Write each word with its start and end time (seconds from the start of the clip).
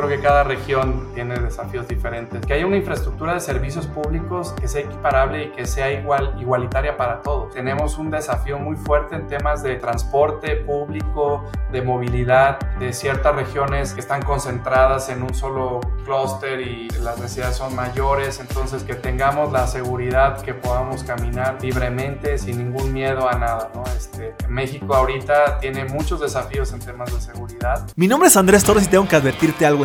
creo 0.00 0.16
que 0.16 0.22
cada 0.22 0.44
región 0.44 1.08
tiene 1.14 1.38
desafíos 1.38 1.86
diferentes. 1.86 2.44
Que 2.46 2.54
haya 2.54 2.66
una 2.66 2.78
infraestructura 2.78 3.34
de 3.34 3.40
servicios 3.40 3.86
públicos 3.86 4.54
que 4.58 4.66
sea 4.66 4.80
equiparable 4.82 5.44
y 5.44 5.48
que 5.50 5.66
sea 5.66 5.92
igual, 5.92 6.34
igualitaria 6.40 6.96
para 6.96 7.20
todos. 7.20 7.52
Tenemos 7.52 7.98
un 7.98 8.10
desafío 8.10 8.58
muy 8.58 8.76
fuerte 8.76 9.16
en 9.16 9.26
temas 9.26 9.62
de 9.62 9.76
transporte 9.76 10.56
público, 10.56 11.44
de 11.70 11.82
movilidad, 11.82 12.58
de 12.78 12.92
ciertas 12.94 13.34
regiones 13.34 13.92
que 13.92 14.00
están 14.00 14.22
concentradas 14.22 15.10
en 15.10 15.22
un 15.22 15.34
solo 15.34 15.80
clúster 16.04 16.60
y 16.62 16.88
las 17.02 17.18
necesidades 17.18 17.56
son 17.56 17.74
mayores. 17.74 18.40
Entonces, 18.40 18.82
que 18.82 18.94
tengamos 18.94 19.52
la 19.52 19.66
seguridad 19.66 20.40
que 20.40 20.54
podamos 20.54 21.04
caminar 21.04 21.58
libremente 21.60 22.38
sin 22.38 22.56
ningún 22.56 22.92
miedo 22.92 23.28
a 23.28 23.34
nada. 23.34 23.70
¿no? 23.74 23.84
Este, 23.94 24.34
México 24.48 24.94
ahorita 24.94 25.58
tiene 25.58 25.84
muchos 25.84 26.20
desafíos 26.20 26.72
en 26.72 26.80
temas 26.80 27.12
de 27.12 27.20
seguridad. 27.20 27.86
Mi 27.96 28.08
nombre 28.08 28.28
es 28.28 28.36
Andrés 28.38 28.64
Torres 28.64 28.84
y 28.84 28.88
tengo 28.88 29.06
que 29.06 29.16
advertirte 29.16 29.66
algo. 29.66 29.84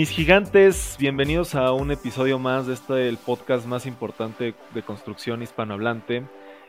Mis 0.00 0.08
gigantes, 0.08 0.96
bienvenidos 0.98 1.54
a 1.54 1.72
un 1.72 1.90
episodio 1.90 2.38
más 2.38 2.66
de 2.66 2.72
este 2.72 3.06
el 3.06 3.18
podcast 3.18 3.66
más 3.66 3.84
importante 3.84 4.54
de 4.72 4.82
construcción 4.82 5.42
hispanohablante. 5.42 6.22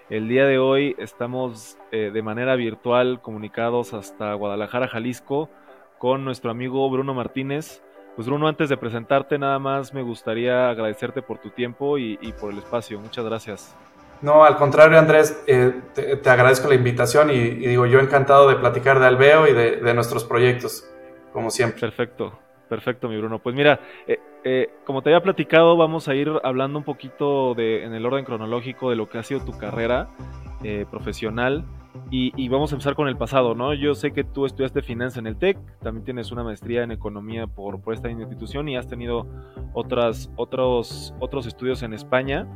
El 0.09 0.27
día 0.27 0.45
de 0.45 0.57
hoy 0.57 0.97
estamos 0.99 1.77
eh, 1.93 2.11
de 2.13 2.21
manera 2.21 2.57
virtual 2.57 3.21
comunicados 3.21 3.93
hasta 3.93 4.33
Guadalajara, 4.33 4.89
Jalisco, 4.89 5.49
con 5.97 6.25
nuestro 6.25 6.51
amigo 6.51 6.89
Bruno 6.89 7.13
Martínez. 7.13 7.81
Pues 8.17 8.27
Bruno, 8.27 8.49
antes 8.49 8.67
de 8.67 8.75
presentarte, 8.75 9.39
nada 9.39 9.59
más 9.59 9.93
me 9.93 10.01
gustaría 10.01 10.69
agradecerte 10.69 11.21
por 11.21 11.37
tu 11.37 11.51
tiempo 11.51 11.97
y, 11.97 12.17
por 12.37 12.51
el 12.51 12.57
espacio. 12.57 12.99
Muchas 12.99 13.23
gracias. 13.23 13.73
No, 14.21 14.43
al 14.43 14.57
contrario, 14.57 14.99
Andrés, 14.99 15.41
eh, 15.47 15.73
te, 15.93 16.29
agradezco 16.29 16.67
la 16.67 16.75
invitación 16.75 17.29
y, 17.29 17.39
digo, 17.65 17.85
yo 17.85 18.01
encantado 18.01 18.49
de 18.49 18.57
platicar 18.57 18.99
de 18.99 19.05
Alveo 19.05 19.47
y 19.47 19.53
de, 19.53 19.77
de 19.77 19.93
nuestros 19.93 20.25
proyectos, 20.25 20.83
como 21.31 21.49
siempre. 21.49 21.79
Perfecto. 21.79 22.37
Perfecto, 22.71 23.09
mi 23.09 23.17
Bruno. 23.17 23.39
Pues 23.39 23.53
mira, 23.53 23.81
eh, 24.07 24.17
eh, 24.45 24.69
como 24.85 25.01
te 25.01 25.09
había 25.09 25.21
platicado, 25.21 25.75
vamos 25.75 26.07
a 26.07 26.15
ir 26.15 26.31
hablando 26.41 26.79
un 26.79 26.85
poquito 26.85 27.53
de, 27.53 27.83
en 27.83 27.93
el 27.93 28.05
orden 28.05 28.23
cronológico 28.23 28.89
de 28.89 28.95
lo 28.95 29.09
que 29.09 29.17
ha 29.17 29.23
sido 29.23 29.43
tu 29.43 29.57
carrera 29.57 30.07
eh, 30.63 30.85
profesional 30.89 31.65
y, 32.09 32.47
vamos 32.49 32.71
a 32.71 32.75
empezar 32.75 32.95
con 32.95 33.07
el 33.07 33.17
pasado, 33.17 33.55
¿no? 33.55 33.73
Yo 33.73 33.95
sé 33.95 34.11
que 34.11 34.23
tú 34.23 34.45
estudiaste 34.45 34.81
finanzas 34.81 35.19
en 35.19 35.27
el 35.27 35.37
TEC, 35.37 35.57
también 35.79 36.03
tienes 36.03 36.31
una 36.31 36.43
maestría 36.43 36.83
en 36.83 36.91
economía 36.91 37.47
por, 37.47 37.81
esta 37.93 38.09
institución 38.09 38.67
y 38.69 38.77
has 38.77 38.87
tenido 38.87 39.27
otros, 39.73 40.31
otros 40.35 41.45
estudios 41.45 41.83
en 41.83 41.93
España. 41.93 42.47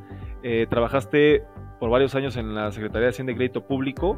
trabajaste 0.69 1.44
por 1.80 1.89
varios 1.89 2.16
años 2.16 2.38
en 2.38 2.55
la 2.55 2.72
Secretaría 2.72 3.08
de 3.08 3.09
Hacienda 3.09 3.33
y 3.33 3.36
Crédito 3.36 3.66
Público. 3.66 4.17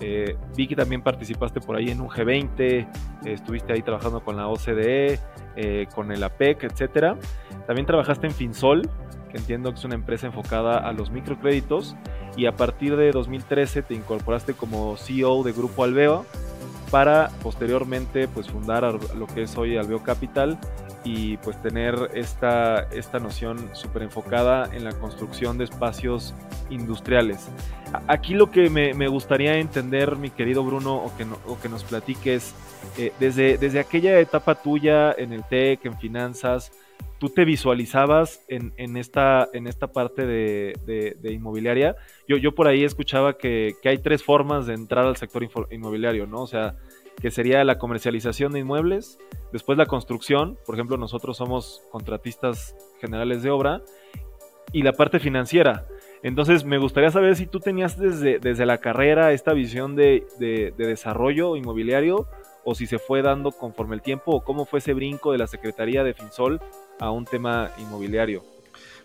Eh, 0.00 0.36
vi 0.56 0.66
que 0.66 0.76
también 0.76 1.02
participaste 1.02 1.60
por 1.60 1.76
ahí 1.76 1.90
en 1.90 2.00
un 2.00 2.08
G20, 2.08 2.60
eh, 2.60 2.86
estuviste 3.24 3.72
ahí 3.72 3.82
trabajando 3.82 4.20
con 4.20 4.36
la 4.36 4.48
OCDE, 4.48 5.18
eh, 5.56 5.86
con 5.94 6.12
el 6.12 6.22
APEC, 6.22 6.64
etc. 6.64 7.16
También 7.66 7.86
trabajaste 7.86 8.26
en 8.26 8.32
Finsol, 8.32 8.82
que 9.28 9.36
entiendo 9.36 9.70
que 9.70 9.78
es 9.78 9.84
una 9.84 9.94
empresa 9.94 10.26
enfocada 10.26 10.78
a 10.78 10.92
los 10.92 11.10
microcréditos, 11.10 11.96
y 12.36 12.46
a 12.46 12.56
partir 12.56 12.96
de 12.96 13.10
2013 13.10 13.82
te 13.82 13.94
incorporaste 13.94 14.54
como 14.54 14.96
CEO 14.96 15.42
de 15.42 15.52
Grupo 15.52 15.84
Alveo 15.84 16.24
para 16.90 17.30
posteriormente 17.42 18.28
pues 18.28 18.48
fundar 18.48 18.82
lo 19.14 19.26
que 19.26 19.42
es 19.42 19.56
hoy 19.56 19.76
Alveo 19.76 20.02
Capital 20.02 20.58
y 21.04 21.36
pues 21.38 21.60
tener 21.62 22.10
esta, 22.14 22.82
esta 22.90 23.18
noción 23.18 23.70
súper 23.72 24.02
enfocada 24.02 24.68
en 24.74 24.84
la 24.84 24.92
construcción 24.92 25.58
de 25.58 25.64
espacios 25.64 26.34
industriales. 26.70 27.48
Aquí 28.06 28.34
lo 28.34 28.50
que 28.50 28.68
me, 28.68 29.08
gustaría 29.08 29.56
entender, 29.56 30.16
mi 30.16 30.30
querido 30.30 30.62
Bruno, 30.64 30.96
o 30.96 31.16
que, 31.16 31.26
que 31.62 31.68
nos 31.68 31.84
platiques, 31.84 32.54
eh, 32.98 33.12
desde, 33.18 33.58
desde 33.58 33.80
aquella 33.80 34.18
etapa 34.18 34.56
tuya 34.56 35.12
en 35.12 35.32
el 35.32 35.44
TEC, 35.44 35.86
en 35.86 35.98
finanzas, 35.98 36.72
tú 37.18 37.30
te 37.30 37.44
visualizabas 37.44 38.44
en, 38.48 38.96
esta, 38.96 39.48
en 39.52 39.66
esta 39.66 39.88
parte 39.88 40.26
de, 40.26 41.16
inmobiliaria. 41.24 41.96
Yo, 42.28 42.36
yo 42.36 42.54
por 42.54 42.68
ahí 42.68 42.84
escuchaba 42.84 43.36
que, 43.36 43.74
que, 43.82 43.88
hay 43.88 43.98
tres 43.98 44.22
formas 44.22 44.66
de 44.66 44.74
entrar 44.74 45.04
al 45.06 45.16
sector 45.16 45.46
inmobiliario, 45.70 46.26
¿no? 46.26 46.42
O 46.42 46.46
sea, 46.46 46.76
que 47.20 47.30
sería 47.30 47.64
la 47.64 47.78
comercialización 47.78 48.52
de 48.52 48.60
inmuebles, 48.60 49.18
después 49.52 49.76
la 49.76 49.86
construcción, 49.86 50.56
por 50.64 50.76
ejemplo, 50.76 50.96
nosotros 50.96 51.36
somos 51.36 51.82
contratistas 51.90 52.76
generales 53.00 53.42
de 53.42 53.50
obra, 53.50 53.82
y 54.72 54.82
la 54.82 54.92
parte 54.92 55.18
financiera. 55.18 55.86
Entonces, 56.22 56.64
me 56.64 56.78
gustaría 56.78 57.10
saber 57.10 57.36
si 57.36 57.46
tú 57.46 57.60
tenías 57.60 57.98
desde, 57.98 58.38
desde 58.38 58.66
la 58.66 58.78
carrera 58.78 59.32
esta 59.32 59.52
visión 59.52 59.96
de, 59.96 60.26
de, 60.38 60.72
desarrollo 60.76 61.56
inmobiliario 61.56 62.26
o 62.70 62.74
si 62.74 62.86
se 62.86 62.98
fue 62.98 63.22
dando 63.22 63.50
conforme 63.50 63.94
el 63.94 64.02
tiempo 64.02 64.32
o 64.32 64.44
cómo 64.44 64.66
fue 64.66 64.80
ese 64.80 64.92
brinco 64.92 65.32
de 65.32 65.38
la 65.38 65.46
Secretaría 65.46 66.04
de 66.04 66.12
Finsol 66.12 66.60
a 67.00 67.10
un 67.10 67.24
tema 67.24 67.70
inmobiliario. 67.78 68.57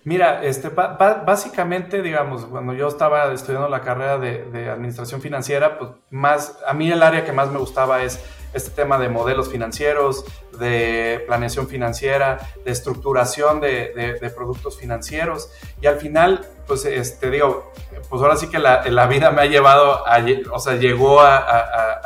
Mira, 0.05 0.43
este, 0.43 0.67
básicamente, 0.67 2.01
digamos, 2.01 2.45
cuando 2.45 2.73
yo 2.73 2.89
estaba 2.89 3.31
estudiando 3.31 3.69
la 3.69 3.81
carrera 3.81 4.17
de, 4.17 4.69
administración 4.69 5.21
financiera, 5.21 5.77
pues 5.77 5.91
más, 6.09 6.57
a 6.67 6.73
mí 6.73 6.91
el 6.91 7.01
área 7.01 7.23
que 7.23 7.31
más 7.31 7.49
me 7.49 7.57
gustaba 7.57 8.03
es 8.03 8.19
este 8.53 8.69
tema 8.71 8.97
de 8.97 9.07
modelos 9.07 9.49
financieros, 9.49 10.25
de 10.59 11.23
planeación 11.25 11.67
financiera, 11.67 12.37
de 12.65 12.71
estructuración 12.71 13.61
de, 13.61 14.33
productos 14.35 14.77
financieros. 14.77 15.49
Y 15.81 15.87
al 15.87 15.95
final, 15.99 16.45
pues, 16.67 16.83
este, 16.83 17.31
digo, 17.31 17.71
pues 18.09 18.21
ahora 18.21 18.35
sí 18.35 18.49
que 18.49 18.59
la, 18.59 19.07
vida 19.07 19.31
me 19.31 19.43
ha 19.43 19.45
llevado, 19.45 20.05
a, 20.05 20.17
o 20.51 20.59
sea, 20.59 20.75
llegó 20.75 21.21
a, 21.21 22.01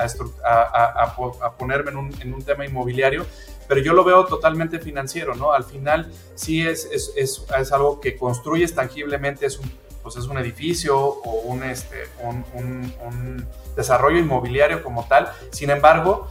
ponerme 1.58 1.92
en 2.22 2.34
un 2.34 2.44
tema 2.44 2.64
inmobiliario 2.64 3.26
pero 3.68 3.82
yo 3.82 3.94
lo 3.94 4.04
veo 4.04 4.26
totalmente 4.26 4.80
financiero, 4.80 5.36
¿no? 5.36 5.54
Al 5.54 5.64
final 5.64 6.12
sí 6.36 6.66
es, 6.66 6.86
es, 6.92 7.14
es, 7.16 7.46
es 7.58 7.72
algo 7.72 8.00
que 8.00 8.16
construyes 8.16 8.74
tangiblemente, 8.74 9.46
es 9.46 9.60
un, 9.60 9.72
pues 10.08 10.16
es 10.16 10.26
un 10.26 10.38
edificio 10.38 10.98
o 10.98 11.42
un, 11.46 11.64
este, 11.64 12.08
un, 12.24 12.46
un, 12.54 13.46
desarrollo 13.76 14.18
inmobiliario 14.18 14.82
como 14.82 15.06
tal. 15.06 15.30
Sin 15.52 15.70
embargo, 15.70 16.30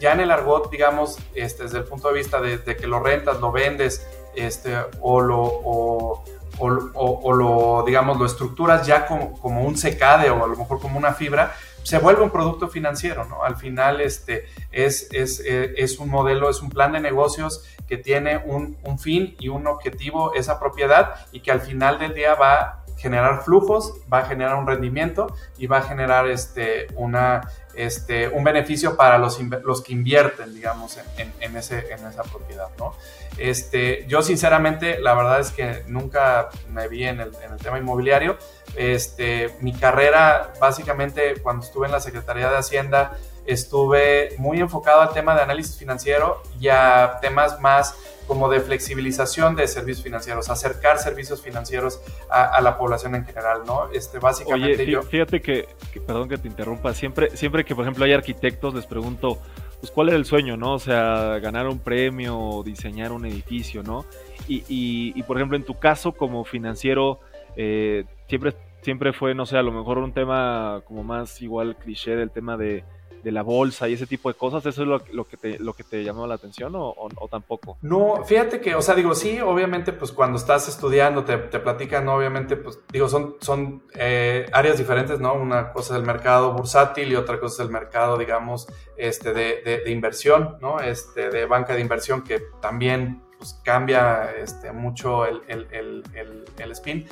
ya 0.00 0.12
en 0.12 0.20
el 0.20 0.30
argot, 0.30 0.70
digamos, 0.70 1.18
este, 1.34 1.64
desde 1.64 1.78
el 1.78 1.84
punto 1.84 2.08
de 2.08 2.14
vista 2.14 2.40
de, 2.40 2.58
que 2.64 2.86
lo 2.86 2.98
rentas, 2.98 3.40
lo 3.40 3.52
vendes, 3.52 4.06
este, 4.34 4.76
o 5.00 5.20
lo... 5.20 5.40
O, 5.42 6.24
o, 6.56 7.20
o, 7.24 7.32
lo, 7.32 7.82
digamos, 7.84 8.16
lo 8.16 8.26
estructuras 8.26 8.86
ya 8.86 9.06
como, 9.06 9.36
como 9.40 9.64
un 9.64 9.76
secade 9.76 10.30
o 10.30 10.44
a 10.44 10.46
lo 10.46 10.54
mejor 10.54 10.78
como 10.80 10.96
una 10.96 11.12
fibra, 11.12 11.52
se 11.84 11.98
vuelve 11.98 12.22
un 12.22 12.30
producto 12.30 12.68
financiero, 12.68 13.24
¿no? 13.26 13.44
Al 13.44 13.56
final 13.56 14.00
este, 14.00 14.46
es, 14.72 15.08
es, 15.12 15.40
eh, 15.40 15.74
es 15.76 15.98
un 15.98 16.08
modelo, 16.08 16.50
es 16.50 16.60
un 16.62 16.70
plan 16.70 16.92
de 16.92 17.00
negocios 17.00 17.62
que 17.86 17.98
tiene 17.98 18.38
un, 18.38 18.76
un, 18.82 18.98
fin 18.98 19.36
y 19.38 19.48
un 19.48 19.66
objetivo, 19.66 20.34
esa 20.34 20.58
propiedad, 20.58 21.26
y 21.30 21.40
que 21.40 21.52
al 21.52 21.60
final 21.60 21.98
del 21.98 22.14
día 22.14 22.34
va 22.34 22.83
generar 22.96 23.42
flujos, 23.42 23.94
va 24.12 24.20
a 24.20 24.24
generar 24.26 24.56
un 24.56 24.66
rendimiento 24.66 25.34
y 25.58 25.66
va 25.66 25.78
a 25.78 25.82
generar 25.82 26.28
este, 26.28 26.86
una, 26.94 27.50
este, 27.74 28.28
un 28.28 28.44
beneficio 28.44 28.96
para 28.96 29.18
los, 29.18 29.38
los 29.40 29.82
que 29.82 29.92
invierten, 29.92 30.54
digamos, 30.54 30.98
en, 31.18 31.32
en, 31.40 31.56
ese, 31.56 31.92
en 31.92 32.06
esa 32.06 32.22
propiedad, 32.22 32.68
¿no? 32.78 32.94
Este, 33.36 34.06
yo 34.06 34.22
sinceramente, 34.22 35.00
la 35.00 35.14
verdad 35.14 35.40
es 35.40 35.50
que 35.50 35.82
nunca 35.88 36.50
me 36.70 36.86
vi 36.88 37.04
en 37.04 37.20
el, 37.20 37.32
en 37.42 37.52
el 37.52 37.58
tema 37.58 37.78
inmobiliario. 37.78 38.38
Este, 38.76 39.54
mi 39.60 39.72
carrera, 39.72 40.52
básicamente, 40.60 41.34
cuando 41.42 41.64
estuve 41.64 41.86
en 41.86 41.92
la 41.92 42.00
Secretaría 42.00 42.48
de 42.48 42.56
Hacienda, 42.56 43.18
estuve 43.44 44.34
muy 44.38 44.60
enfocado 44.60 45.02
al 45.02 45.12
tema 45.12 45.34
de 45.34 45.42
análisis 45.42 45.76
financiero 45.76 46.42
y 46.60 46.68
a 46.68 47.18
temas 47.20 47.60
más 47.60 47.94
como 48.26 48.48
de 48.48 48.60
flexibilización 48.60 49.56
de 49.56 49.66
servicios 49.68 50.02
financieros, 50.02 50.50
acercar 50.50 50.98
servicios 50.98 51.42
financieros 51.42 52.00
a, 52.30 52.60
la 52.60 52.78
población 52.78 53.14
en 53.14 53.24
general, 53.24 53.62
¿no? 53.66 53.90
Este, 53.92 54.18
básicamente 54.18 54.82
Oye, 54.82 55.02
fíjate 55.02 55.40
que, 55.40 55.68
perdón 56.06 56.28
que 56.28 56.38
te 56.38 56.48
interrumpa, 56.48 56.94
siempre, 56.94 57.36
siempre 57.36 57.64
que 57.64 57.74
por 57.74 57.84
ejemplo 57.84 58.04
hay 58.04 58.12
arquitectos 58.12 58.74
les 58.74 58.86
pregunto, 58.86 59.38
pues 59.80 59.92
cuál 59.92 60.08
era 60.08 60.16
el 60.16 60.24
sueño, 60.24 60.56
¿no? 60.56 60.74
O 60.74 60.78
sea, 60.78 61.38
ganar 61.40 61.68
un 61.68 61.78
premio, 61.78 62.62
diseñar 62.64 63.12
un 63.12 63.26
edificio, 63.26 63.82
¿no? 63.82 64.06
Y, 64.48 64.64
y, 64.68 65.22
por 65.22 65.38
ejemplo, 65.38 65.56
en 65.56 65.64
tu 65.64 65.78
caso 65.78 66.12
como 66.12 66.44
financiero, 66.44 67.20
eh, 67.56 68.04
siempre, 68.28 68.54
siempre 68.82 69.12
fue, 69.12 69.34
no 69.34 69.46
sé, 69.46 69.56
a 69.56 69.62
lo 69.62 69.72
mejor 69.72 69.98
un 69.98 70.12
tema 70.12 70.82
como 70.86 71.02
más 71.02 71.40
igual 71.40 71.76
cliché 71.76 72.16
del 72.16 72.30
tema 72.30 72.56
de 72.56 72.84
de 73.24 73.32
la 73.32 73.42
bolsa 73.42 73.88
y 73.88 73.94
ese 73.94 74.06
tipo 74.06 74.28
de 74.28 74.36
cosas, 74.36 74.64
¿eso 74.66 74.82
es 74.82 74.88
lo, 74.88 75.00
lo 75.12 75.24
que, 75.24 75.36
te, 75.36 75.58
lo 75.58 75.72
que 75.72 75.82
te 75.82 76.04
llamó 76.04 76.26
la 76.26 76.34
atención 76.34 76.74
o, 76.76 76.94
o, 76.96 77.28
tampoco? 77.28 77.78
No, 77.82 78.22
fíjate 78.24 78.60
que, 78.60 78.74
o 78.74 78.82
sea, 78.82 78.94
digo, 78.94 79.14
sí, 79.14 79.40
obviamente, 79.40 79.92
pues 79.92 80.12
cuando 80.12 80.36
estás 80.38 80.68
estudiando 80.68 81.24
te, 81.24 81.36
te 81.38 81.58
platican, 81.58 82.06
obviamente, 82.08 82.56
pues 82.56 82.78
digo, 82.92 83.08
son, 83.08 83.36
son 83.40 83.82
eh, 83.94 84.46
áreas 84.52 84.76
diferentes, 84.76 85.18
¿no? 85.18 85.34
Una 85.34 85.72
cosa 85.72 85.94
es 85.94 86.00
el 86.00 86.06
mercado 86.06 86.52
bursátil 86.52 87.10
y 87.10 87.16
otra 87.16 87.40
cosa 87.40 87.62
es 87.62 87.66
el 87.66 87.72
mercado, 87.72 88.18
digamos, 88.18 88.68
este, 88.96 89.32
de, 89.32 89.82
de, 89.84 89.90
inversión, 89.90 90.58
¿no? 90.60 90.80
Este, 90.80 91.30
de 91.30 91.46
banca 91.46 91.74
de 91.74 91.80
inversión 91.80 92.22
que 92.22 92.42
también 92.60 93.22
pues, 93.38 93.60
cambia 93.64 94.30
este, 94.38 94.70
mucho 94.72 95.24
el, 95.24 95.40
el, 95.48 95.66
el, 95.72 96.44
el 96.58 96.70
spin. 96.72 97.06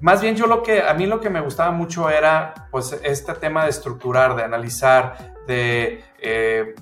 Más 0.00 0.20
bien 0.20 0.36
yo 0.36 0.46
lo 0.46 0.62
que, 0.62 0.82
a 0.82 0.92
mí 0.94 1.06
lo 1.06 1.20
que 1.20 1.30
me 1.30 1.40
gustaba 1.40 1.70
mucho 1.70 2.10
era 2.10 2.68
pues 2.70 2.98
este 3.02 3.32
tema 3.34 3.64
de 3.64 3.70
estructurar, 3.70 4.34
de 4.34 4.42
analizar, 4.42 5.33
de, 5.46 6.04
eh, 6.18 6.74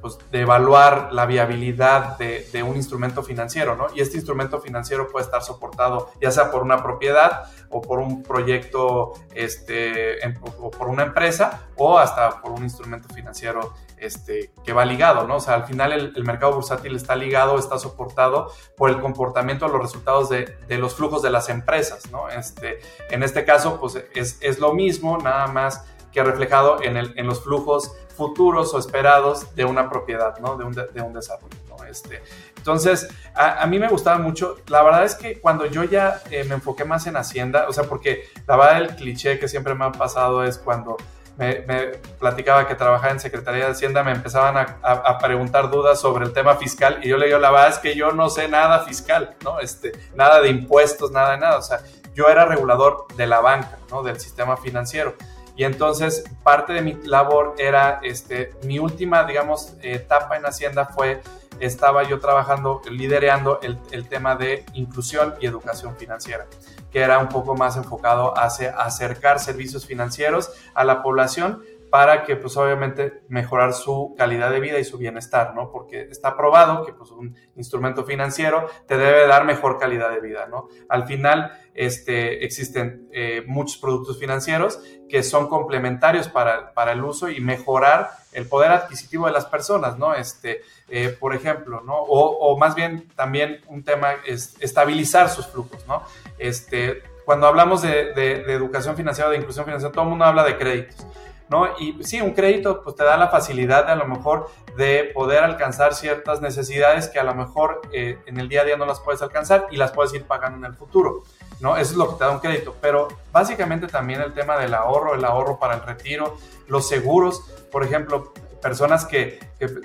pues, 0.00 0.18
de, 0.30 0.40
evaluar 0.40 1.12
la 1.12 1.26
viabilidad 1.26 2.16
de, 2.18 2.62
un 2.62 2.76
instrumento 2.76 3.22
financiero, 3.22 3.76
¿no? 3.76 3.86
Y 3.94 4.00
este 4.00 4.16
instrumento 4.16 4.60
financiero 4.60 5.08
puede 5.08 5.24
estar 5.24 5.42
soportado 5.42 6.10
ya 6.20 6.30
sea 6.30 6.50
por 6.50 6.62
una 6.62 6.82
propiedad 6.82 7.44
o 7.70 7.82
por 7.82 7.98
un 7.98 8.22
proyecto, 8.22 9.12
este, 9.34 10.18
o 10.58 10.70
por 10.70 10.88
una 10.88 11.02
empresa 11.02 11.68
o 11.76 11.98
hasta 11.98 12.40
por 12.40 12.52
un 12.52 12.62
instrumento 12.62 13.08
financiero 13.14 13.74
este, 13.98 14.52
que 14.64 14.72
va 14.72 14.84
ligado, 14.84 15.26
¿no? 15.26 15.36
O 15.36 15.40
sea, 15.40 15.54
al 15.54 15.64
final 15.64 15.92
el, 15.92 16.24
mercado 16.24 16.54
bursátil 16.54 16.96
está 16.96 17.16
ligado, 17.16 17.58
está 17.58 17.78
soportado 17.78 18.52
por 18.76 18.90
el 18.90 19.00
comportamiento 19.00 19.66
de 19.66 19.72
los 19.72 19.82
resultados 19.82 20.28
de, 20.28 20.56
los 20.78 20.94
flujos 20.94 21.22
de 21.22 21.30
las 21.30 21.48
empresas, 21.48 22.10
¿no? 22.10 22.28
Este, 22.28 22.80
en 23.10 23.22
este 23.22 23.44
caso, 23.44 23.80
pues 23.80 24.02
es, 24.14 24.38
es 24.40 24.58
lo 24.58 24.72
mismo, 24.72 25.18
nada 25.18 25.46
más 25.46 25.84
que 26.12 26.22
reflejado 26.22 26.82
en, 26.82 26.96
el, 26.96 27.12
en 27.16 27.26
los 27.26 27.42
flujos 27.42 27.92
futuros 28.16 28.74
o 28.74 28.78
esperados 28.78 29.54
de 29.54 29.64
una 29.64 29.88
propiedad, 29.88 30.38
¿no? 30.40 30.56
De 30.56 30.64
un, 30.64 30.72
de, 30.72 31.02
un 31.02 31.12
desarrollo, 31.12 31.56
¿no? 31.68 31.84
Este, 31.84 32.20
entonces, 32.56 33.08
a, 33.34 33.64
mí 33.66 33.78
me 33.78 33.88
gustaba 33.88 34.18
mucho. 34.18 34.56
La 34.66 34.82
verdad 34.82 35.04
es 35.04 35.14
que 35.14 35.40
cuando 35.40 35.66
yo 35.66 35.84
ya 35.84 36.20
eh, 36.30 36.44
me 36.44 36.56
enfoqué 36.56 36.84
más 36.84 37.06
en 37.06 37.16
Hacienda, 37.16 37.66
o 37.68 37.72
sea, 37.72 37.84
porque 37.84 38.24
la 38.46 38.56
verdad 38.56 38.78
el 38.78 38.96
cliché 38.96 39.38
que 39.38 39.46
siempre 39.46 39.74
me 39.74 39.84
ha 39.84 39.92
pasado 39.92 40.42
es 40.42 40.58
cuando 40.58 40.96
me, 41.38 41.92
platicaba 42.18 42.66
que 42.66 42.74
trabajaba 42.74 43.12
en 43.12 43.20
Secretaría 43.20 43.66
de 43.66 43.70
Hacienda, 43.70 44.02
me 44.02 44.10
empezaban 44.10 44.56
a, 44.56 44.78
a, 44.82 45.18
preguntar 45.18 45.70
dudas 45.70 46.00
sobre 46.00 46.26
el 46.26 46.32
tema 46.32 46.56
fiscal 46.56 46.98
y 47.00 47.08
yo 47.08 47.16
le 47.16 47.26
digo, 47.26 47.38
la 47.38 47.52
verdad 47.52 47.68
es 47.68 47.78
que 47.78 47.94
yo 47.94 48.10
no 48.10 48.28
sé 48.28 48.48
nada 48.48 48.80
fiscal, 48.80 49.36
¿no? 49.44 49.60
Este, 49.60 49.92
nada 50.16 50.40
de 50.40 50.48
impuestos, 50.48 51.12
nada 51.12 51.30
de 51.30 51.38
nada. 51.38 51.58
O 51.58 51.62
sea, 51.62 51.78
yo 52.14 52.28
era 52.28 52.44
regulador 52.44 53.06
de 53.16 53.28
la 53.28 53.40
banca, 53.40 53.78
¿no? 53.90 54.02
Del 54.02 54.18
sistema 54.18 54.56
financiero. 54.56 55.14
Y 55.58 55.64
entonces 55.64 56.22
parte 56.44 56.72
de 56.72 56.82
mi 56.82 56.94
labor 57.04 57.56
era, 57.58 57.98
este, 58.04 58.52
mi 58.62 58.78
última, 58.78 59.24
digamos, 59.24 59.74
etapa 59.82 60.36
en 60.36 60.46
Hacienda 60.46 60.86
fue, 60.86 61.20
estaba 61.58 62.04
yo 62.04 62.20
trabajando, 62.20 62.80
liderando 62.88 63.58
el, 63.60 63.76
el 63.90 64.08
tema 64.08 64.36
de 64.36 64.64
inclusión 64.74 65.34
y 65.40 65.46
educación 65.46 65.96
financiera, 65.96 66.46
que 66.92 67.00
era 67.00 67.18
un 67.18 67.28
poco 67.28 67.56
más 67.56 67.76
enfocado 67.76 68.38
hacia 68.38 68.70
acercar 68.70 69.40
servicios 69.40 69.84
financieros 69.84 70.52
a 70.74 70.84
la 70.84 71.02
población 71.02 71.60
para 71.90 72.24
que 72.24 72.36
pues 72.36 72.56
obviamente 72.56 73.22
mejorar 73.28 73.72
su 73.72 74.14
calidad 74.16 74.50
de 74.50 74.60
vida 74.60 74.78
y 74.78 74.84
su 74.84 74.98
bienestar, 74.98 75.54
¿no? 75.54 75.70
Porque 75.70 76.02
está 76.10 76.36
probado 76.36 76.84
que 76.84 76.92
pues 76.92 77.10
un 77.10 77.36
instrumento 77.56 78.04
financiero 78.04 78.66
te 78.86 78.96
debe 78.96 79.26
dar 79.26 79.44
mejor 79.44 79.78
calidad 79.78 80.10
de 80.10 80.20
vida, 80.20 80.46
¿no? 80.46 80.68
Al 80.88 81.06
final 81.06 81.52
este, 81.74 82.44
existen 82.44 83.08
eh, 83.12 83.42
muchos 83.46 83.78
productos 83.78 84.18
financieros 84.18 84.80
que 85.08 85.22
son 85.22 85.48
complementarios 85.48 86.28
para, 86.28 86.74
para, 86.74 86.92
el 86.92 87.02
uso 87.02 87.30
y 87.30 87.40
mejorar 87.40 88.10
el 88.32 88.46
poder 88.46 88.70
adquisitivo 88.70 89.26
de 89.26 89.32
las 89.32 89.46
personas, 89.46 89.96
¿no? 89.96 90.14
Este, 90.14 90.60
eh, 90.88 91.16
por 91.18 91.34
ejemplo, 91.34 91.80
¿no? 91.80 91.94
O, 91.96 92.58
más 92.58 92.74
bien 92.74 93.08
también 93.16 93.60
un 93.68 93.82
tema 93.82 94.08
es 94.26 94.56
estabilizar 94.60 95.30
sus 95.30 95.46
flujos, 95.46 95.86
¿no? 95.86 96.02
Este, 96.38 97.02
cuando 97.24 97.46
hablamos 97.46 97.82
de 97.82 98.10
educación 98.48 98.96
financiera, 98.96 99.30
de 99.30 99.36
inclusión 99.36 99.64
financiera, 99.64 99.92
todo 99.92 100.04
el 100.04 100.10
mundo 100.10 100.24
habla 100.24 100.44
de 100.44 100.56
créditos 100.56 101.06
¿no? 101.48 101.66
Y 101.78 102.02
sí, 102.04 102.20
un 102.20 102.32
crédito 102.32 102.82
pues 102.82 102.96
te 102.96 103.04
da 103.04 103.16
la 103.16 103.28
facilidad 103.28 103.86
de 103.86 103.92
a 103.92 103.96
lo 103.96 104.06
mejor 104.06 104.50
de 104.76 105.10
poder 105.14 105.42
alcanzar 105.42 105.94
ciertas 105.94 106.40
necesidades 106.40 107.08
que 107.08 107.18
a 107.18 107.24
lo 107.24 107.34
mejor 107.34 107.80
eh, 107.92 108.18
en 108.26 108.38
el 108.38 108.48
día 108.48 108.62
a 108.62 108.64
día 108.64 108.76
no 108.76 108.86
las 108.86 109.00
puedes 109.00 109.22
alcanzar 109.22 109.66
y 109.70 109.76
las 109.76 109.92
puedes 109.92 110.12
ir 110.14 110.24
pagando 110.24 110.58
en 110.58 110.72
el 110.72 110.76
futuro, 110.76 111.24
¿no? 111.60 111.76
Eso 111.76 111.92
es 111.92 111.96
lo 111.96 112.10
que 112.10 112.18
te 112.18 112.24
da 112.24 112.30
un 112.30 112.40
crédito, 112.40 112.76
pero 112.80 113.08
básicamente 113.32 113.86
también 113.86 114.20
el 114.20 114.34
tema 114.34 114.56
del 114.56 114.74
ahorro, 114.74 115.14
el 115.14 115.24
ahorro 115.24 115.58
para 115.58 115.74
el 115.74 115.82
retiro, 115.82 116.36
los 116.68 116.88
seguros, 116.88 117.42
por 117.72 117.84
ejemplo, 117.84 118.32
personas 118.60 119.04
que, 119.04 119.38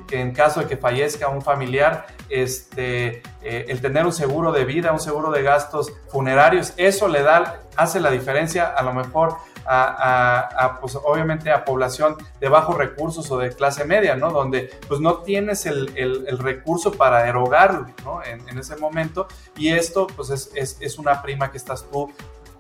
que, 0.08 0.20
en 0.20 0.34
caso 0.34 0.62
de 0.62 0.68
que 0.68 0.78
fallezca 0.78 1.28
un 1.28 1.42
familiar, 1.42 2.08
este, 2.30 3.22
eh, 3.42 3.66
el 3.68 3.82
tener 3.82 4.06
un 4.06 4.14
seguro 4.14 4.52
de 4.52 4.66
vida, 4.66 4.92
un 4.92 5.00
seguro 5.00 5.32
de 5.32 5.44
gastos 5.44 5.92
funerarios, 6.10 6.74
eso 6.78 7.08
le 7.08 7.22
da, 7.22 7.62
hace 7.76 8.00
la 8.00 8.12
diferencia 8.12 8.66
a 8.66 8.82
lo 8.84 8.94
mejor 8.94 9.38
a, 9.66 10.78
pues, 10.80 10.96
obviamente 10.96 11.52
a 11.52 11.66
población 11.66 12.18
de 12.40 12.50
bajos 12.50 12.78
recursos 12.78 13.30
o 13.32 13.38
de 13.38 13.52
clase 13.54 13.86
media, 13.86 14.16
¿no? 14.16 14.32
Donde 14.32 14.70
pues 14.88 15.00
no 15.00 15.20
tienes 15.20 15.66
el, 15.66 15.92
el, 15.96 16.38
recurso 16.40 16.92
para 16.92 17.28
erogarlo, 17.28 17.88
¿no? 18.04 18.24
En, 18.24 18.48
en, 18.50 18.58
ese 18.58 18.76
momento 18.76 19.28
y 19.56 19.70
esto 19.70 20.08
pues 20.08 20.30
es, 20.30 20.52
es, 20.56 20.78
es, 20.82 20.98
una 20.98 21.22
prima 21.22 21.52
que 21.52 21.58
estás 21.58 21.86
tú 21.90 22.12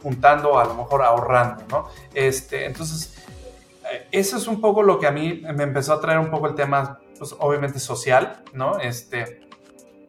juntando, 0.02 0.60
a 0.60 0.66
lo 0.66 0.76
mejor 0.76 1.02
ahorrando, 1.02 1.64
¿no? 1.70 1.88
Este, 2.14 2.66
entonces, 2.66 3.18
eh, 3.92 4.08
eso 4.12 4.38
es 4.38 4.48
un 4.48 4.62
poco 4.62 4.84
lo 4.84 5.00
que 5.00 5.08
a 5.08 5.12
mí 5.12 5.42
me 5.54 5.64
empezó 5.64 5.94
a 5.94 6.02
traer 6.02 6.20
un 6.20 6.30
poco 6.30 6.48
el 6.48 6.56
tema, 6.56 7.00
pues 7.18 7.36
obviamente 7.40 7.80
social, 7.80 8.44
¿no? 8.54 8.80
Este, 8.80 9.43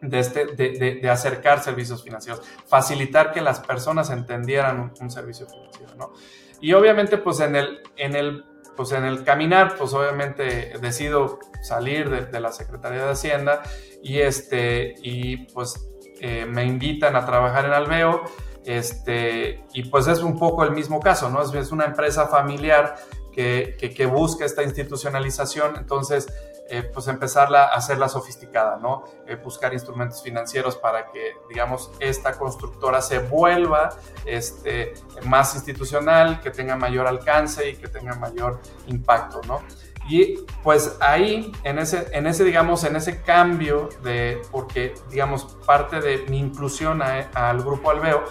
de, 0.08 0.18
este, 0.18 0.46
de, 0.46 0.98
de, 1.00 1.10
acercar 1.10 1.62
servicios 1.62 2.02
financieros, 2.02 2.42
facilitar 2.66 3.32
que 3.32 3.40
las 3.40 3.60
personas 3.60 4.10
entendieran 4.10 4.92
un, 5.00 5.10
servicio 5.10 5.46
financiero, 5.46 5.94
¿no? 5.96 6.12
Y 6.60 6.72
obviamente, 6.72 7.18
pues 7.18 7.40
en 7.40 7.56
el, 7.56 7.80
en 7.96 8.16
el, 8.16 8.44
pues 8.76 8.92
en 8.92 9.04
el 9.04 9.24
caminar, 9.24 9.76
pues 9.76 9.92
obviamente 9.92 10.72
decido 10.80 11.38
salir 11.62 12.10
de, 12.30 12.40
la 12.40 12.52
Secretaría 12.52 13.04
de 13.04 13.12
Hacienda 13.12 13.62
y, 14.02 14.20
este, 14.20 14.94
y 15.02 15.48
pues 15.52 15.88
eh, 16.20 16.46
me 16.46 16.64
invitan 16.64 17.16
a 17.16 17.26
trabajar 17.26 17.64
en 17.66 17.72
Alveo. 17.72 18.22
Este, 18.64 19.62
y 19.75 19.84
pues 19.90 20.06
es 20.06 20.20
un 20.20 20.38
poco 20.38 20.64
el 20.64 20.70
mismo 20.70 21.00
caso, 21.00 21.28
¿no? 21.28 21.42
Es, 21.42 21.52
es 21.52 21.70
una 21.70 21.84
empresa 21.84 22.28
familiar 22.28 22.96
que, 23.30 23.76
que 23.94 24.06
busca 24.06 24.44
esta 24.44 24.62
institucionalización. 24.62 25.76
Entonces, 25.76 26.26
eh, 26.68 26.83
pues 26.83 27.09
empezarla 27.09 27.64
a 27.64 27.75
hacerla 27.75 28.09
sofisticada, 28.09 28.78
¿no? 28.78 29.04
Eh, 29.26 29.37
buscar 29.37 29.75
instrumentos 29.75 30.23
financieros 30.23 30.76
para 30.76 31.11
que, 31.11 31.37
digamos, 31.49 31.90
esta 32.00 32.38
constructora 32.38 33.02
se 33.02 33.18
vuelva 33.18 33.90
este, 34.25 34.94
más 35.26 35.54
institucional, 35.54 36.40
que 36.40 36.50
tenga 36.50 36.75
mayor 36.76 37.06
alcance 37.06 37.68
y 37.68 37.76
que 37.76 37.88
tenga 37.88 38.14
mayor 38.14 38.61
impacto, 38.87 39.42
¿no? 39.47 39.61
Y 40.09 40.38
pues 40.62 40.97
ahí, 41.00 41.52
en 41.64 41.78
ese, 41.78 42.09
en 42.12 42.26
ese, 42.26 42.44
digamos, 42.44 42.85
en 42.85 42.97
ese 42.97 43.23
cambio 43.23 43.88
de, 44.02 44.40
porque, 44.50 44.94
digamos, 45.11 45.44
parte 45.66 46.00
de 46.00 46.25
mi 46.28 46.38
inclusión 46.38 47.02
al 47.02 47.62
grupo 47.62 47.90
Alveo, 47.90 48.25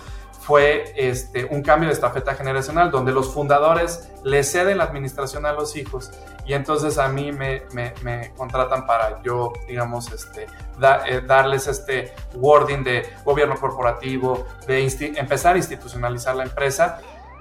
fue 0.43 0.93
este, 0.97 1.45
un 1.45 1.61
cambio 1.63 1.87
de 1.87 1.93
estafeta 1.93 2.35
generacional 2.35 2.91
donde 2.91 3.13
los 3.13 3.33
fundadores 3.33 4.11
le 4.25 4.43
ceden 4.43 4.77
la 4.77 4.83
administración 4.83 5.45
a 5.45 5.53
los 5.53 5.77
hijos 5.77 6.11
y 6.45 6.53
entonces 6.53 6.97
a 6.97 7.07
mí 7.07 7.31
me, 7.31 7.63
contratan 8.35 8.85
para 8.85 9.21
yo, 9.23 9.53
digamos, 9.65 10.11
este, 10.11 10.47
eh, 11.07 11.21
darles 11.25 11.67
este 11.67 12.13
wording 12.35 12.83
de 12.83 13.09
gobierno 13.23 13.55
corporativo, 13.55 14.45
de 14.67 14.85
empezar 15.15 15.55
a 15.55 15.57
institucionalizar 15.57 16.35
la 16.35 16.43
empresa. 16.43 16.99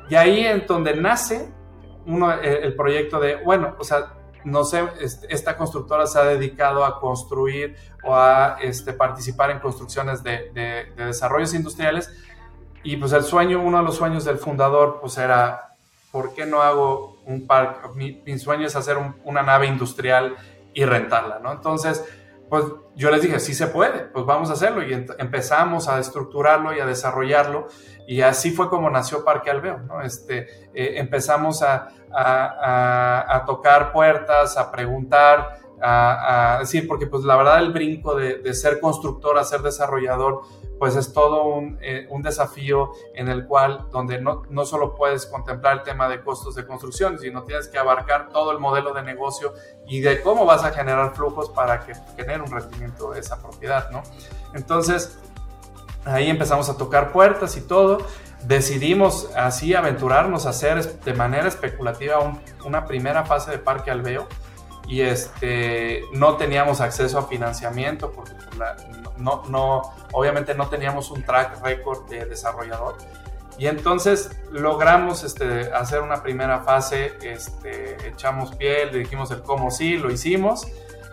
Y 0.08 0.14
ahí 0.14 0.46
es 0.46 0.64
donde 0.68 0.94
nace 0.94 1.52
uno, 2.06 2.32
eh, 2.32 2.60
el, 2.62 2.76
proyecto 2.76 3.18
de, 3.18 3.36
bueno, 3.42 3.74
o 3.80 3.82
sea, 3.82 4.12
no 4.44 4.64
sé, 4.64 4.84
este, 5.00 5.26
esta 5.34 5.56
constructora 5.56 6.06
se 6.06 6.20
ha 6.20 6.24
dedicado 6.24 6.84
a 6.84 7.00
construir 7.00 7.76
o 8.04 8.14
a 8.14 8.58
este, 8.60 8.92
participar 8.92 9.50
en 9.50 9.58
construcciones 9.58 10.22
de 10.22 10.92
desarrollos 10.96 11.54
industriales 11.54 12.08
y 12.84 12.96
pues 12.96 13.12
el 13.12 13.22
sueño, 13.22 13.60
uno 13.60 13.78
de 13.78 13.84
los 13.84 13.96
sueños 13.96 14.24
del 14.24 14.38
fundador, 14.38 14.98
pues 15.00 15.16
era, 15.18 15.74
¿por 16.10 16.34
qué 16.34 16.46
no 16.46 16.62
hago 16.62 17.18
un 17.26 17.46
parque? 17.46 17.88
Mi, 17.94 18.38
sueño 18.38 18.66
es 18.66 18.74
hacer 18.74 18.96
una 19.24 19.42
nave 19.42 19.66
industrial 19.66 20.36
y 20.74 20.84
rentarla, 20.84 21.38
¿no? 21.38 21.52
Entonces, 21.52 22.04
pues 22.48 22.64
yo 22.96 23.10
les 23.10 23.22
dije, 23.22 23.38
sí 23.40 23.54
se 23.54 23.68
puede, 23.68 24.00
pues 24.00 24.26
vamos 24.26 24.50
a 24.50 24.54
hacerlo. 24.54 24.82
Y 24.82 24.92
empezamos 25.18 25.88
a 25.88 25.98
estructurarlo 25.98 26.74
y 26.74 26.80
a 26.80 26.86
desarrollarlo. 26.86 27.68
Y 28.06 28.22
así 28.22 28.50
fue 28.50 28.68
como 28.68 28.90
nació 28.90 29.24
Parque 29.24 29.50
Alveo, 29.50 29.78
¿no? 29.78 30.02
Este, 30.02 30.68
eh, 30.74 30.94
empezamos 30.96 31.62
a, 31.62 31.88
a, 32.12 33.36
a, 33.36 33.44
tocar 33.46 33.92
puertas, 33.92 34.56
a 34.56 34.70
preguntar, 34.70 35.60
a, 35.82 36.58
decir, 36.60 36.86
porque 36.86 37.06
pues 37.06 37.24
la 37.24 37.36
verdad 37.36 37.58
el 37.58 37.72
brinco 37.72 38.14
de, 38.14 38.54
ser 38.54 38.80
constructor 38.80 39.38
a 39.38 39.44
ser 39.44 39.62
desarrollador, 39.62 40.42
pues 40.78 40.96
es 40.96 41.12
todo 41.12 41.44
un, 41.44 41.78
eh, 41.80 42.06
un 42.10 42.22
desafío 42.22 42.92
en 43.14 43.28
el 43.28 43.46
cual, 43.46 43.86
donde 43.92 44.20
no, 44.20 44.42
no, 44.50 44.64
solo 44.64 44.94
puedes 44.94 45.26
contemplar 45.26 45.78
el 45.78 45.82
tema 45.82 46.08
de 46.08 46.22
costos 46.22 46.54
de 46.54 46.66
construcción, 46.66 47.18
sino 47.18 47.44
tienes 47.44 47.68
que 47.68 47.78
abarcar 47.78 48.30
todo 48.30 48.50
el 48.52 48.58
modelo 48.58 48.92
de 48.92 49.02
negocio 49.02 49.54
y 49.86 50.00
de 50.00 50.20
cómo 50.22 50.44
vas 50.44 50.64
a 50.64 50.72
generar 50.72 51.14
flujos 51.14 51.50
para 51.50 51.80
que 51.80 51.92
un 52.40 52.50
rendimiento 52.50 53.10
de 53.10 53.20
esa 53.20 53.40
propiedad, 53.40 53.90
¿no? 53.90 54.02
Entonces, 54.54 55.18
ahí 56.04 56.30
empezamos 56.30 56.68
a 56.68 56.76
tocar 56.76 57.12
puertas 57.12 57.56
y 57.56 57.60
todo. 57.60 57.98
Decidimos 58.44 59.30
así 59.36 59.74
aventurarnos 59.74 60.46
a 60.46 60.50
hacer 60.50 61.00
de 61.00 61.14
manera 61.14 61.48
especulativa 61.48 62.18
una 62.64 62.86
primera 62.86 63.24
fase 63.24 63.50
de 63.52 63.58
Parque 63.58 63.90
Alveo 63.90 64.26
y 64.86 65.02
este, 65.02 66.04
no 66.12 66.36
teníamos 66.36 66.80
acceso 66.80 67.18
a 67.18 67.26
financiamiento 67.26 68.10
porque 68.10 68.32
pues, 68.34 68.58
no, 69.18 69.42
no, 69.48 69.82
obviamente 70.12 70.54
no 70.54 70.68
teníamos 70.68 71.10
un 71.10 71.22
track 71.22 71.62
record 71.62 72.08
de 72.08 72.26
desarrollador. 72.26 72.96
Y 73.58 73.66
entonces 73.66 74.30
logramos 74.50 75.24
este, 75.24 75.72
hacer 75.72 76.00
una 76.00 76.22
primera 76.22 76.60
fase, 76.60 77.12
este, 77.22 78.08
echamos 78.08 78.54
piel, 78.56 78.92
le 78.92 78.98
dijimos 79.00 79.30
el 79.30 79.42
cómo 79.42 79.70
sí, 79.70 79.98
lo 79.98 80.10
hicimos. 80.10 80.66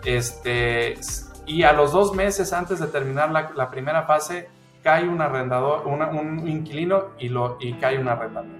Este, 0.04 0.98
y 1.46 1.62
a 1.62 1.72
los 1.72 1.92
dos 1.92 2.14
meses 2.14 2.52
antes 2.52 2.80
de 2.80 2.86
terminar 2.86 3.30
la, 3.30 3.50
la 3.54 3.70
primera 3.70 4.04
fase, 4.04 4.48
cae 4.82 5.08
un 5.08 5.20
arrendador, 5.20 5.86
un 5.86 6.48
inquilino 6.48 7.08
y, 7.18 7.28
lo, 7.28 7.58
y 7.60 7.74
cae 7.74 7.98
un 7.98 8.08
arrendamiento. 8.08 8.58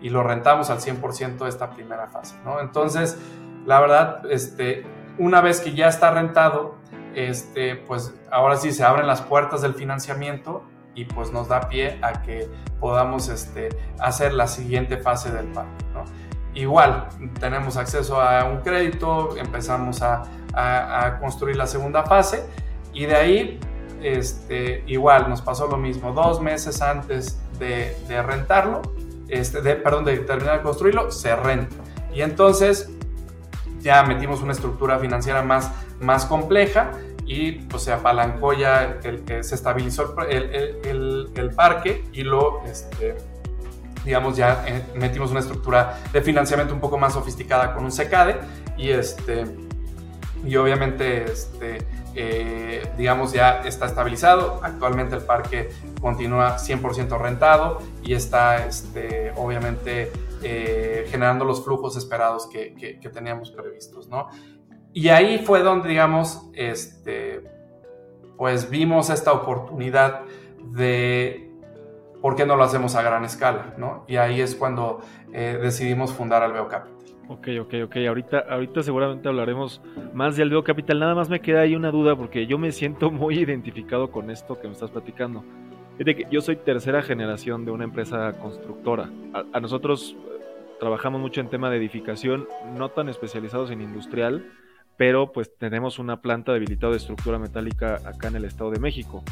Y 0.00 0.10
lo 0.10 0.22
rentamos 0.22 0.70
al 0.70 0.78
100% 0.78 1.38
de 1.38 1.48
esta 1.48 1.70
primera 1.70 2.06
fase. 2.06 2.36
¿no? 2.44 2.60
Entonces, 2.60 3.18
la 3.66 3.80
verdad, 3.80 4.22
este, 4.30 4.86
una 5.18 5.40
vez 5.40 5.60
que 5.60 5.74
ya 5.74 5.88
está 5.88 6.12
rentado, 6.12 6.76
este, 7.14 7.76
pues 7.76 8.14
ahora 8.30 8.56
sí 8.56 8.72
se 8.72 8.84
abren 8.84 9.06
las 9.06 9.22
puertas 9.22 9.62
del 9.62 9.74
financiamiento 9.74 10.62
y 10.94 11.04
pues 11.04 11.32
nos 11.32 11.48
da 11.48 11.68
pie 11.68 11.98
a 12.02 12.22
que 12.22 12.48
podamos 12.80 13.28
este, 13.28 13.68
hacer 13.98 14.32
la 14.32 14.46
siguiente 14.46 14.98
fase 14.98 15.30
del 15.32 15.46
parque. 15.46 15.84
¿no? 15.92 16.04
Igual, 16.54 17.08
tenemos 17.40 17.76
acceso 17.76 18.20
a 18.20 18.44
un 18.44 18.58
crédito, 18.58 19.36
empezamos 19.36 20.00
a, 20.00 20.22
a, 20.54 21.18
construir 21.18 21.56
la 21.56 21.66
segunda 21.66 22.04
fase 22.04 22.46
y 22.92 23.04
de 23.06 23.16
ahí, 23.16 23.60
este, 24.02 24.84
igual, 24.86 25.28
nos 25.28 25.42
pasó 25.42 25.66
lo 25.66 25.76
mismo, 25.76 26.12
dos 26.12 26.40
meses 26.40 26.80
antes 26.80 27.38
de, 27.58 27.96
de 28.08 28.22
rentarlo, 28.22 28.82
este, 29.28 29.60
de, 29.60 29.74
perdón, 29.74 30.04
de 30.04 30.18
terminar 30.18 30.58
de 30.58 30.62
construirlo, 30.62 31.10
se 31.10 31.34
renta. 31.34 31.76
Y 32.14 32.22
entonces 32.22 32.95
ya 33.86 34.02
metimos 34.02 34.42
una 34.42 34.52
estructura 34.52 34.98
financiera 34.98 35.42
más, 35.42 35.70
más 36.00 36.26
compleja 36.26 36.90
y 37.24 37.52
pues 37.52 37.84
se 37.84 37.92
apalancó 37.92 38.52
ya, 38.52 38.98
el, 39.04 39.44
se 39.44 39.54
estabilizó 39.54 40.16
el, 40.28 40.82
el, 40.84 41.30
el 41.36 41.50
parque 41.50 42.04
y 42.12 42.24
lo, 42.24 42.64
este, 42.64 43.16
digamos, 44.04 44.36
ya 44.36 44.64
eh, 44.66 44.82
metimos 44.96 45.30
una 45.30 45.38
estructura 45.38 46.00
de 46.12 46.20
financiamiento 46.20 46.74
un 46.74 46.80
poco 46.80 46.98
más 46.98 47.12
sofisticada 47.12 47.74
con 47.74 47.84
un 47.84 47.92
secade 47.92 48.36
y 48.76 48.90
este, 48.90 49.44
y 50.44 50.56
obviamente, 50.56 51.24
este, 51.24 51.78
eh, 52.16 52.88
digamos, 52.98 53.32
ya 53.32 53.62
está 53.64 53.86
estabilizado. 53.86 54.60
Actualmente 54.64 55.14
el 55.14 55.22
parque 55.22 55.70
continúa 56.00 56.56
100% 56.58 57.20
rentado 57.20 57.82
y 58.02 58.14
está, 58.14 58.66
este, 58.66 59.32
obviamente, 59.36 60.12
eh, 60.42 61.06
generando 61.08 61.44
los 61.44 61.64
flujos 61.64 61.96
esperados 61.96 62.46
que, 62.46 62.74
que, 62.74 63.08
teníamos 63.08 63.50
previstos, 63.50 64.08
¿no? 64.08 64.28
Y 64.92 65.08
ahí 65.08 65.38
fue 65.38 65.62
donde, 65.62 65.88
digamos, 65.88 66.50
este, 66.54 67.42
pues 68.36 68.70
vimos 68.70 69.10
esta 69.10 69.32
oportunidad 69.32 70.22
de 70.72 71.50
por 72.20 72.34
qué 72.36 72.46
no 72.46 72.56
lo 72.56 72.64
hacemos 72.64 72.94
a 72.96 73.02
gran 73.02 73.24
escala, 73.24 73.74
¿no? 73.78 74.04
Y 74.08 74.16
ahí 74.16 74.40
es 74.40 74.54
cuando 74.54 75.00
eh, 75.32 75.58
decidimos 75.60 76.12
fundar 76.12 76.42
Alveo 76.42 76.68
Capital. 76.68 76.96
Ok, 77.28 77.48
ok, 77.60 77.74
ok. 77.86 77.96
Ahorita, 78.08 78.38
ahorita 78.48 78.82
seguramente 78.82 79.28
hablaremos 79.28 79.82
más 80.14 80.36
de 80.36 80.44
Alveo 80.44 80.62
Capital. 80.62 81.00
Nada 81.00 81.14
más 81.14 81.28
me 81.28 81.40
queda 81.40 81.62
ahí 81.62 81.74
una 81.74 81.90
duda 81.90 82.14
porque 82.14 82.46
yo 82.46 82.56
me 82.56 82.70
siento 82.70 83.10
muy 83.10 83.38
identificado 83.38 84.10
con 84.10 84.30
esto 84.30 84.58
que 84.60 84.68
me 84.68 84.74
estás 84.74 84.90
platicando. 84.90 85.44
De 85.98 86.14
que 86.14 86.26
yo 86.30 86.40
soy 86.42 86.56
tercera 86.56 87.02
generación 87.02 87.64
de 87.64 87.70
una 87.70 87.84
empresa 87.84 88.34
constructora. 88.34 89.10
A, 89.52 89.60
nosotros 89.60 90.14
eh, 90.14 90.44
trabajamos 90.78 91.20
mucho 91.20 91.40
en 91.40 91.48
tema 91.48 91.70
de 91.70 91.78
edificación, 91.78 92.46
no 92.76 92.90
tan 92.90 93.08
especializados 93.08 93.70
en 93.70 93.80
industrial, 93.80 94.44
pero 94.98 95.32
pues 95.32 95.56
tenemos 95.56 95.98
una 95.98 96.20
planta 96.20 96.52
debilitada 96.52 96.92
de 96.92 96.98
estructura 96.98 97.38
metálica 97.38 98.00
acá 98.04 98.28
en 98.28 98.36
el 98.36 98.44
Estado 98.44 98.70
de 98.70 98.78
México. 98.78 99.22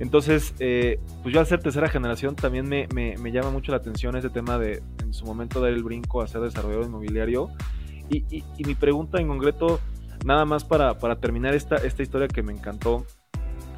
Entonces, 0.00 0.54
eh, 0.58 0.98
pues 1.22 1.32
yo 1.32 1.40
al 1.40 1.46
ser 1.46 1.60
tercera 1.60 1.88
generación 1.88 2.34
también 2.34 2.68
me, 2.68 2.88
me, 2.92 3.32
llama 3.32 3.50
mucho 3.50 3.70
la 3.70 3.78
atención 3.78 4.16
ese 4.16 4.30
tema 4.30 4.58
de 4.58 4.82
en 5.00 5.14
su 5.14 5.24
momento 5.24 5.60
dar 5.60 5.70
el 5.70 5.84
brinco 5.84 6.20
a 6.20 6.26
ser 6.26 6.40
desarrollador 6.40 6.86
inmobiliario. 6.86 7.50
Y, 8.10 8.24
y, 8.28 8.44
y 8.58 8.64
mi 8.64 8.74
pregunta 8.74 9.20
en 9.20 9.28
concreto, 9.28 9.80
nada 10.24 10.44
más 10.44 10.64
para, 10.64 10.98
para 10.98 11.16
terminar 11.16 11.54
esta, 11.54 11.76
esta 11.76 12.02
historia 12.02 12.26
que 12.26 12.42
me 12.42 12.52
encantó, 12.52 13.06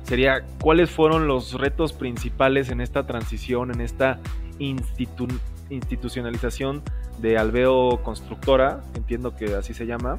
sería 0.06 0.44
cuáles 0.60 0.90
fueron 0.90 1.26
los 1.26 1.54
retos 1.54 1.92
principales 1.92 2.70
en 2.70 2.80
esta 2.80 3.06
transición, 3.06 3.72
en 3.72 3.80
esta 3.80 4.20
institucionalización 4.58 6.82
de 7.18 7.38
Alveo 7.38 8.02
Constructora, 8.02 8.82
entiendo 8.94 9.36
que 9.36 9.54
así 9.54 9.74
se 9.74 9.86
llama. 9.86 10.18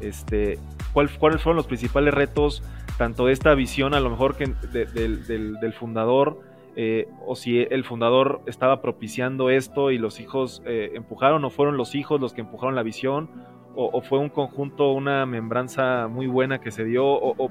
Este, 0.00 0.58
¿Cuáles 0.92 1.12
fueron 1.12 1.56
los 1.56 1.66
principales 1.66 2.12
retos, 2.12 2.62
tanto 2.98 3.26
de 3.26 3.32
esta 3.32 3.54
visión 3.54 3.94
a 3.94 4.00
lo 4.00 4.10
mejor 4.10 4.36
que 4.36 4.46
del, 4.46 5.74
fundador, 5.78 6.40
eh, 6.74 7.06
o 7.24 7.36
si 7.36 7.60
el 7.60 7.84
fundador 7.84 8.40
estaba 8.46 8.82
propiciando 8.82 9.50
esto 9.50 9.92
y 9.92 9.98
los 9.98 10.18
hijos 10.18 10.62
eh, 10.66 10.90
empujaron, 10.94 11.44
o 11.44 11.50
fueron 11.50 11.76
los 11.76 11.94
hijos 11.94 12.20
los 12.20 12.32
que 12.32 12.40
empujaron 12.40 12.74
la 12.74 12.82
visión, 12.82 13.30
o, 13.74 14.02
fue 14.02 14.18
un 14.18 14.28
conjunto, 14.28 14.92
una 14.92 15.26
membranza 15.26 16.08
muy 16.08 16.26
buena 16.26 16.60
que 16.60 16.70
se 16.70 16.84
dio, 16.84 17.06
o, 17.06 17.34
o, 17.36 17.50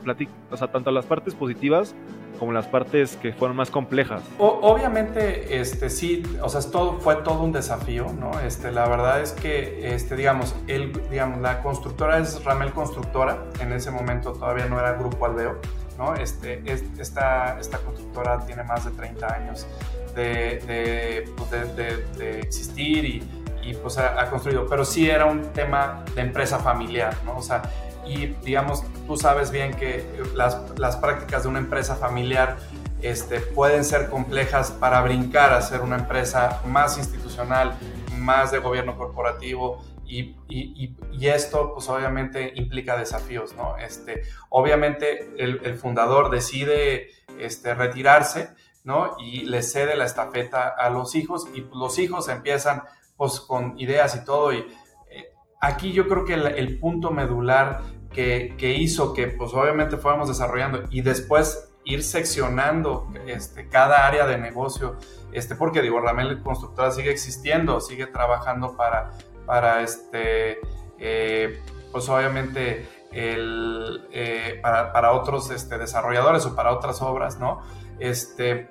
o 0.52 0.58
sea, 0.58 0.72
tanto 0.72 0.92
las 0.92 1.06
partes 1.06 1.34
positivas 1.36 1.96
como 2.40 2.54
las 2.54 2.68
partes 2.68 3.18
que 3.18 3.34
fueron 3.34 3.58
más 3.58 3.70
complejas. 3.70 4.24
obviamente, 4.38 5.60
este, 5.60 5.90
sí, 5.90 6.24
o 6.42 6.48
sea, 6.48 6.62
todo, 6.72 7.00
fue 7.00 7.18
todo 7.18 7.44
un 7.44 7.52
desafío, 7.52 8.08
¿no? 8.18 8.40
Este, 8.40 8.72
la 8.72 8.88
verdad 8.88 9.22
es 9.22 9.34
que, 9.34 9.94
este, 9.94 10.16
digamos, 10.16 10.56
el, 10.68 10.94
digamos, 11.10 11.42
la 11.42 11.62
constructora 11.62 12.18
es 12.18 12.44
Ramel 12.46 12.72
Constructora, 12.72 13.44
en 13.60 13.74
ese 13.74 13.92
momento 13.92 14.32
todavía 14.32 14.66
no 14.68 14.80
era 14.80 14.94
Grupo 14.94 15.26
Aldeo, 15.26 15.60
¿no? 15.98 16.16
Este, 16.16 16.64
esta, 16.98 17.60
esta 17.60 17.78
constructora 17.80 18.40
tiene 18.46 18.64
más 18.64 18.86
de 18.86 18.92
30 18.92 19.34
años 19.34 19.68
de, 20.16 20.60
de, 20.66 21.30
pues, 21.36 21.52
de, 21.52 21.98
de 22.18 22.40
existir 22.40 23.04
y 23.04 23.24
y 23.70 23.74
pues 23.76 23.98
ha, 24.00 24.30
construido, 24.30 24.66
pero 24.68 24.84
sí 24.84 25.10
era 25.10 25.26
un 25.26 25.54
tema 25.54 26.04
de 26.16 26.22
empresa 26.22 26.58
familiar, 26.58 27.16
¿no? 27.24 27.38
O 27.38 27.42
sea, 27.42 27.62
y 28.06 28.28
digamos, 28.44 28.84
tú 29.06 29.16
sabes 29.16 29.52
bien 29.52 29.76
que 29.76 30.06
las, 30.34 30.58
las 30.80 30.98
prácticas 30.98 31.44
de 31.44 31.50
una 31.50 31.60
empresa 31.60 31.96
familiar 31.96 32.58
este, 33.04 33.40
pueden 33.40 33.84
ser 33.84 34.10
complejas 34.10 34.72
para 34.72 35.02
brincar 35.02 35.54
a 35.54 35.62
ser 35.62 35.82
una 35.82 35.98
empresa 35.98 36.62
más 36.66 36.98
institucional, 36.98 37.78
más 38.18 38.52
de 38.52 38.58
gobierno 38.58 38.98
corporativo, 38.98 39.84
y, 40.06 40.36
y, 40.50 40.96
y, 41.12 41.28
esto 41.28 41.76
pues 41.76 41.88
obviamente 41.88 42.52
implica 42.56 42.98
desafíos, 42.98 43.54
¿no? 43.56 43.78
Este, 43.78 44.24
obviamente 44.50 45.36
el, 45.38 45.62
el, 45.64 45.78
fundador 45.78 46.32
decide 46.32 47.10
este, 47.38 47.76
retirarse, 47.76 48.50
¿no? 48.84 49.16
Y 49.20 49.42
le 49.42 49.62
cede 49.62 49.96
la 49.96 50.06
estafeta 50.06 50.68
a 50.68 50.90
los 50.90 51.14
hijos 51.14 51.48
y 51.54 51.64
los 51.76 52.00
hijos 52.00 52.28
empiezan 52.28 52.82
pues 53.20 53.42
con 53.42 53.78
ideas 53.78 54.16
y 54.16 54.24
todo. 54.24 54.54
Y 54.54 54.60
eh, 54.60 55.34
aquí 55.60 55.92
yo 55.92 56.08
creo 56.08 56.24
que 56.24 56.36
el, 56.36 56.80
punto 56.80 57.12
medular 57.12 57.82
que, 58.12 58.56
que, 58.58 58.74
hizo 58.74 59.14
que 59.14 59.28
pues 59.28 59.54
obviamente 59.54 59.98
fuéramos 59.98 60.30
desarrollando 60.30 60.84
y 60.90 61.02
después 61.02 61.70
ir 61.84 62.02
seccionando 62.02 63.12
este, 63.28 63.68
cada 63.68 64.08
área 64.08 64.26
de 64.26 64.38
negocio, 64.38 64.96
este, 65.34 65.56
porque 65.56 65.82
digo, 65.82 66.00
Ramel 66.00 66.42
Constructora 66.42 66.92
sigue 66.92 67.12
existiendo, 67.12 67.82
sigue 67.82 68.08
trabajando 68.08 68.78
para, 68.78 69.12
para 69.46 69.82
este, 69.82 70.60
eh, 70.98 71.62
pues 71.92 72.08
obviamente 72.08 72.88
el, 73.12 74.08
eh, 74.14 74.60
para, 74.62 75.12
otros 75.12 75.52
este, 75.52 75.78
desarrolladores 75.78 76.46
o 76.46 76.56
para 76.56 76.72
otras 76.72 77.02
obras, 77.02 77.38
¿no? 77.38 77.62
Este, 78.00 78.70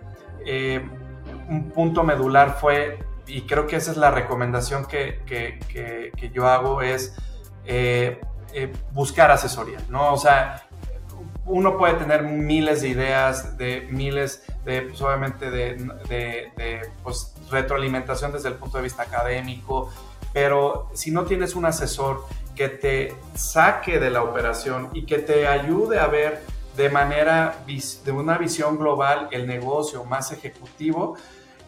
un 1.50 1.70
punto 1.70 2.02
medular 2.02 2.56
fue 2.58 2.98
y 3.28 3.42
creo 3.42 3.66
que 3.66 3.76
esa 3.76 3.90
es 3.90 3.96
la 3.96 4.10
recomendación 4.10 4.86
que, 4.86 5.20
que, 5.26 5.60
que, 6.16 6.30
yo 6.30 6.48
hago, 6.48 6.82
es 6.82 7.14
eh, 7.66 8.20
eh, 8.52 8.72
buscar 8.92 9.30
asesoría, 9.30 9.78
¿no? 9.88 10.12
O 10.12 10.16
sea, 10.16 10.66
uno 11.44 11.78
puede 11.78 11.94
tener 11.94 12.22
miles 12.22 12.82
de 12.82 12.88
ideas, 12.88 13.56
de 13.58 13.86
miles 13.90 14.42
de, 14.64 14.82
pues 14.82 15.00
obviamente, 15.02 15.50
de, 15.50 15.74
de, 16.08 16.52
de 16.56 16.90
pues, 17.02 17.34
retroalimentación 17.50 18.32
desde 18.32 18.48
el 18.48 18.54
punto 18.54 18.78
de 18.78 18.84
vista 18.84 19.02
académico, 19.02 19.92
pero 20.32 20.90
si 20.94 21.10
no 21.10 21.24
tienes 21.24 21.54
un 21.54 21.66
asesor 21.66 22.24
que 22.54 22.68
te 22.68 23.14
saque 23.34 23.98
de 23.98 24.10
la 24.10 24.22
operación 24.22 24.90
y 24.92 25.06
que 25.06 25.18
te 25.18 25.46
ayude 25.46 26.00
a 26.00 26.06
ver 26.06 26.42
de 26.76 26.90
manera, 26.90 27.64
de 27.66 28.12
una 28.12 28.38
visión 28.38 28.78
global 28.78 29.28
el 29.32 29.46
negocio 29.46 30.04
más 30.04 30.32
ejecutivo, 30.32 31.16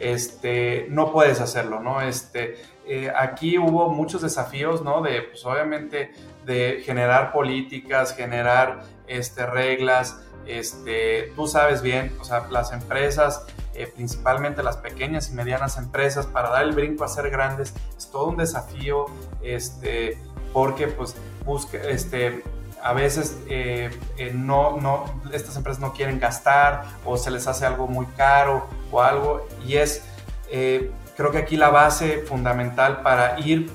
este, 0.01 0.87
no 0.89 1.13
puedes 1.13 1.41
hacerlo, 1.41 1.81
¿no? 1.81 2.01
Este, 2.01 2.57
eh, 2.87 3.13
aquí 3.15 3.59
hubo 3.59 3.91
muchos 3.91 4.23
desafíos, 4.23 4.83
¿no? 4.83 5.03
De, 5.03 5.23
pues 5.23 5.45
obviamente, 5.45 6.13
de 6.45 6.83
generar 6.85 7.33
políticas, 7.33 8.17
generar 8.17 8.81
este, 9.07 9.47
reglas, 9.47 10.21
este, 10.47 11.33
tú 11.37 11.47
sabes 11.47 11.83
bien, 11.83 12.13
o 12.19 12.25
sea, 12.25 12.49
las 12.51 12.73
empresas, 12.73 13.47
eh, 13.75 13.87
principalmente 13.87 14.63
las 14.63 14.79
pequeñas 14.79 15.31
y 15.31 15.35
medianas 15.35 15.77
empresas, 15.77 16.27
para 16.27 16.49
dar 16.49 16.65
el 16.65 16.73
brinco 16.73 17.05
a 17.05 17.09
ser 17.09 17.31
grandes, 17.31 17.75
es 17.97 18.11
todo 18.11 18.27
un 18.27 18.39
desafío, 18.39 19.07
este, 19.43 20.19
porque 20.53 20.89
pues 20.89 21.15
busca, 21.45 21.79
este, 21.79 22.43
a 22.83 22.93
veces 22.93 23.39
eh, 23.49 23.91
eh, 24.17 24.33
no, 24.35 24.79
no, 24.79 25.21
estas 25.33 25.57
empresas 25.57 25.81
no 25.81 25.93
quieren 25.93 26.19
gastar 26.19 26.85
o 27.05 27.17
se 27.17 27.31
les 27.31 27.47
hace 27.47 27.67
algo 27.67 27.87
muy 27.87 28.07
caro 28.17 28.69
o 28.91 29.01
algo 29.01 29.47
y 29.67 29.77
es, 29.77 30.05
creo 30.49 31.31
que 31.31 31.39
aquí 31.39 31.57
la 31.57 31.71
base 31.71 32.23
fundamental 32.27 33.03
para 33.03 33.39
ir 33.41 33.71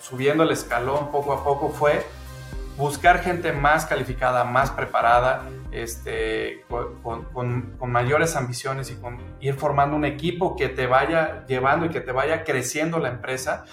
subiendo 0.00 0.42
el 0.42 0.50
escalón 0.50 1.10
poco 1.10 1.32
a 1.32 1.42
poco 1.42 1.70
fue 1.70 2.04
buscar 2.76 3.20
gente 3.20 3.52
más 3.52 3.86
calificada, 3.86 4.44
más 4.44 4.70
preparada, 4.70 5.42
este, 5.72 6.64
con, 7.02 7.76
mayores 7.80 8.36
ambiciones 8.36 8.90
y 8.90 8.96
con 8.96 9.18
ir 9.40 9.54
formando 9.54 9.96
un 9.96 10.04
equipo 10.04 10.56
que 10.56 10.68
te 10.68 10.86
vaya 10.86 11.44
llevando 11.46 11.86
y 11.86 11.88
que 11.88 12.00
te 12.00 12.12
vaya 12.12 12.44
creciendo 12.44 12.98
la 12.98 13.08
empresa. 13.08 13.64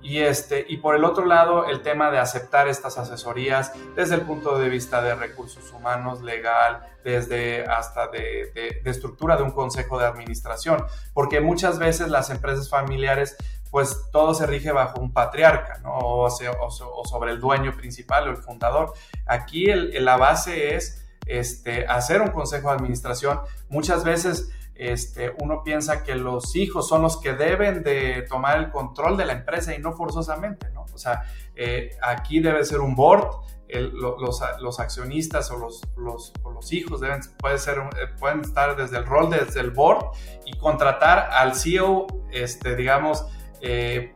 Y, 0.00 0.18
este, 0.18 0.64
y 0.68 0.78
por 0.78 0.94
el 0.94 1.04
otro 1.04 1.24
lado, 1.24 1.66
el 1.66 1.82
tema 1.82 2.10
de 2.10 2.18
aceptar 2.18 2.68
estas 2.68 2.98
asesorías 2.98 3.72
desde 3.96 4.14
el 4.14 4.22
punto 4.22 4.58
de 4.58 4.68
vista 4.68 5.02
de 5.02 5.14
recursos 5.14 5.72
humanos, 5.72 6.22
legal, 6.22 6.86
desde 7.04 7.64
hasta 7.64 8.08
de, 8.08 8.52
estructura 8.84 9.36
de 9.36 9.42
un 9.42 9.50
consejo 9.50 9.98
de 9.98 10.06
administración, 10.06 10.84
porque 11.14 11.40
muchas 11.40 11.78
veces 11.78 12.08
las 12.08 12.30
empresas 12.30 12.68
familiares 12.68 13.36
pues 13.70 14.10
todo 14.12 14.32
se 14.32 14.46
rige 14.46 14.72
bajo 14.72 14.98
un 15.00 15.12
patriarca, 15.12 15.78
¿no? 15.82 15.98
O, 15.98 16.30
sobre 16.30 17.32
el 17.32 17.40
dueño 17.40 17.76
principal 17.76 18.28
o 18.28 18.30
el 18.30 18.38
fundador. 18.38 18.94
Aquí 19.26 19.66
la 19.66 20.16
base 20.16 20.74
es 20.74 21.06
este, 21.26 21.86
hacer 21.86 22.22
un 22.22 22.28
consejo 22.28 22.68
de 22.68 22.76
administración. 22.76 23.40
Muchas 23.68 24.04
veces 24.04 24.50
este, 24.78 25.34
uno 25.40 25.62
piensa 25.64 26.04
que 26.04 26.14
los 26.14 26.54
hijos 26.54 26.88
son 26.88 27.02
los 27.02 27.20
que 27.20 27.34
deben 27.34 27.82
de 27.82 28.24
tomar 28.28 28.58
el 28.58 28.70
control 28.70 29.16
de 29.16 29.26
la 29.26 29.32
empresa 29.32 29.74
y 29.74 29.80
no 29.80 29.92
forzosamente, 29.92 30.70
¿no? 30.70 30.86
O 30.94 30.98
sea, 30.98 31.24
eh, 31.56 31.90
aquí 32.00 32.38
debe 32.38 32.64
ser 32.64 32.78
un 32.80 32.94
board, 32.94 33.28
los, 33.68 34.80
accionistas 34.80 35.50
o 35.50 35.58
los, 35.58 36.72
hijos 36.72 37.00
deben, 37.00 37.20
puede 37.38 37.58
ser, 37.58 37.78
eh, 37.78 38.06
pueden 38.18 38.40
estar 38.40 38.76
desde 38.76 38.98
el 38.98 39.04
rol, 39.04 39.30
desde 39.30 39.60
el 39.60 39.72
board 39.72 40.06
y 40.46 40.56
contratar 40.56 41.28
al 41.32 41.54
CEO, 41.54 42.06
este, 42.30 42.76
digamos, 42.76 43.26
eh, 43.60 44.14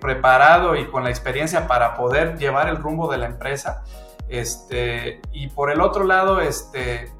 preparado 0.00 0.74
y 0.74 0.86
con 0.88 1.04
la 1.04 1.10
experiencia 1.10 1.68
para 1.68 1.94
poder 1.94 2.36
llevar 2.36 2.68
el 2.68 2.76
rumbo 2.76 3.10
de 3.10 3.18
la 3.18 3.26
empresa. 3.26 3.84
Este, 4.28 5.20
y 5.32 5.48
por 5.48 5.70
el 5.70 5.80
otro 5.80 6.04
lado, 6.04 6.40
este, 6.40 7.12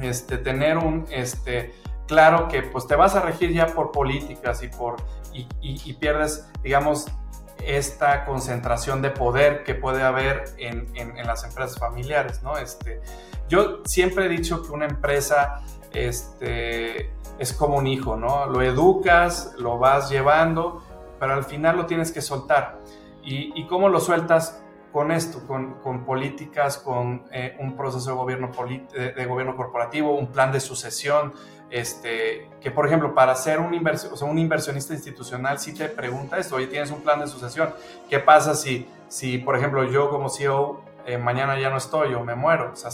este, 0.00 0.38
tener 0.38 0.78
un, 0.78 1.06
este, 1.10 1.74
claro 2.12 2.48
que 2.48 2.62
pues 2.62 2.86
te 2.86 2.94
vas 2.94 3.14
a 3.14 3.20
regir 3.20 3.52
ya 3.52 3.68
por 3.68 3.90
políticas 3.90 4.62
y, 4.62 4.68
por, 4.68 4.96
y, 5.32 5.92
pierdes, 5.94 6.46
digamos, 6.62 7.06
esta 7.64 8.26
concentración 8.26 9.00
de 9.00 9.10
poder 9.10 9.64
que 9.64 9.74
puede 9.74 10.02
haber 10.02 10.44
en, 10.58 10.94
en, 10.94 11.26
las 11.26 11.44
empresas 11.44 11.78
familiares, 11.78 12.42
¿no? 12.42 12.58
Este, 12.58 13.00
yo 13.48 13.80
siempre 13.86 14.26
he 14.26 14.28
dicho 14.28 14.62
que 14.62 14.72
una 14.72 14.84
empresa, 14.84 15.62
este, 15.92 17.10
es 17.38 17.54
como 17.54 17.78
un 17.78 17.86
hijo, 17.86 18.16
¿no? 18.16 18.44
Lo 18.44 18.60
educas, 18.60 19.54
lo 19.56 19.78
vas 19.78 20.10
llevando, 20.10 20.82
pero 21.18 21.32
al 21.32 21.44
final 21.44 21.78
lo 21.78 21.86
tienes 21.86 22.12
que 22.12 22.20
soltar. 22.20 22.78
¿Y, 23.24 23.66
cómo 23.68 23.88
lo 23.88 24.00
sueltas? 24.00 24.62
Con 24.92 25.10
esto, 25.10 25.46
con, 25.46 26.04
políticas, 26.04 26.76
con 26.76 27.24
eh, 27.32 27.56
un 27.58 27.76
proceso 27.76 28.10
de 28.10 28.16
gobierno, 28.16 28.50
de, 28.92 29.24
gobierno 29.24 29.56
corporativo, 29.56 30.14
un 30.18 30.26
plan 30.26 30.52
de 30.52 30.60
sucesión, 30.60 31.32
este, 31.72 32.48
que 32.60 32.70
por 32.70 32.86
ejemplo, 32.86 33.14
para 33.14 33.34
ser 33.34 33.58
un, 33.58 33.72
un 33.74 34.38
inversionista 34.38 34.92
institucional, 34.92 35.58
si 35.58 35.72
te 35.72 35.88
pregunta 35.88 36.38
esto, 36.38 36.56
oye, 36.56 36.66
tienes 36.66 36.90
un 36.90 37.00
plan 37.00 37.18
de 37.18 37.26
sucesión, 37.26 37.74
¿qué 38.10 38.18
pasa 38.18 38.54
si, 38.54 38.86
si 39.08 39.38
por 39.38 39.56
ejemplo, 39.56 39.82
yo 39.90 40.10
como 40.10 40.28
CEO 40.28 40.84
eh, 41.06 41.16
mañana 41.16 41.58
ya 41.58 41.70
no 41.70 41.78
estoy 41.78 42.12
o 42.12 42.22
me 42.22 42.34
muero? 42.34 42.72
O 42.74 42.76
sea, 42.76 42.90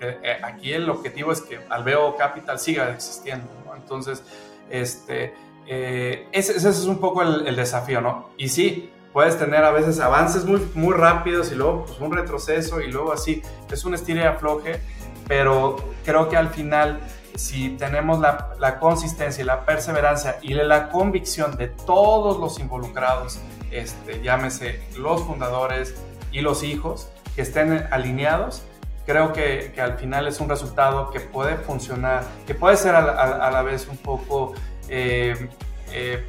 eh, 0.00 0.38
aquí 0.42 0.72
el 0.72 0.90
objetivo 0.90 1.30
es 1.30 1.40
que 1.40 1.60
Alveo 1.70 2.16
Capital 2.16 2.58
siga 2.58 2.90
existiendo, 2.90 3.48
Entonces, 3.76 4.24
este, 4.68 5.32
eh, 5.68 6.26
ese, 6.32 6.56
es 6.56 6.84
un 6.84 6.98
poco 6.98 7.22
el, 7.22 7.54
desafío, 7.54 8.00
¿no? 8.00 8.30
Y 8.36 8.48
sí, 8.48 8.90
puedes 9.12 9.38
tener 9.38 9.64
a 9.64 9.70
veces 9.70 10.00
avances 10.00 10.44
muy, 10.44 10.60
muy 10.74 10.94
rápidos 10.94 11.52
y 11.52 11.54
luego 11.54 11.84
pues, 11.86 12.00
un 12.00 12.12
retroceso 12.12 12.80
y 12.80 12.90
luego 12.90 13.12
así, 13.12 13.40
es 13.70 13.84
un 13.84 13.94
estilo 13.94 14.20
y 14.20 14.24
afloje, 14.24 14.80
pero 15.28 15.76
creo 16.04 16.28
que 16.28 16.36
al 16.36 16.48
final, 16.48 17.00
si 17.36 17.70
tenemos 17.70 18.18
la, 18.18 18.78
consistencia 18.78 19.42
y 19.42 19.46
la 19.46 19.64
perseverancia 19.64 20.38
y 20.42 20.54
la 20.54 20.88
convicción 20.88 21.56
de 21.56 21.68
todos 21.68 22.38
los 22.38 22.58
involucrados, 22.58 23.38
este, 23.70 24.22
llámese 24.22 24.82
los 24.96 25.22
fundadores 25.22 25.94
y 26.32 26.40
los 26.40 26.62
hijos, 26.62 27.08
que 27.34 27.42
estén 27.42 27.86
alineados, 27.90 28.62
creo 29.04 29.32
que, 29.32 29.74
al 29.78 29.98
final 29.98 30.26
es 30.26 30.40
un 30.40 30.48
resultado 30.48 31.10
que 31.10 31.20
puede 31.20 31.56
funcionar, 31.56 32.24
que 32.46 32.54
puede 32.54 32.76
ser 32.76 32.94
a, 32.94 33.50
la 33.50 33.62
vez 33.62 33.86
un 33.88 33.98
poco, 33.98 34.54
eh, 34.88 35.48
eh, 35.92 36.26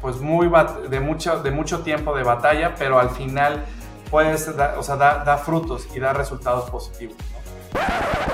pues 0.00 0.16
muy 0.20 0.50
de 0.88 1.00
mucho, 1.00 1.42
de 1.42 1.50
mucho 1.50 1.80
tiempo 1.80 2.14
de 2.14 2.22
batalla, 2.22 2.74
pero 2.78 2.98
al 2.98 3.10
final 3.10 3.64
puede 4.10 4.36
ser, 4.36 4.54
o 4.76 4.82
sea, 4.82 4.96
da, 4.96 5.24
da 5.24 5.38
frutos 5.38 5.88
y 5.94 6.00
da 6.00 6.12
resultados 6.12 6.70
positivos. 6.70 7.16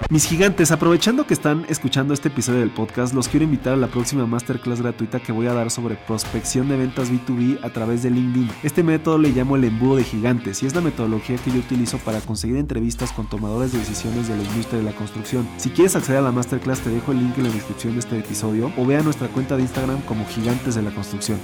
Mis 0.08 0.24
gigantes, 0.24 0.70
aprovechando 0.70 1.26
que 1.26 1.34
están 1.34 1.66
escuchando 1.68 2.14
este 2.14 2.28
episodio 2.28 2.60
del 2.60 2.70
podcast, 2.70 3.12
los 3.12 3.26
quiero 3.26 3.42
invitar 3.42 3.72
a 3.72 3.76
la 3.76 3.88
próxima 3.88 4.24
masterclass 4.24 4.80
gratuita 4.80 5.18
que 5.18 5.32
voy 5.32 5.48
a 5.48 5.52
dar 5.52 5.68
sobre 5.68 5.96
prospección 5.96 6.68
de 6.68 6.76
ventas 6.76 7.10
B2B 7.10 7.58
a 7.64 7.70
través 7.70 8.04
de 8.04 8.10
LinkedIn. 8.10 8.48
Este 8.62 8.84
método 8.84 9.18
le 9.18 9.30
llamo 9.30 9.56
el 9.56 9.64
embudo 9.64 9.96
de 9.96 10.04
gigantes 10.04 10.62
y 10.62 10.66
es 10.66 10.76
la 10.76 10.80
metodología 10.80 11.36
que 11.38 11.50
yo 11.50 11.58
utilizo 11.58 11.98
para 11.98 12.20
conseguir 12.20 12.56
entrevistas 12.56 13.10
con 13.10 13.28
tomadores 13.28 13.72
de 13.72 13.80
decisiones 13.80 14.28
de 14.28 14.36
la 14.36 14.44
industria 14.44 14.78
de 14.78 14.84
la 14.84 14.92
construcción. 14.92 15.48
Si 15.56 15.70
quieres 15.70 15.96
acceder 15.96 16.20
a 16.20 16.22
la 16.22 16.30
masterclass, 16.30 16.82
te 16.82 16.90
dejo 16.90 17.10
el 17.10 17.18
link 17.18 17.36
en 17.38 17.48
la 17.48 17.50
descripción 17.50 17.94
de 17.94 17.98
este 17.98 18.16
episodio 18.16 18.70
o 18.76 18.86
vea 18.86 19.02
nuestra 19.02 19.26
cuenta 19.26 19.56
de 19.56 19.62
Instagram 19.62 20.02
como 20.02 20.24
Gigantes 20.26 20.76
de 20.76 20.82
la 20.82 20.92
Construcción. 20.92 21.40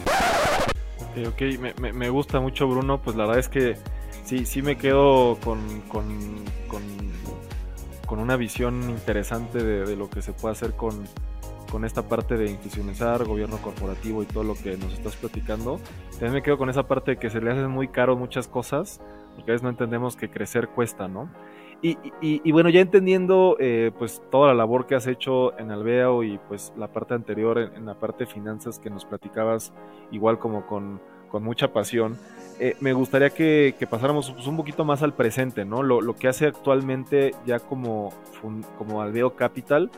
Ok, 1.16 1.32
ok, 1.32 1.80
me, 1.80 2.08
gusta 2.10 2.38
mucho 2.38 2.68
Bruno, 2.68 3.02
pues 3.02 3.16
la 3.16 3.26
verdad 3.26 3.40
es 3.40 3.48
que 3.48 3.76
sí, 4.24 4.46
sí 4.46 4.62
me 4.62 4.76
quedo 4.76 5.36
con, 5.42 5.58
con 5.88 6.04
con 6.72 6.80
una 8.18 8.36
visión 8.36 8.90
interesante 8.90 9.62
de, 9.62 9.96
lo 9.96 10.10
que 10.10 10.22
se 10.22 10.32
puede 10.32 10.52
hacer 10.52 10.72
con, 10.72 11.04
con 11.70 11.84
esta 11.84 12.08
parte 12.08 12.36
de 12.36 12.50
institucionalizar, 12.50 13.24
gobierno 13.24 13.58
corporativo 13.58 14.22
y 14.22 14.26
todo 14.26 14.44
lo 14.44 14.54
que 14.54 14.76
nos 14.76 14.92
estás 14.92 15.16
platicando. 15.16 15.80
También 16.12 16.34
me 16.34 16.42
quedo 16.42 16.58
con 16.58 16.70
esa 16.70 16.86
parte 16.86 17.12
de 17.12 17.16
que 17.18 17.30
se 17.30 17.40
le 17.40 17.50
hacen 17.50 17.68
muy 17.70 17.88
caro 17.88 18.16
muchas 18.16 18.48
cosas, 18.48 19.00
porque 19.34 19.50
a 19.50 19.54
veces 19.54 19.62
no 19.62 19.70
entendemos 19.70 20.16
que 20.16 20.30
crecer 20.30 20.68
cuesta, 20.68 21.08
¿no? 21.08 21.28
Y, 21.84 21.98
y, 22.20 22.52
bueno, 22.52 22.68
ya 22.68 22.78
entendiendo 22.78 23.56
eh, 23.58 23.90
pues 23.98 24.22
toda 24.30 24.46
la 24.48 24.54
labor 24.54 24.86
que 24.86 24.94
has 24.94 25.08
hecho 25.08 25.58
en 25.58 25.72
Alveo 25.72 26.22
y 26.22 26.38
pues 26.46 26.72
la 26.76 26.92
parte 26.92 27.14
anterior 27.14 27.58
en, 27.58 27.86
la 27.86 27.94
parte 27.94 28.24
de 28.24 28.30
finanzas 28.30 28.78
que 28.78 28.88
nos 28.88 29.04
platicabas 29.04 29.72
igual 30.12 30.38
como 30.38 30.64
con, 30.68 31.00
con 31.28 31.42
mucha 31.42 31.72
pasión, 31.72 32.16
eh, 32.58 32.76
me 32.80 32.92
gustaría 32.92 33.30
que, 33.30 33.74
pasáramos 33.88 34.30
pues, 34.30 34.46
un 34.46 34.56
poquito 34.56 34.84
más 34.84 35.02
al 35.02 35.14
presente, 35.14 35.64
¿no? 35.64 35.82
Lo, 35.82 36.16
que 36.16 36.28
hace 36.28 36.46
actualmente 36.46 37.34
ya 37.46 37.58
como, 37.58 38.12
como 38.78 39.02
Aldeo 39.02 39.34
Capital, 39.34 39.90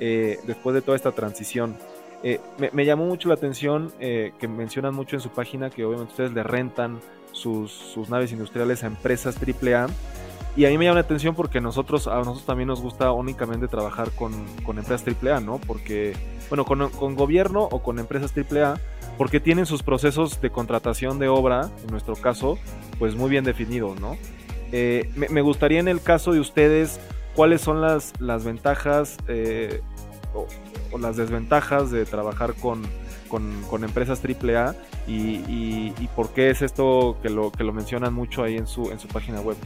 eh, 0.00 0.38
después 0.46 0.74
de 0.74 0.82
toda 0.82 0.96
esta 0.96 1.12
transición. 1.12 1.76
Eh, 2.22 2.40
me, 2.72 2.84
llamó 2.86 3.04
mucho 3.04 3.28
la 3.28 3.34
atención 3.34 3.92
que 3.98 4.48
mencionan 4.48 4.94
mucho 4.94 5.16
en 5.16 5.20
su 5.20 5.28
página 5.28 5.68
que 5.68 5.84
obviamente 5.84 6.12
ustedes 6.12 6.32
le 6.32 6.42
rentan 6.42 7.00
sus, 7.32 8.08
naves 8.08 8.32
industriales 8.32 8.82
a 8.82 8.86
empresas 8.86 9.36
AAA. 9.36 9.88
Y 10.56 10.66
a 10.66 10.68
mí 10.68 10.78
me 10.78 10.84
llama 10.84 10.94
la 10.94 11.00
atención 11.00 11.34
porque 11.34 11.60
nosotros, 11.60 12.06
a 12.06 12.16
nosotros 12.18 12.46
también 12.46 12.68
nos 12.68 12.80
gusta 12.80 13.10
únicamente 13.10 13.66
trabajar 13.66 14.12
con, 14.12 14.32
con 14.62 14.78
empresas 14.78 15.04
AAA, 15.06 15.40
¿no? 15.40 15.58
Porque, 15.58 16.14
bueno, 16.48 16.64
con, 16.64 16.88
con 16.90 17.16
gobierno 17.16 17.64
o 17.64 17.82
con 17.82 17.98
empresas 17.98 18.32
AAA, 18.36 18.78
porque 19.16 19.40
tienen 19.40 19.66
sus 19.66 19.82
procesos 19.82 20.40
de 20.40 20.50
contratación 20.50 21.18
de 21.18 21.28
obra, 21.28 21.70
en 21.82 21.90
nuestro 21.90 22.14
caso, 22.16 22.58
pues 22.98 23.14
muy 23.14 23.30
bien 23.30 23.44
definidos, 23.44 24.00
¿no? 24.00 24.16
Eh, 24.72 25.10
me, 25.14 25.40
gustaría 25.40 25.78
en 25.78 25.88
el 25.88 26.02
caso 26.02 26.32
de 26.32 26.40
ustedes, 26.40 26.98
cuáles 27.34 27.60
son 27.60 27.80
las, 27.80 28.12
las 28.18 28.44
ventajas 28.44 29.16
eh, 29.28 29.82
o, 30.34 30.98
las 30.98 31.16
desventajas 31.16 31.90
de 31.90 32.04
trabajar 32.04 32.54
con, 32.54 32.82
con, 33.28 33.84
empresas 33.84 34.20
AAA 34.24 34.74
y, 35.06 35.92
y, 35.98 36.08
por 36.14 36.30
qué 36.30 36.50
es 36.50 36.62
esto 36.62 37.16
que 37.22 37.30
lo, 37.30 37.50
que 37.50 37.64
lo 37.64 37.72
mencionan 37.72 38.14
mucho 38.14 38.42
ahí 38.42 38.56
en 38.56 38.66
su, 38.66 38.90
en 38.90 38.98
su 38.98 39.08
página 39.08 39.40
web. 39.40 39.56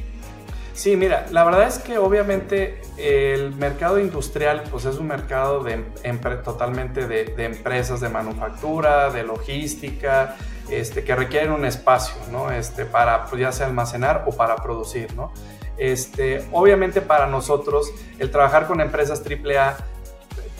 Sí, 0.79 0.97
mira, 0.97 1.27
la 1.33 1.43
verdad 1.43 1.67
es 1.67 1.81
que 1.81 1.99
obviamente 1.99 2.81
el 2.99 3.53
mercado 3.57 3.99
industrial 3.99 4.62
pues 4.71 4.85
es 4.85 4.99
un 4.99 5.09
mercado 5.09 5.64
de, 5.64 5.79
totalmente 6.45 7.09
de, 7.09 7.45
empresas 7.45 8.01
de 8.01 8.09
manufactura, 8.09 9.11
de 9.11 9.25
logística, 9.25 10.37
este, 10.71 11.03
que 11.03 11.17
requieren 11.17 11.51
un 11.51 11.64
espacio, 11.64 12.14
¿no? 12.31 12.53
Este, 12.53 12.85
para 12.85 13.27
pues, 13.27 13.43
ya 13.43 13.51
sea 13.51 13.67
almacenar 13.67 14.23
o 14.29 14.31
para 14.31 14.55
producir, 14.55 15.12
¿no? 15.17 15.33
Este, 15.79 16.47
obviamente 16.53 17.01
para 17.01 17.27
nosotros 17.27 17.93
el 18.21 18.31
trabajar 18.31 18.69
con 18.69 18.81
empresas 18.81 19.21
AAA, 19.29 19.79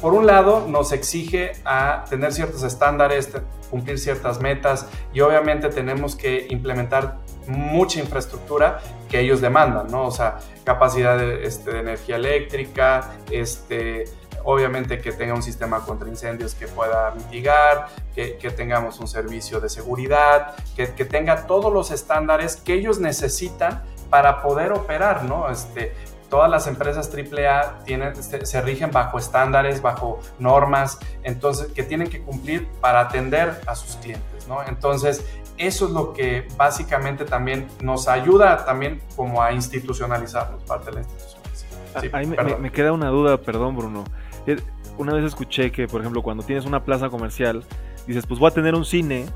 por 0.00 0.14
un 0.14 0.26
lado 0.26 0.66
nos 0.66 0.90
exige 0.90 1.52
a 1.64 2.04
tener 2.11 2.33
ciertos 2.33 2.64
estándares, 2.64 3.31
cumplir 3.70 4.00
ciertas 4.00 4.40
metas 4.40 4.87
y 5.12 5.20
obviamente 5.20 5.68
tenemos 5.68 6.16
que 6.16 6.48
implementar 6.50 7.18
mucha 7.46 8.00
infraestructura 8.00 8.81
que 9.08 9.20
ellos 9.20 9.40
demandan, 9.40 9.88
¿no? 9.88 10.06
O 10.06 10.10
sea, 10.10 10.38
capacidad 10.64 11.18
de, 11.18 11.44
este, 11.44 11.78
energía 11.78 12.16
eléctrica, 12.16 13.10
este, 13.30 14.04
obviamente 14.44 15.00
que 15.00 15.12
tenga 15.12 15.34
un 15.34 15.42
sistema 15.42 15.80
contra 15.80 16.08
incendios 16.08 16.54
que 16.54 16.68
pueda 16.68 17.10
mitigar, 17.12 17.88
que, 18.14 18.52
tengamos 18.56 18.98
un 18.98 19.08
servicio 19.08 19.60
de 19.60 19.68
seguridad, 19.68 20.54
que, 20.74 20.86
tenga 20.86 21.46
todos 21.46 21.72
los 21.72 21.90
estándares 21.90 22.56
que 22.56 22.74
ellos 22.74 22.98
necesitan 22.98 23.82
para 24.10 24.42
poder 24.42 24.72
operar, 24.72 25.24
¿no? 25.24 25.50
Este, 25.50 25.94
todas 26.30 26.50
las 26.50 26.66
empresas 26.66 27.10
AAA 27.14 27.84
tienen, 27.84 28.16
se, 28.22 28.44
se, 28.44 28.60
rigen 28.60 28.90
bajo 28.90 29.18
estándares, 29.18 29.80
bajo 29.80 30.20
normas, 30.38 30.98
entonces 31.22 31.72
que 31.72 31.82
tienen 31.82 32.08
que 32.08 32.22
cumplir 32.22 32.68
para 32.80 33.00
atender 33.00 33.60
a 33.66 33.74
sus 33.74 33.96
clientes, 33.96 34.48
¿no? 34.48 34.62
Entonces, 34.66 35.24
eso 35.58 35.86
es 35.86 35.92
lo 35.92 36.12
que 36.12 36.46
básicamente 36.56 37.24
también 37.24 37.66
nos 37.82 38.08
ayuda 38.08 38.64
también 38.64 39.00
como 39.16 39.42
a 39.42 39.52
institucionalizarnos, 39.52 40.62
parte 40.64 40.86
de 40.86 40.92
la 40.92 41.00
institucionalización. 41.00 41.80
Ah, 41.94 42.00
ahí 42.12 42.26
me, 42.26 42.70
queda 42.70 42.92
una 42.92 43.08
duda, 43.08 43.40
perdón 43.40 43.76
Bruno. 43.76 44.04
Eh, 44.46 44.56
una 44.96 45.12
vez 45.14 45.24
escuché 45.24 45.70
que, 45.70 45.86
por 45.86 46.00
ejemplo, 46.00 46.22
cuando 46.22 46.42
tienes 46.42 46.64
una 46.64 46.84
plaza 46.84 47.08
comercial, 47.08 47.64
dices, 48.06 48.26
pues 48.26 48.40
voy 48.40 48.50
a 48.50 48.54
tener 48.54 48.74
un 48.74 48.84
cine, 48.84 49.26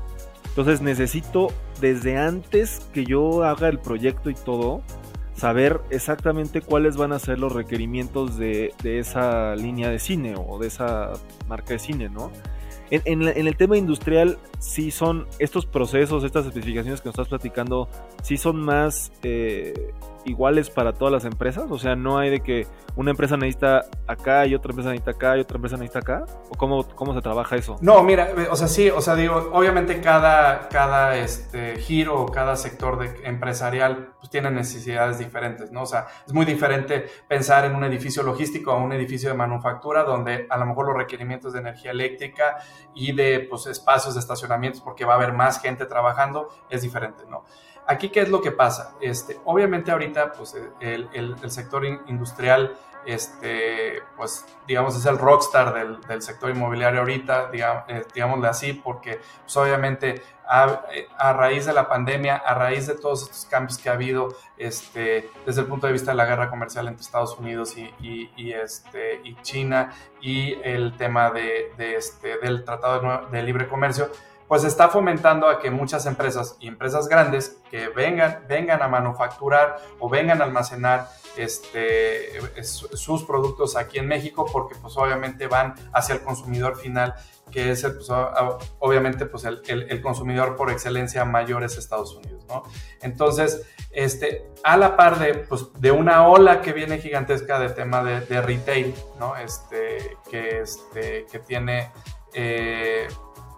entonces 0.47 0.81
necesito 0.81 1.47
desde 1.79 2.17
antes 2.17 2.81
que 2.93 3.05
yo 3.05 3.43
haga 3.43 3.67
el 3.67 3.79
proyecto 3.79 4.29
y 4.29 4.35
todo, 4.35 4.81
saber 5.35 5.81
exactamente 5.89 6.61
cuáles 6.61 6.95
van 6.95 7.11
a 7.11 7.19
ser 7.19 7.39
los 7.39 7.51
requerimientos 7.53 8.37
de, 8.37 8.73
de 8.83 8.99
esa 8.99 9.55
línea 9.55 9.89
de 9.89 9.99
cine 9.99 10.35
o 10.37 10.59
de 10.59 10.67
esa 10.67 11.13
marca 11.47 11.73
de 11.73 11.79
cine, 11.79 12.09
¿no? 12.09 12.31
En, 12.91 13.23
el 13.23 13.57
tema 13.57 13.77
industrial, 13.77 14.37
sí 14.59 14.91
son 14.91 15.27
estos 15.39 15.65
procesos, 15.65 16.23
estas 16.23 16.45
especificaciones 16.45 17.01
que 17.01 17.09
nos 17.09 17.13
estás 17.13 17.27
platicando, 17.27 17.89
sí 18.21 18.37
son 18.37 18.57
más 18.57 19.11
eh, 19.23 19.93
iguales 20.25 20.69
para 20.69 20.93
todas 20.93 21.11
las 21.11 21.25
empresas. 21.25 21.65
O 21.69 21.79
sea, 21.79 21.95
no 21.95 22.17
hay 22.17 22.29
de 22.29 22.39
que 22.41 22.67
una 22.95 23.11
empresa 23.11 23.37
necesita 23.37 23.85
acá 24.07 24.45
y 24.45 24.55
otra 24.55 24.71
empresa 24.71 24.89
necesita 24.89 25.11
acá 25.11 25.37
y 25.37 25.41
otra 25.41 25.55
empresa 25.55 25.77
necesita 25.77 25.99
acá? 25.99 26.25
¿O 26.49 26.57
cómo, 26.57 26.87
cómo 26.95 27.13
se 27.13 27.21
trabaja 27.21 27.55
eso? 27.55 27.77
No, 27.81 28.03
mira, 28.03 28.29
o 28.49 28.55
sea, 28.55 28.67
sí, 28.67 28.89
o 28.89 29.01
sea, 29.01 29.15
digo, 29.15 29.49
obviamente 29.53 30.01
cada, 30.01 30.67
cada 30.69 31.17
este, 31.17 31.77
giro 31.77 32.21
o 32.21 32.25
cada 32.27 32.55
sector 32.55 33.03
empresarial 33.23 34.13
pues, 34.19 34.29
tiene 34.29 34.51
necesidades 34.51 35.17
diferentes, 35.19 35.71
¿no? 35.71 35.83
O 35.83 35.85
sea, 35.85 36.07
es 36.25 36.33
muy 36.33 36.45
diferente 36.45 37.05
pensar 37.27 37.65
en 37.65 37.75
un 37.75 37.83
edificio 37.83 38.23
logístico 38.23 38.73
o 38.73 38.83
un 38.83 38.93
edificio 38.93 39.29
de 39.29 39.35
manufactura 39.35 40.03
donde 40.03 40.47
a 40.49 40.57
lo 40.57 40.65
mejor 40.65 40.87
los 40.87 40.97
requerimientos 40.97 41.53
de 41.53 41.59
energía 41.59 41.91
eléctrica 41.91 42.57
y 42.93 43.13
de 43.13 43.47
pues, 43.49 43.65
espacios 43.67 44.13
de 44.13 44.19
estacionamientos 44.19 44.81
porque 44.81 45.05
va 45.05 45.13
a 45.13 45.15
haber 45.17 45.33
más 45.33 45.61
gente 45.61 45.85
trabajando 45.85 46.49
es 46.69 46.81
diferente, 46.81 47.23
¿no? 47.29 47.43
Aquí, 47.87 48.09
¿qué 48.09 48.21
es 48.21 48.29
lo 48.29 48.41
que 48.41 48.51
pasa? 48.51 48.95
Este, 49.01 49.39
obviamente 49.45 49.91
ahorita, 49.91 50.31
pues 50.33 50.55
el, 50.79 51.09
el, 51.13 51.51
sector 51.51 51.85
industrial, 51.85 52.77
este, 53.05 54.01
pues 54.15 54.45
digamos, 54.65 54.95
es 54.95 55.05
el 55.05 55.17
rockstar 55.17 55.73
del, 55.73 55.99
del 56.01 56.21
sector 56.21 56.49
inmobiliario 56.49 57.01
ahorita, 57.01 57.51
digamos, 57.51 57.83
eh, 57.89 58.05
digámosle 58.13 58.47
así, 58.47 58.73
porque 58.73 59.19
pues, 59.41 59.57
obviamente 59.57 60.21
a, 60.47 60.85
a, 61.17 61.33
raíz 61.33 61.65
de 61.65 61.73
la 61.73 61.89
pandemia, 61.89 62.37
a 62.37 62.53
raíz 62.53 62.87
de 62.87 62.95
todos 62.95 63.23
estos 63.23 63.45
cambios 63.45 63.77
que 63.77 63.89
ha 63.89 63.93
habido, 63.93 64.35
este, 64.57 65.29
desde 65.45 65.61
el 65.61 65.67
punto 65.67 65.87
de 65.87 65.93
vista 65.93 66.11
de 66.11 66.17
la 66.17 66.25
guerra 66.25 66.49
comercial 66.49 66.87
entre 66.87 67.01
Estados 67.01 67.37
Unidos 67.37 67.75
y, 67.77 67.93
y, 68.37 68.53
este, 68.53 69.19
y 69.23 69.35
China 69.41 69.91
y 70.21 70.53
el 70.63 70.95
tema 70.95 71.31
de, 71.31 71.73
de 71.77 71.95
este, 71.95 72.37
del 72.37 72.63
Tratado 72.63 73.27
de 73.29 73.43
Libre 73.43 73.67
Comercio, 73.67 74.09
pues 74.47 74.63
está 74.63 74.89
fomentando 74.89 75.47
a 75.47 75.59
que 75.59 75.71
muchas 75.71 76.05
empresas 76.05 76.57
y 76.59 76.67
empresas 76.67 77.07
grandes 77.07 77.57
que 77.69 77.89
vengan, 77.89 78.45
vengan 78.47 78.81
a 78.81 78.87
manufacturar 78.87 79.77
o 79.99 80.09
vengan 80.09 80.41
a 80.41 80.45
almacenar 80.45 81.09
este, 81.37 82.39
sus 82.63 83.23
productos 83.23 83.75
aquí 83.75 83.99
en 83.99 84.07
México 84.07 84.45
porque 84.51 84.75
pues 84.75 84.95
obviamente 84.97 85.47
van 85.47 85.75
hacia 85.91 86.15
el 86.15 86.21
consumidor 86.21 86.77
final 86.77 87.15
que 87.51 87.71
es 87.71 87.83
el, 87.83 87.93
pues, 87.95 88.09
obviamente 88.79 89.25
pues 89.25 89.45
el, 89.45 89.61
el, 89.67 90.01
consumidor 90.01 90.55
por 90.55 90.71
excelencia 90.71 91.23
mayor 91.23 91.63
es 91.63 91.77
Estados 91.77 92.15
Unidos, 92.15 92.43
¿no? 92.47 92.63
Entonces, 93.01 93.67
este, 93.91 94.49
a 94.63 94.75
la 94.75 94.97
par 94.97 95.19
de, 95.19 95.35
pues, 95.35 95.67
de 95.79 95.91
una 95.91 96.27
ola 96.27 96.61
que 96.61 96.73
viene 96.73 96.97
gigantesca 96.97 97.59
de 97.59 97.69
tema 97.69 98.03
de, 98.03 98.21
de 98.21 98.41
retail, 98.41 98.95
¿no? 99.19 99.35
Este, 99.35 100.17
que, 100.29 100.61
este, 100.61 101.27
que 101.31 101.39
tiene... 101.39 101.91
Eh, 102.33 103.07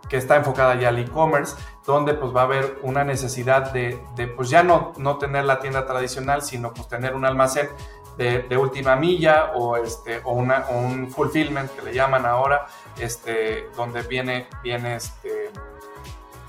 que 0.09 0.17
está 0.17 0.35
enfocada 0.35 0.75
ya 0.75 0.89
al 0.89 0.99
e-commerce, 0.99 1.55
donde 1.85 2.13
pues 2.13 2.35
va 2.35 2.41
a 2.41 2.43
haber 2.45 2.79
una 2.81 3.03
necesidad 3.03 3.71
de, 3.71 3.99
pues 4.35 4.49
ya 4.49 4.63
no, 4.63 4.93
no 4.97 5.17
tener 5.17 5.45
la 5.45 5.59
tienda 5.59 5.85
tradicional, 5.85 6.41
sino 6.41 6.73
pues 6.73 6.87
tener 6.87 7.15
un 7.15 7.25
almacén 7.25 7.69
de, 8.17 8.57
última 8.57 8.95
milla 8.95 9.51
o, 9.55 9.75
este, 9.77 10.21
o, 10.23 10.33
un 10.33 11.09
fulfillment 11.11 11.69
que 11.71 11.81
le 11.81 11.93
llaman 11.93 12.25
ahora, 12.25 12.65
este, 12.97 13.69
donde 13.75 14.01
viene, 14.03 14.47
viene 14.63 14.95
este, 14.95 15.51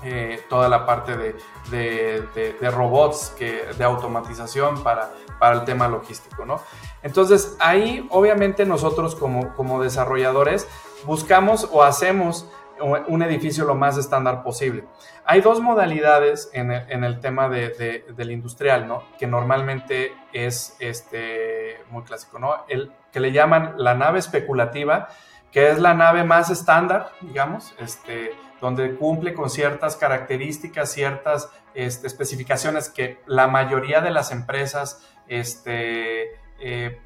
eh, 0.03 0.43
toda 0.49 0.69
la 0.69 0.85
parte 0.85 1.17
de, 1.17 1.35
de, 1.69 2.53
de, 2.59 2.71
robots, 2.71 3.33
que, 3.37 3.65
de 3.77 3.83
automatización 3.83 4.83
para, 4.83 5.11
para 5.39 5.55
el 5.55 5.65
tema 5.65 5.87
logístico, 5.87 6.45
¿no? 6.45 6.61
Entonces 7.03 7.55
ahí 7.59 8.07
obviamente 8.11 8.65
nosotros 8.65 9.15
como, 9.15 9.53
como 9.55 9.81
desarrolladores 9.81 10.67
buscamos 11.05 11.67
o 11.71 11.83
hacemos 11.83 12.47
un 12.79 13.21
edificio 13.23 13.65
lo 13.65 13.75
más 13.75 13.97
estándar 13.97 14.43
posible. 14.43 14.83
Hay 15.25 15.41
dos 15.41 15.59
modalidades 15.59 16.49
en 16.53 16.71
el, 16.71 17.19
tema 17.19 17.49
del 17.49 18.31
industrial, 18.31 18.87
¿no? 18.87 19.03
Que 19.17 19.27
normalmente 19.27 20.13
es 20.33 20.75
este, 20.79 21.77
muy 21.89 22.03
clásico, 22.03 22.39
¿no? 22.39 22.65
El 22.67 22.91
que 23.11 23.19
le 23.19 23.31
llaman 23.31 23.73
la 23.77 23.93
nave 23.93 24.19
especulativa, 24.19 25.09
que 25.51 25.69
es 25.69 25.79
la 25.79 25.93
nave 25.93 26.23
más 26.23 26.49
estándar, 26.49 27.11
digamos, 27.21 27.73
este, 27.79 28.31
donde 28.61 28.95
cumple 28.95 29.33
con 29.33 29.49
ciertas 29.49 29.95
características, 29.95 30.91
ciertas 30.91 31.49
este, 31.73 32.07
especificaciones 32.07 32.89
que 32.89 33.19
la 33.25 33.47
mayoría 33.47 34.01
de 34.01 34.11
las 34.11 34.31
empresas 34.31 35.07
este, 35.27 36.31
eh, 36.59 37.01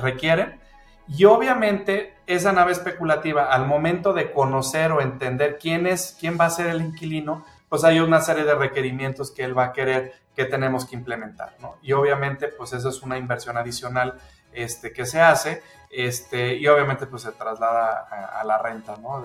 requieren 0.00 0.60
y 1.08 1.24
obviamente 1.24 2.14
esa 2.26 2.52
nave 2.52 2.72
especulativa, 2.72 3.44
al 3.44 3.66
momento 3.66 4.12
de 4.12 4.32
conocer 4.32 4.92
o 4.92 5.00
entender 5.00 5.58
quién 5.58 5.86
es, 5.86 6.16
quién 6.18 6.38
va 6.40 6.46
a 6.46 6.50
ser 6.50 6.68
el 6.68 6.80
inquilino, 6.80 7.44
pues 7.68 7.84
hay 7.84 8.00
una 8.00 8.20
serie 8.20 8.44
de 8.44 8.54
requerimientos 8.54 9.30
que 9.30 9.44
él 9.44 9.56
va 9.56 9.64
a 9.66 9.72
querer 9.72 10.14
que 10.34 10.44
tenemos 10.44 10.84
que 10.84 10.96
implementar, 10.96 11.54
¿no? 11.60 11.76
Y 11.82 11.92
obviamente, 11.92 12.48
pues 12.48 12.72
eso 12.72 12.88
es 12.88 13.02
una 13.02 13.18
inversión 13.18 13.56
adicional 13.56 14.18
este, 14.52 14.92
que 14.92 15.06
se 15.06 15.20
hace, 15.20 15.62
este, 15.90 16.54
y 16.56 16.66
obviamente 16.66 17.06
pues 17.06 17.22
se 17.22 17.32
traslada 17.32 18.08
a, 18.10 18.42
la 18.44 18.58
renta, 18.58 18.96
¿no? 18.96 19.24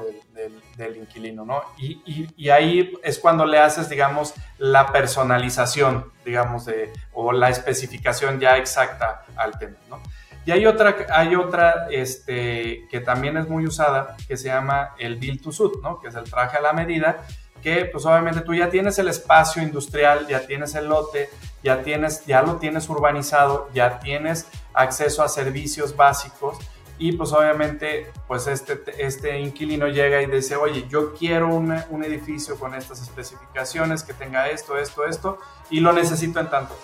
Del, 0.77 0.97
inquilino, 0.97 1.45
¿no? 1.45 1.63
Y, 1.77 2.01
y, 2.05 2.27
y, 2.37 2.49
ahí 2.49 2.93
es 3.03 3.17
cuando 3.17 3.45
le 3.45 3.59
haces, 3.59 3.89
digamos, 3.89 4.35
la 4.59 4.91
personalización, 4.91 6.11
digamos, 6.23 6.65
de, 6.65 6.93
o 7.13 7.31
la 7.31 7.49
especificación 7.49 8.39
ya 8.39 8.57
exacta 8.57 9.25
al 9.35 9.57
tema, 9.57 9.77
¿no? 9.89 9.99
Y 10.45 10.51
hay 10.51 10.65
otra, 10.65 10.95
hay 11.11 11.35
otra 11.35 11.87
este, 11.91 12.87
que 12.89 13.01
también 13.01 13.37
es 13.37 13.47
muy 13.47 13.65
usada, 13.65 14.15
que 14.27 14.37
se 14.37 14.47
llama 14.47 14.95
el 14.97 15.17
Build 15.17 15.41
to 15.41 15.51
Suit, 15.51 15.73
¿no? 15.81 15.99
que 15.99 16.07
es 16.07 16.15
el 16.15 16.23
traje 16.23 16.57
a 16.57 16.61
la 16.61 16.73
medida, 16.73 17.25
que 17.61 17.85
pues 17.85 18.05
obviamente 18.05 18.41
tú 18.41 18.53
ya 18.53 18.69
tienes 18.69 18.97
el 18.99 19.09
espacio 19.09 19.61
industrial, 19.61 20.27
ya 20.27 20.45
tienes 20.47 20.75
el 20.75 20.87
lote, 20.87 21.29
ya, 21.61 21.81
tienes, 21.83 22.25
ya 22.25 22.41
lo 22.41 22.55
tienes 22.55 22.87
urbanizado, 22.89 23.69
ya 23.73 23.99
tienes 23.99 24.47
acceso 24.73 25.23
a 25.23 25.27
servicios 25.27 25.95
básicos 25.95 26.57
y 26.97 27.13
pues 27.13 27.31
obviamente 27.31 28.11
pues 28.27 28.47
este, 28.47 28.81
este 28.97 29.39
inquilino 29.39 29.87
llega 29.87 30.21
y 30.21 30.25
dice, 30.25 30.55
oye, 30.55 30.85
yo 30.89 31.13
quiero 31.13 31.53
un 31.53 32.03
edificio 32.03 32.57
con 32.57 32.75
estas 32.75 33.01
especificaciones, 33.01 34.03
que 34.03 34.13
tenga 34.13 34.49
esto, 34.49 34.77
esto, 34.77 35.05
esto 35.05 35.37
y 35.69 35.79
lo 35.79 35.93
necesito 35.93 36.39
en 36.39 36.49
tanto. 36.49 36.75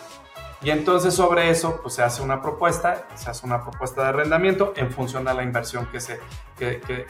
Y 0.66 0.72
entonces 0.72 1.14
sobre 1.14 1.52
eso 1.52 1.80
pues 1.80 1.94
se 1.94 2.02
hace 2.02 2.24
una 2.24 2.42
propuesta, 2.42 3.08
se 3.14 3.30
hace 3.30 3.46
una 3.46 3.62
propuesta 3.62 4.02
de 4.02 4.10
arrendamiento 4.10 4.74
en 4.76 4.92
función 4.92 5.28
a 5.28 5.34
la 5.36 5.44
inversión 5.44 5.86
que 5.92 6.00
se, 6.00 6.20
que, 6.58 6.82
que, 6.82 7.06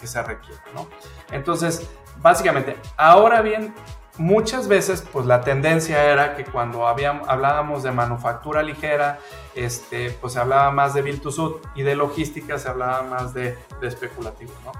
que, 0.00 0.06
se 0.06 0.22
requiere. 0.22 0.58
¿no? 0.74 0.88
Entonces, 1.30 1.86
básicamente, 2.22 2.76
ahora 2.96 3.42
bien, 3.42 3.74
muchas 4.16 4.68
veces 4.68 5.04
pues 5.12 5.26
la 5.26 5.42
tendencia 5.42 6.02
era 6.10 6.34
que 6.34 6.46
cuando 6.46 6.88
habíamos, 6.88 7.28
hablábamos 7.28 7.82
de 7.82 7.92
manufactura 7.92 8.62
ligera, 8.62 9.18
este, 9.54 10.10
pues 10.12 10.32
se 10.32 10.40
hablaba 10.40 10.70
más 10.70 10.94
de 10.94 11.02
build 11.02 11.20
to 11.20 11.30
suit 11.30 11.56
y 11.74 11.82
de 11.82 11.96
logística 11.96 12.56
se 12.56 12.70
hablaba 12.70 13.02
más 13.02 13.34
de, 13.34 13.58
de 13.82 13.86
especulativo. 13.86 14.52
¿no? 14.64 14.72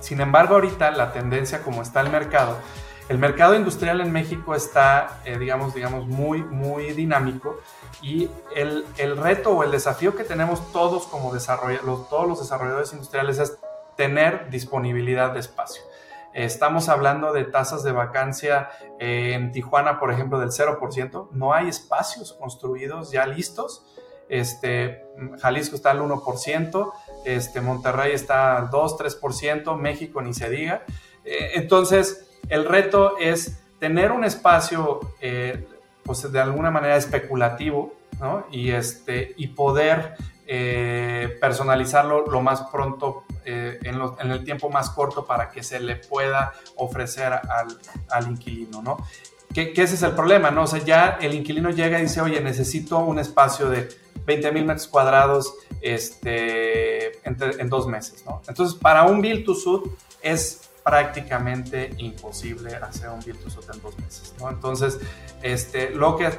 Sin 0.00 0.22
embargo, 0.22 0.54
ahorita 0.54 0.92
la 0.92 1.12
tendencia 1.12 1.62
como 1.62 1.82
está 1.82 2.00
el 2.00 2.08
mercado, 2.08 2.56
el 3.08 3.18
mercado 3.18 3.54
industrial 3.54 4.00
en 4.00 4.12
México 4.12 4.54
está, 4.54 5.20
eh, 5.24 5.38
digamos, 5.38 5.74
digamos, 5.74 6.06
muy, 6.06 6.42
muy 6.42 6.92
dinámico 6.92 7.60
y 8.00 8.30
el, 8.54 8.86
el, 8.96 9.16
reto 9.16 9.50
o 9.50 9.62
el 9.62 9.70
desafío 9.70 10.16
que 10.16 10.24
tenemos 10.24 10.72
todos 10.72 11.06
como 11.06 11.32
desarrolladores, 11.32 12.08
todos 12.08 12.26
los 12.26 12.40
desarrolladores 12.40 12.92
industriales 12.92 13.38
es 13.38 13.58
tener 13.96 14.48
disponibilidad 14.50 15.32
de 15.32 15.40
espacio. 15.40 15.82
Estamos 16.34 16.88
hablando 16.88 17.32
de 17.32 17.44
tasas 17.44 17.84
de 17.84 17.92
vacancia 17.92 18.68
eh, 18.98 19.34
en 19.34 19.52
Tijuana, 19.52 20.00
por 20.00 20.10
ejemplo, 20.10 20.40
del 20.40 20.50
0%. 20.50 21.28
No 21.30 21.54
hay 21.54 21.68
espacios 21.68 22.32
construidos 22.32 23.12
ya 23.12 23.24
listos. 23.24 23.86
Este, 24.28 25.04
Jalisco 25.40 25.76
está 25.76 25.92
al 25.92 26.00
1%, 26.00 26.92
este, 27.24 27.60
Monterrey 27.60 28.14
está 28.14 28.56
al 28.56 28.70
2, 28.70 28.98
3%, 28.98 29.76
México 29.76 30.22
ni 30.22 30.34
se 30.34 30.50
diga. 30.50 30.82
Eh, 31.24 31.52
entonces, 31.54 32.26
el 32.48 32.64
reto 32.64 33.16
es 33.18 33.58
tener 33.78 34.12
un 34.12 34.24
espacio, 34.24 35.00
eh, 35.20 35.66
pues 36.02 36.30
de 36.30 36.40
alguna 36.40 36.70
manera 36.70 36.96
especulativo, 36.96 37.94
¿no? 38.20 38.46
Y, 38.50 38.70
este, 38.70 39.34
y 39.36 39.48
poder 39.48 40.14
eh, 40.46 41.36
personalizarlo 41.40 42.26
lo 42.26 42.40
más 42.40 42.62
pronto, 42.72 43.24
en, 43.46 44.00
en, 44.20 44.30
el 44.30 44.42
tiempo 44.42 44.70
más 44.70 44.88
corto 44.88 45.26
para 45.26 45.50
que 45.50 45.62
se 45.62 45.78
le 45.78 45.96
pueda 45.96 46.54
ofrecer 46.76 47.32
al, 47.32 48.30
inquilino, 48.30 48.80
¿no? 48.80 48.96
Que, 49.52 49.72
que, 49.72 49.82
ese 49.82 49.96
es 49.96 50.02
el 50.02 50.12
problema, 50.12 50.50
¿no? 50.50 50.62
O 50.62 50.66
sea, 50.66 50.82
ya 50.82 51.18
el 51.20 51.34
inquilino 51.34 51.70
llega 51.70 51.98
y 51.98 52.02
dice, 52.02 52.22
oye, 52.22 52.40
necesito 52.40 52.98
un 52.98 53.18
espacio 53.18 53.68
de 53.68 53.88
20 54.26 54.52
mil 54.52 54.64
metros 54.64 54.88
cuadrados 54.88 55.54
este, 55.80 57.18
en, 57.28 57.68
dos 57.68 57.86
meses, 57.86 58.24
¿no? 58.26 58.40
Entonces, 58.48 58.78
para 58.78 59.04
un 59.04 59.20
build 59.20 59.44
to 59.44 59.54
suit 59.54 59.84
es 60.22 60.63
prácticamente 60.84 61.90
imposible 61.96 62.76
hacer 62.76 63.08
un 63.08 63.22
suit 63.22 63.36
en 63.72 63.80
dos 63.80 63.98
meses, 63.98 64.34
¿no? 64.38 64.50
Entonces, 64.50 65.00
este, 65.42 65.90
lo 65.90 66.16
que 66.16 66.30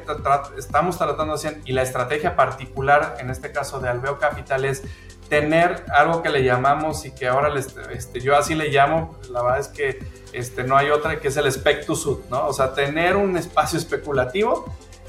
estamos 0.58 0.98
tratando 0.98 1.34
de 1.34 1.34
hacer 1.34 1.62
y 1.66 1.74
la 1.74 1.82
estrategia 1.82 2.36
particular 2.36 3.18
en 3.20 3.32
este 3.32 3.52
caso 3.52 3.80
de 3.80 3.90
Alveo 3.90 4.20
Capital 4.20 4.66
es 4.66 4.84
tener 5.30 5.84
algo 5.92 6.22
que 6.22 6.30
le 6.30 6.44
llamamos 6.44 7.06
y 7.06 7.12
que 7.12 7.28
ahora 7.28 7.50
les, 7.50 7.76
este, 7.92 8.22
yo 8.22 8.38
así 8.38 8.54
le 8.54 8.70
llamo, 8.70 9.18
la 9.32 9.42
verdad 9.42 9.60
es 9.60 9.68
que 9.70 10.00
este, 10.32 10.64
no 10.64 10.78
hay 10.78 10.92
otra 10.92 11.20
que 11.20 11.30
es 11.30 11.38
el 11.38 11.48
spec 11.48 11.84
to 11.86 11.96
suit, 11.96 12.26
¿no? 12.30 12.48
O 12.48 12.54
sea, 12.54 12.74
tener 12.74 13.16
un 13.16 13.36
espacio 13.38 13.80
especulativo 13.80 14.66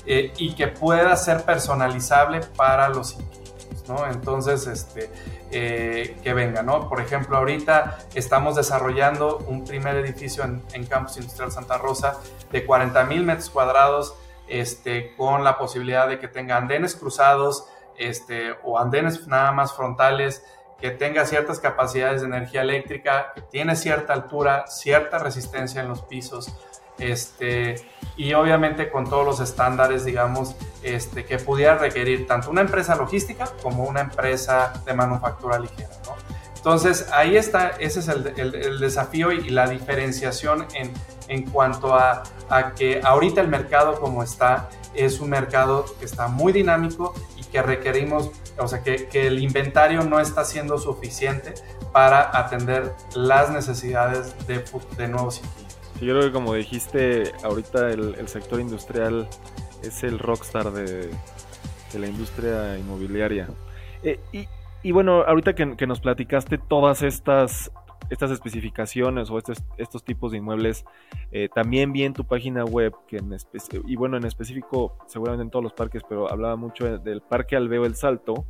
eh, 0.07 0.33
y 0.39 0.55
que 0.55 0.69
pueda 0.69 1.15
ser 1.17 1.43
personalizable 1.43 2.41
para 2.57 2.89
los 2.89 3.13
inquilinos, 3.13 3.46
¿no? 3.89 4.07
Entonces, 4.07 4.67
este, 4.67 5.11
eh, 5.51 6.17
que 6.23 6.35
venga, 6.35 6.63
¿no? 6.63 6.89
Por 6.89 7.01
ejemplo, 7.01 7.37
ahorita 7.37 7.99
estamos 8.15 8.57
desarrollando 8.57 9.39
un 9.49 9.65
primer 9.65 9.97
edificio 9.97 10.45
en, 10.45 10.87
Campus 10.87 11.17
Industrial 11.17 11.51
Santa 11.51 11.79
Rosa 11.79 12.19
de 12.51 12.65
40 12.65 13.05
mil 13.05 13.23
metros 13.23 13.51
cuadrados, 13.51 14.15
este, 14.49 15.15
con 15.17 15.45
la 15.45 15.59
posibilidad 15.59 16.09
de 16.09 16.19
que 16.19 16.29
tenga 16.29 16.57
andenes 16.57 16.95
cruzados, 16.95 17.69
este, 17.99 18.55
o 18.63 18.79
andenes 18.79 19.27
nada 19.27 19.53
más 19.53 19.73
frontales, 19.73 20.45
que 20.81 20.91
tenga 20.91 21.25
ciertas 21.25 21.59
capacidades 21.59 22.21
de 22.21 22.27
energía 22.27 22.61
eléctrica, 22.61 23.33
que 23.35 23.41
tiene 23.41 23.77
cierta 23.77 24.13
altura, 24.13 24.67
cierta 24.67 25.19
resistencia 25.19 25.81
en 25.81 25.89
los 25.89 26.03
pisos, 26.03 26.55
este, 26.99 27.77
y 28.17 28.33
obviamente 28.33 28.91
con 28.91 29.09
todos 29.09 29.25
los 29.25 29.41
estándares, 29.41 30.05
digamos, 30.05 30.55
este, 30.83 31.25
que 31.25 31.39
pudiera 31.39 31.77
requerir 31.77 32.27
tanto 32.27 32.51
una 32.51 32.63
empresa 32.63 32.97
logística 32.97 33.47
como 33.63 33.85
una 33.85 34.01
empresa 34.01 34.73
de 34.85 34.95
manufactura 34.95 35.59
ligera. 35.59 35.91
¿no? 36.05 36.15
Entonces, 36.57 37.07
ahí 37.13 37.37
está, 37.37 37.69
ese 37.79 38.01
es 38.01 38.09
el, 38.09 38.33
el, 38.37 38.81
desafío 38.81 39.31
y 39.31 39.51
la 39.51 39.69
diferenciación 39.69 40.67
en, 40.75 40.93
en 41.29 41.49
cuanto 41.49 41.95
a, 41.95 42.25
a, 42.49 42.73
que 42.73 43.01
ahorita 43.05 43.41
el 43.41 43.49
mercado 43.49 44.01
como 44.01 44.23
está 44.23 44.69
es 44.95 45.21
un 45.21 45.31
mercado 45.31 45.85
que 45.99 46.07
está 46.07 46.27
muy 46.27 46.53
dinámico 46.53 47.15
y 47.37 47.45
que 47.45 47.63
requerimos, 47.63 48.31
o 48.59 48.67
sea, 48.67 48.83
que, 48.83 49.07
que 49.07 49.29
el 49.29 49.39
inventario 49.39 50.03
no 50.03 50.19
está 50.19 50.45
siendo 50.45 50.79
suficiente 50.79 51.55
para 51.93 52.37
atender 52.37 52.95
las 53.15 53.51
necesidades 53.51 54.35
de, 54.49 54.65
de 54.97 55.09
nuevos 55.09 55.39
inquilinos 55.39 55.66
yo 56.01 56.15
creo 56.15 56.23
que 56.23 56.33
como 56.33 56.55
dijiste, 56.55 57.33
ahorita 57.43 57.91
el, 57.91 58.29
sector 58.29 58.61
industrial 58.61 59.29
es 59.83 60.03
el 60.05 60.19
rockstar 60.19 60.73
de, 60.73 61.11
la 61.99 62.07
industria 62.07 62.77
inmobiliaria. 62.79 63.49
Eh, 64.03 64.21
y, 64.83 64.93
bueno, 64.93 65.23
ahorita 65.23 65.55
que, 65.55 65.87
nos 65.87 66.01
platicaste 66.01 66.59
todas 66.59 67.03
estas, 67.03 67.73
estas 68.11 68.31
especificaciones 68.31 69.31
o 69.31 69.39
estos, 69.39 69.63
estos 69.79 70.05
tipos 70.05 70.33
de 70.33 70.39
inmuebles, 70.39 70.85
eh, 71.33 71.49
también 71.55 71.93
vi 71.93 72.05
en 72.05 72.13
tu 72.13 72.25
página 72.25 72.65
web, 72.65 72.93
que 73.09 73.17
en 73.17 73.35
y 73.87 73.97
bueno, 73.97 74.19
en 74.19 74.27
específico, 74.27 74.99
seguramente 75.07 75.45
en 75.45 75.51
todos 75.51 75.63
los 75.63 75.73
parques, 75.73 76.03
pero 76.09 76.31
hablaba 76.31 76.57
mucho 76.57 76.99
del 76.99 77.23
Parque 77.23 77.57
Alveo 77.57 77.87
El 77.87 77.97
Salto, 77.97 78.45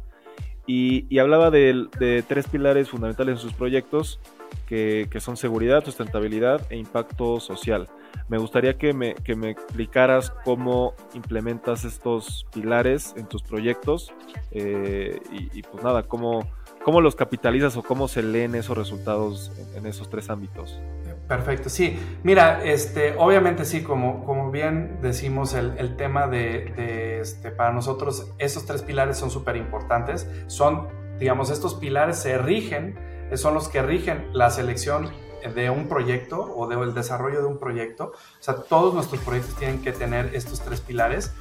y, 0.67 1.19
hablaba 1.19 1.51
de, 1.51 2.25
tres 2.27 2.49
pilares 2.49 2.91
fundamentales 2.91 3.37
en 3.37 3.39
sus 3.39 3.53
proyectos, 3.53 4.21
que, 4.66 5.09
son 5.21 5.37
seguridad, 5.37 5.85
sustentabilidad 5.85 6.61
e 6.71 6.77
impacto 6.77 7.40
social. 7.40 7.88
Me 8.29 8.38
gustaría 8.38 8.77
que 8.79 8.92
me, 8.92 9.14
que 9.14 9.37
me 9.37 9.51
explicaras 9.51 10.31
cómo 10.45 10.95
implementas 11.14 11.85
estos 11.85 12.47
pilares 12.53 13.14
en 13.16 13.27
tus 13.27 13.42
proyectos 13.42 14.12
eh, 14.51 15.21
y, 15.31 15.62
pues 15.62 15.85
nada, 15.85 16.03
cómo, 16.03 16.49
cómo 16.83 17.01
los 17.01 17.14
capitalizas 17.14 17.77
o 17.77 17.83
cómo 17.83 18.09
se 18.09 18.23
leen 18.23 18.55
esos 18.55 18.77
resultados 18.77 19.53
en, 19.77 19.87
esos 19.87 20.09
tres 20.09 20.31
ámbitos. 20.31 20.81
Perfecto, 21.29 21.69
sí. 21.69 21.99
Mira, 22.23 22.64
este, 22.64 23.14
obviamente 23.19 23.64
sí, 23.64 23.83
como, 23.83 24.25
como 24.25 24.51
bien 24.51 24.99
decimos, 25.03 25.55
el, 25.55 25.75
el 25.79 25.97
tema 25.97 26.29
de, 26.29 26.73
de, 26.77 27.21
este, 27.21 27.51
para 27.51 27.73
nosotros, 27.73 28.33
esos 28.38 28.64
tres 28.64 28.83
pilares 28.83 29.16
son 29.16 29.31
súper 29.31 29.57
importantes. 29.57 30.29
Son, 30.47 30.88
digamos, 31.19 31.51
estos 31.51 31.75
pilares 31.75 32.16
se 32.19 32.38
rigen 32.38 32.97
son 33.35 33.55
los 33.55 33.69
que 33.69 33.83
rigen 33.83 34.29
la 34.33 34.51
selección 34.51 35.11
de 35.55 35.71
un 35.71 35.89
proyecto 35.89 36.41
o 36.41 36.67
del 36.67 36.95
desarrollo 36.95 37.41
de 37.41 37.47
un 37.47 37.59
proyecto. 37.59 38.12
O 38.15 38.43
sea, 38.43 38.57
todos 38.57 38.95
nuestros 38.95 39.21
proyectos 39.23 39.55
tienen 39.57 39.83
que 39.83 39.93
tener 39.93 40.35
estos 40.35 40.61
tres 40.61 40.81
pilares 40.81 41.33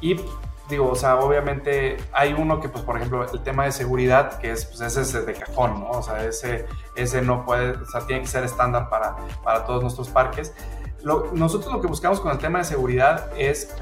y 0.00 0.16
digo, 0.68 0.88
o 0.88 0.96
sea, 0.96 1.18
obviamente 1.18 1.98
hay 2.12 2.32
uno 2.32 2.60
que, 2.60 2.68
pues, 2.68 2.84
por 2.84 2.96
ejemplo, 2.96 3.30
el 3.30 3.42
tema 3.42 3.64
de 3.64 3.72
seguridad, 3.72 4.38
que 4.38 4.52
es, 4.52 4.64
pues, 4.64 4.80
ese 4.80 5.02
es 5.02 5.26
de 5.26 5.34
cajón, 5.34 5.80
¿no? 5.80 5.90
O 5.90 6.02
sea, 6.02 6.24
ese, 6.24 6.66
ese 6.96 7.22
no 7.22 7.44
puede, 7.44 7.72
o 7.72 7.86
sea, 7.86 8.06
tiene 8.06 8.22
que 8.22 8.28
ser 8.28 8.44
estándar 8.44 8.88
para, 8.88 9.16
para 9.44 9.64
todos 9.64 9.82
nuestros 9.82 10.08
parques. 10.08 10.54
nosotros 11.32 11.72
lo 11.72 11.80
que 11.80 11.88
buscamos 11.88 12.20
con 12.20 12.32
el 12.32 12.38
tema 12.38 12.58
de 12.58 12.64
seguridad 12.64 13.30
es 13.36 13.74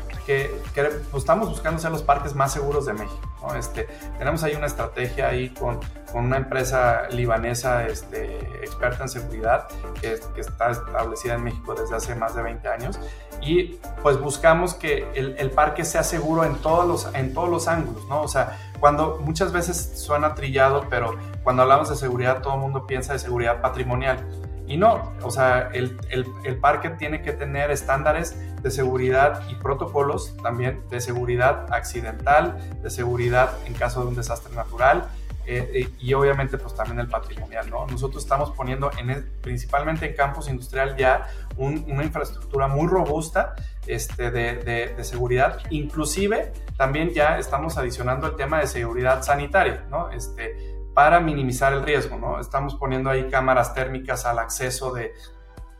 que, 0.75 0.85
pues, 1.11 1.23
estamos 1.23 1.49
buscando 1.49 1.81
ser 1.81 1.91
los 1.91 2.03
parques 2.03 2.35
más 2.35 2.53
seguros 2.53 2.87
de 2.87 2.93
México. 2.93 3.55
Este, 3.57 3.89
tenemos 4.19 4.43
ahí 4.45 4.55
una 4.55 4.67
estrategia 4.67 5.29
ahí 5.29 5.51
con, 5.51 5.81
con 6.13 6.27
una 6.27 6.37
empresa 6.37 7.09
libanesa 7.11 7.87
este, 7.87 8.37
experta 8.63 9.05
en 9.05 9.09
seguridad 9.09 9.67
que, 10.01 10.21
que, 10.35 10.43
está 10.43 10.71
establecida 10.71 11.35
en 11.35 11.45
México 11.45 11.75
desde 11.75 11.97
hace 11.97 12.15
más 12.15 12.35
de 12.35 12.43
20 12.43 12.69
años 12.69 13.01
y 13.41 13.79
pues 14.03 14.21
buscamos 14.21 14.75
que 14.75 15.11
el, 15.15 15.37
el, 15.39 15.51
parque 15.51 15.85
sea 15.85 16.03
seguro 16.03 16.45
en 16.45 16.57
todos, 16.57 16.87
los, 16.87 17.15
en 17.15 17.33
todos 17.33 17.49
los 17.49 17.67
ángulos, 17.67 18.05
¿no? 18.09 18.21
O 18.21 18.29
sea, 18.29 18.59
cuando 18.79 19.19
muchas 19.23 19.53
veces 19.53 19.93
suena 19.95 20.35
trillado, 20.35 20.87
pero 20.91 21.17
cuando 21.43 21.63
hablamos 21.63 21.89
de 21.89 21.97
seguridad 21.97 22.43
todo 22.43 22.55
el 22.55 22.61
mundo 22.61 22.87
piensa 22.87 23.15
de 23.15 23.19
seguridad 23.19 23.63
patrimonial. 23.63 24.27
Y 24.71 24.77
no, 24.77 25.13
o 25.23 25.33
sea, 25.33 25.69
el, 25.73 25.99
el, 26.11 26.25
el, 26.45 26.57
parque 26.57 26.91
tiene 26.91 27.23
que 27.23 27.33
tener 27.33 27.73
estándares 27.73 28.37
de 28.63 28.71
seguridad 28.71 29.43
y 29.49 29.57
protocolos 29.57 30.37
también 30.45 30.81
de 30.91 31.01
seguridad 31.01 31.67
accidental, 31.73 32.57
de 32.81 32.89
seguridad 32.89 33.51
en 33.67 33.75
caso 33.75 34.03
de 34.03 34.07
un 34.07 34.15
desastre 34.15 34.55
natural 34.55 35.09
eh, 35.45 35.91
y 35.99 36.15
obviamente 36.15 36.57
pues 36.57 36.77
también 36.77 37.01
el 37.01 37.09
patrimonial, 37.09 37.69
¿no? 37.69 37.85
Nosotros 37.89 38.23
estamos 38.23 38.53
poniendo 38.53 38.93
en 38.97 39.29
principalmente 39.41 40.07
en 40.07 40.15
campus 40.15 40.49
industrial 40.49 40.97
ya 40.97 41.27
una 41.57 42.05
infraestructura 42.05 42.69
muy 42.69 42.87
robusta 42.87 43.57
este, 43.89 44.31
de, 44.31 44.59
de, 44.59 44.95
de, 44.95 45.05
seguridad, 45.05 45.59
inclusive 45.71 46.53
también 46.77 47.11
ya 47.11 47.39
estamos 47.39 47.77
adicionando 47.77 48.29
el 48.29 48.37
tema 48.37 48.61
de 48.61 48.69
seguridad 48.69 49.25
sanitaria, 49.25 49.85
¿no? 49.91 50.11
Este, 50.11 50.70
para 50.95 51.21
minimizar 51.21 51.73
el 51.73 51.83
riesgo, 51.83 52.17
¿no? 52.17 52.41
Estamos 52.41 52.75
poniendo 52.75 53.11
ahí 53.11 53.29
cámaras 53.29 53.75
térmicas 53.75 54.27
al 54.27 54.39
acceso 54.39 54.93
de, 54.93 55.13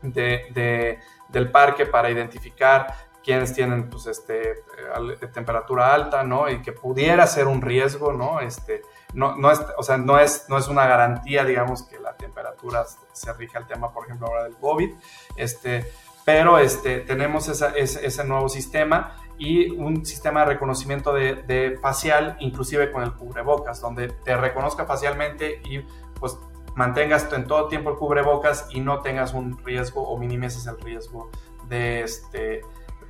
de, 0.01 0.99
del 1.29 1.51
parque 1.51 1.85
para 1.85 2.09
identificar 2.09 2.87
quienes 3.23 3.53
tienen 3.53 3.89
pues, 3.89 4.07
este, 4.07 4.51
eh, 4.51 5.27
temperatura 5.33 5.93
alta, 5.93 6.23
¿no? 6.23 6.49
Y 6.49 6.61
que 6.61 6.71
pudiera 6.71 7.27
ser 7.27 7.47
un 7.47 7.61
riesgo, 7.61 8.13
¿no? 8.13 8.39
Este, 8.39 8.81
no, 9.13 9.35
no, 9.35 9.51
es, 9.51 9.61
o 9.77 9.83
sea, 9.83 9.97
no, 9.97 10.19
es, 10.19 10.45
no 10.49 10.57
es 10.57 10.67
una 10.67 10.87
garantía, 10.87 11.45
digamos, 11.45 11.83
que 11.83 11.99
la 11.99 12.15
temperatura 12.15 12.85
se 13.11 13.33
rija 13.33 13.59
al 13.59 13.67
tema, 13.67 13.91
por 13.91 14.05
ejemplo, 14.05 14.27
ahora 14.27 14.43
del 14.45 14.55
COVID, 14.55 14.91
este, 15.35 15.91
pero 16.25 16.57
este, 16.57 16.99
tenemos 16.99 17.47
esa, 17.47 17.69
ese, 17.75 18.05
ese, 18.05 18.23
nuevo 18.23 18.49
sistema 18.49 19.20
y 19.41 19.71
un 19.71 20.05
sistema 20.05 20.41
de 20.41 20.53
reconocimiento 20.53 21.13
de, 21.13 21.79
facial, 21.81 22.37
inclusive 22.41 22.91
con 22.91 23.01
el 23.01 23.13
cubrebocas, 23.13 23.81
donde 23.81 24.09
te 24.09 24.37
reconozca 24.37 24.85
facialmente 24.85 25.63
y 25.65 25.79
pues 26.19 26.37
mantengas 26.75 27.27
en 27.33 27.47
todo 27.47 27.67
tiempo 27.67 27.89
el 27.89 27.95
cubrebocas 27.95 28.67
y 28.69 28.81
no 28.81 29.01
tengas 29.01 29.33
un 29.33 29.57
riesgo 29.65 30.07
o 30.07 30.15
minimices 30.19 30.67
el 30.67 30.79
riesgo 30.79 31.31
de, 31.67 32.01
este, 32.03 32.61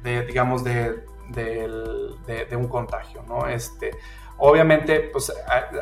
de 0.04 0.26
digamos, 0.26 0.64
de, 0.64 1.04
de, 1.28 2.56
un 2.56 2.70
contagio, 2.70 3.24
¿no? 3.28 3.48
Este, 3.48 3.92
obviamente, 4.38 5.02
pues 5.12 5.34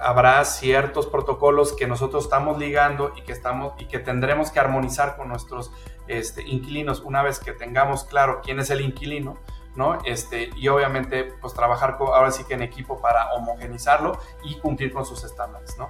habrá 0.01 0.43
ciertos 0.45 1.05
protocolos 1.05 1.73
que 1.73 1.85
nosotros 1.85 2.23
estamos 2.23 2.57
ligando 2.57 3.13
y 3.15 3.21
que, 3.21 3.33
estamos, 3.33 3.73
y 3.77 3.85
que 3.85 3.99
tendremos 3.99 4.49
que 4.49 4.59
armonizar 4.59 5.15
con 5.15 5.27
nuestros 5.27 5.71
este, 6.07 6.41
inquilinos 6.41 7.01
una 7.01 7.21
vez 7.21 7.39
que 7.39 7.53
tengamos 7.53 8.03
claro 8.03 8.41
quién 8.43 8.59
es 8.59 8.71
el 8.71 8.81
inquilino, 8.81 9.37
¿no? 9.75 9.99
Este, 10.05 10.49
y 10.55 10.67
obviamente, 10.67 11.23
pues 11.41 11.53
trabajar 11.53 11.97
ahora 11.99 12.31
sí 12.31 12.43
que 12.43 12.53
en 12.53 12.61
equipo 12.61 13.01
para 13.01 13.33
homogenizarlo 13.33 14.19
y 14.43 14.55
cumplir 14.59 14.91
con 14.93 15.05
sus 15.05 15.23
estándares, 15.23 15.77
¿no? 15.77 15.89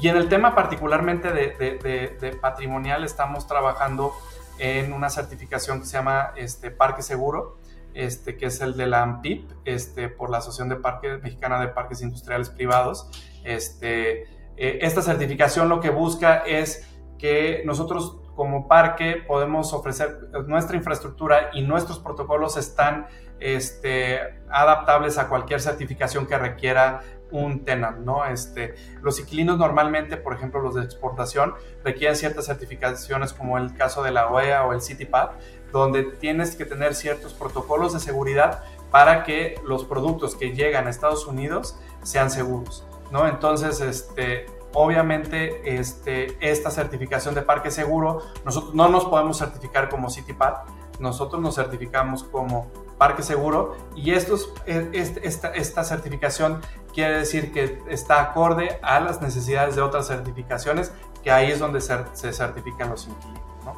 Y 0.00 0.08
en 0.08 0.16
el 0.16 0.28
tema 0.28 0.54
particularmente 0.54 1.30
de, 1.32 2.38
patrimonial 2.40 3.04
estamos 3.04 3.46
trabajando 3.46 4.12
en 4.58 4.92
una 4.92 5.10
certificación 5.10 5.80
que 5.80 5.86
se 5.86 5.92
llama 5.92 6.32
este, 6.36 6.70
Parque 6.70 7.02
Seguro, 7.02 7.58
este, 7.94 8.36
que 8.36 8.46
es 8.46 8.60
el 8.60 8.76
de 8.76 8.86
la 8.86 9.02
AMPIP, 9.02 9.50
este, 9.64 10.08
por 10.08 10.30
la 10.30 10.38
Asociación 10.38 10.70
de 10.70 10.76
Parques 10.76 11.22
Mexicana 11.22 11.60
de 11.60 11.68
Parques 11.68 12.00
Industriales 12.00 12.48
Privados. 12.48 13.08
Este, 13.44 14.22
eh, 14.56 14.78
esta 14.82 15.02
certificación 15.02 15.68
lo 15.68 15.80
que 15.80 15.90
busca 15.90 16.38
es 16.38 16.88
que 17.18 17.62
nosotros 17.64 18.21
como 18.34 18.68
parque 18.68 19.22
podemos 19.26 19.72
ofrecer 19.72 20.28
nuestra 20.46 20.76
infraestructura 20.76 21.50
y 21.52 21.62
nuestros 21.62 21.98
protocolos 21.98 22.56
están 22.56 23.06
este, 23.40 24.20
adaptables 24.50 25.18
a 25.18 25.28
cualquier 25.28 25.60
certificación 25.60 26.26
que 26.26 26.38
requiera 26.38 27.02
un 27.30 27.64
tenant, 27.64 27.98
¿no? 27.98 28.24
Este, 28.26 28.74
los 29.00 29.18
inquilinos 29.18 29.58
normalmente, 29.58 30.16
por 30.16 30.34
ejemplo, 30.34 30.60
los 30.60 30.74
de 30.74 30.82
exportación, 30.82 31.54
requieren 31.82 32.16
ciertas 32.16 32.46
certificaciones 32.46 33.32
como 33.32 33.58
el 33.58 33.74
caso 33.74 34.02
de 34.02 34.12
la 34.12 34.28
OEA 34.28 34.64
o 34.66 34.72
el 34.72 34.82
CityPad, 34.82 35.30
donde 35.72 36.04
tienes 36.04 36.54
que 36.54 36.66
tener 36.66 36.94
ciertos 36.94 37.32
protocolos 37.32 37.94
de 37.94 38.00
seguridad 38.00 38.62
para 38.90 39.24
que 39.24 39.54
los 39.64 39.84
productos 39.84 40.36
que 40.36 40.52
llegan 40.52 40.86
a 40.86 40.90
Estados 40.90 41.26
Unidos 41.26 41.78
sean 42.02 42.30
seguros, 42.30 42.86
¿no? 43.10 43.26
Entonces, 43.26 43.80
este, 43.80 44.46
obviamente, 44.74 45.78
este, 45.78 46.36
esta 46.40 46.70
certificación 46.70 47.34
de 47.34 47.42
parque 47.42 47.70
seguro, 47.70 48.22
nosotros 48.44 48.74
no 48.74 48.88
nos 48.88 49.04
podemos 49.06 49.38
certificar 49.38 49.88
como 49.88 50.10
CityPad, 50.10 50.54
nosotros 50.98 51.42
nos 51.42 51.56
certificamos 51.56 52.24
como 52.24 52.70
parque 52.98 53.22
seguro 53.22 53.76
y 53.96 54.12
estos, 54.12 54.52
e, 54.66 54.90
esta, 54.92 55.48
esta 55.48 55.84
certificación 55.84 56.60
quiere 56.94 57.18
decir 57.18 57.52
que 57.52 57.82
está 57.88 58.22
acorde 58.22 58.78
a 58.82 59.00
las 59.00 59.20
necesidades 59.20 59.74
de 59.74 59.82
otras 59.82 60.06
certificaciones, 60.06 60.92
que 61.22 61.30
ahí 61.30 61.50
es 61.50 61.58
donde 61.58 61.80
se, 61.80 62.32
certifican 62.32 62.90
los 62.90 63.08
inquilinos. 63.08 63.42
¿no? 63.64 63.74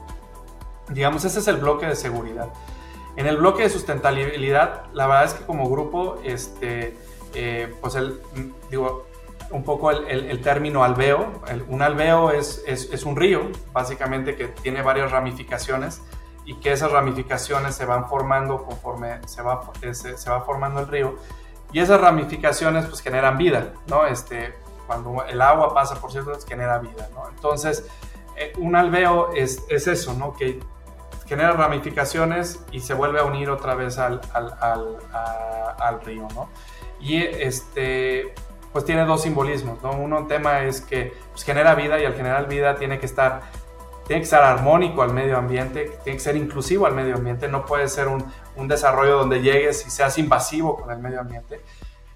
Digamos, 0.92 1.24
ese 1.24 1.38
es 1.38 1.48
el 1.48 1.56
bloque 1.56 1.86
de 1.86 1.96
seguridad. 1.96 2.48
En 3.16 3.26
el 3.26 3.36
bloque 3.36 3.62
de 3.62 3.70
sustentabilidad, 3.70 4.86
la 4.92 5.06
verdad 5.06 5.24
es 5.24 5.34
que 5.34 5.46
como 5.46 5.70
grupo, 5.70 6.18
este, 6.24 6.96
eh, 7.34 7.72
pues 7.80 7.94
el, 7.94 8.20
digo, 8.70 9.06
un 9.50 9.62
poco 9.62 9.90
el, 9.90 10.06
el, 10.08 10.40
término 10.40 10.84
alveo. 10.84 11.42
un 11.68 11.82
alveo 11.82 12.30
es, 12.30 12.62
es, 12.66 13.04
un 13.04 13.16
río, 13.16 13.50
básicamente, 13.72 14.36
que 14.36 14.48
tiene 14.48 14.82
varias 14.82 15.10
ramificaciones 15.10 16.02
y 16.44 16.56
que 16.56 16.72
esas 16.72 16.90
ramificaciones 16.90 17.74
se 17.74 17.84
van 17.84 18.08
formando 18.08 18.64
conforme 18.64 19.20
se 19.26 19.42
va, 19.42 19.70
se, 19.92 20.16
se 20.18 20.30
va 20.30 20.42
formando 20.42 20.80
el 20.80 20.88
río 20.88 21.16
y 21.74 21.80
esas 21.80 22.00
ramificaciones 22.00 22.86
pues 22.86 23.00
generan 23.00 23.36
vida, 23.36 23.72
¿no? 23.88 24.06
Este, 24.06 24.54
cuando 24.86 25.24
el 25.24 25.42
agua 25.42 25.74
pasa 25.74 25.96
por 25.96 26.12
ciertos 26.12 26.46
genera 26.46 26.78
vida, 26.78 27.08
¿no? 27.12 27.28
Entonces, 27.28 27.84
eh, 28.36 28.52
un 28.58 28.76
alveo 28.76 29.32
es, 29.34 29.64
es, 29.68 29.88
eso, 29.88 30.14
¿no? 30.14 30.34
Que 30.34 30.60
genera 31.26 31.50
ramificaciones 31.50 32.64
y 32.70 32.78
se 32.78 32.94
vuelve 32.94 33.18
a 33.18 33.24
unir 33.24 33.50
otra 33.50 33.74
vez 33.74 33.98
al, 33.98 34.20
al, 34.32 34.54
al, 34.60 34.98
al 35.80 36.00
río, 36.02 36.28
¿no? 36.32 36.48
Y 37.00 37.22
este, 37.22 38.32
pues 38.74 38.84
tiene 38.84 39.04
dos 39.04 39.22
simbolismos, 39.22 39.80
¿no? 39.84 39.92
Uno 39.92 40.26
tema 40.26 40.64
es 40.64 40.80
que 40.80 41.14
pues, 41.30 41.44
genera 41.44 41.76
vida 41.76 42.00
y 42.00 42.04
al 42.04 42.14
generar 42.14 42.48
vida 42.48 42.74
tiene 42.74 42.98
que 42.98 43.06
estar 43.06 43.42
tiene 44.04 44.20
que 44.20 44.26
ser 44.26 44.40
armónico 44.40 45.02
al 45.02 45.14
medio 45.14 45.38
ambiente, 45.38 45.96
tiene 46.02 46.18
que 46.18 46.24
ser 46.24 46.34
inclusivo 46.36 46.84
al 46.84 46.92
medio 46.92 47.14
ambiente, 47.14 47.46
no 47.46 47.64
puede 47.64 47.86
ser 47.86 48.08
un, 48.08 48.24
un 48.56 48.66
desarrollo 48.66 49.16
donde 49.16 49.40
llegues 49.42 49.86
y 49.86 49.90
seas 49.90 50.18
invasivo 50.18 50.76
con 50.76 50.90
el 50.90 50.98
medio 50.98 51.20
ambiente. 51.20 51.60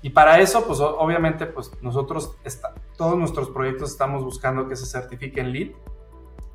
Y 0.02 0.10
para 0.10 0.40
eso, 0.40 0.66
pues 0.66 0.80
obviamente, 0.80 1.46
pues 1.46 1.70
nosotros, 1.80 2.36
está, 2.42 2.74
todos 2.96 3.16
nuestros 3.16 3.50
proyectos 3.50 3.92
estamos 3.92 4.24
buscando 4.24 4.68
que 4.68 4.74
se 4.74 4.84
certifiquen 4.84 5.52
LEED, 5.52 5.70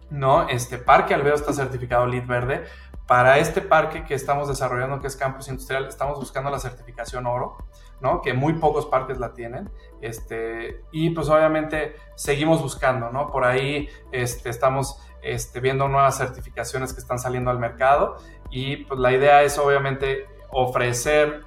¿no? 0.09 0.49
Este 0.49 0.77
Parque 0.77 1.13
Alveo 1.13 1.33
está 1.33 1.53
certificado 1.53 2.05
LEED 2.05 2.27
verde. 2.27 2.65
Para 3.07 3.37
este 3.37 3.61
parque 3.61 4.03
que 4.03 4.15
estamos 4.15 4.49
desarrollando, 4.49 4.99
que 4.99 5.07
es 5.07 5.15
Campus 5.15 5.47
Industrial, 5.47 5.87
estamos 5.87 6.19
buscando 6.19 6.49
la 6.49 6.59
certificación 6.59 7.25
oro, 7.25 7.57
¿no? 8.03 8.21
Que 8.21 8.33
muy 8.33 8.53
pocos 8.53 8.85
parques 8.85 9.17
la 9.17 9.33
tienen. 9.33 9.69
Este, 10.01 10.81
y 10.91 11.09
pues 11.11 11.29
obviamente 11.29 11.95
seguimos 12.15 12.61
buscando, 12.61 13.09
¿no? 13.09 13.31
Por 13.31 13.45
ahí 13.45 13.87
este, 14.11 14.49
estamos 14.49 15.01
este, 15.21 15.61
viendo 15.61 15.87
nuevas 15.87 16.17
certificaciones 16.17 16.93
que 16.93 16.99
están 16.99 17.17
saliendo 17.17 17.49
al 17.49 17.57
mercado 17.57 18.17
y 18.51 18.83
pues 18.85 18.99
la 18.99 19.13
idea 19.13 19.41
es 19.41 19.57
obviamente 19.57 20.27
ofrecer 20.51 21.45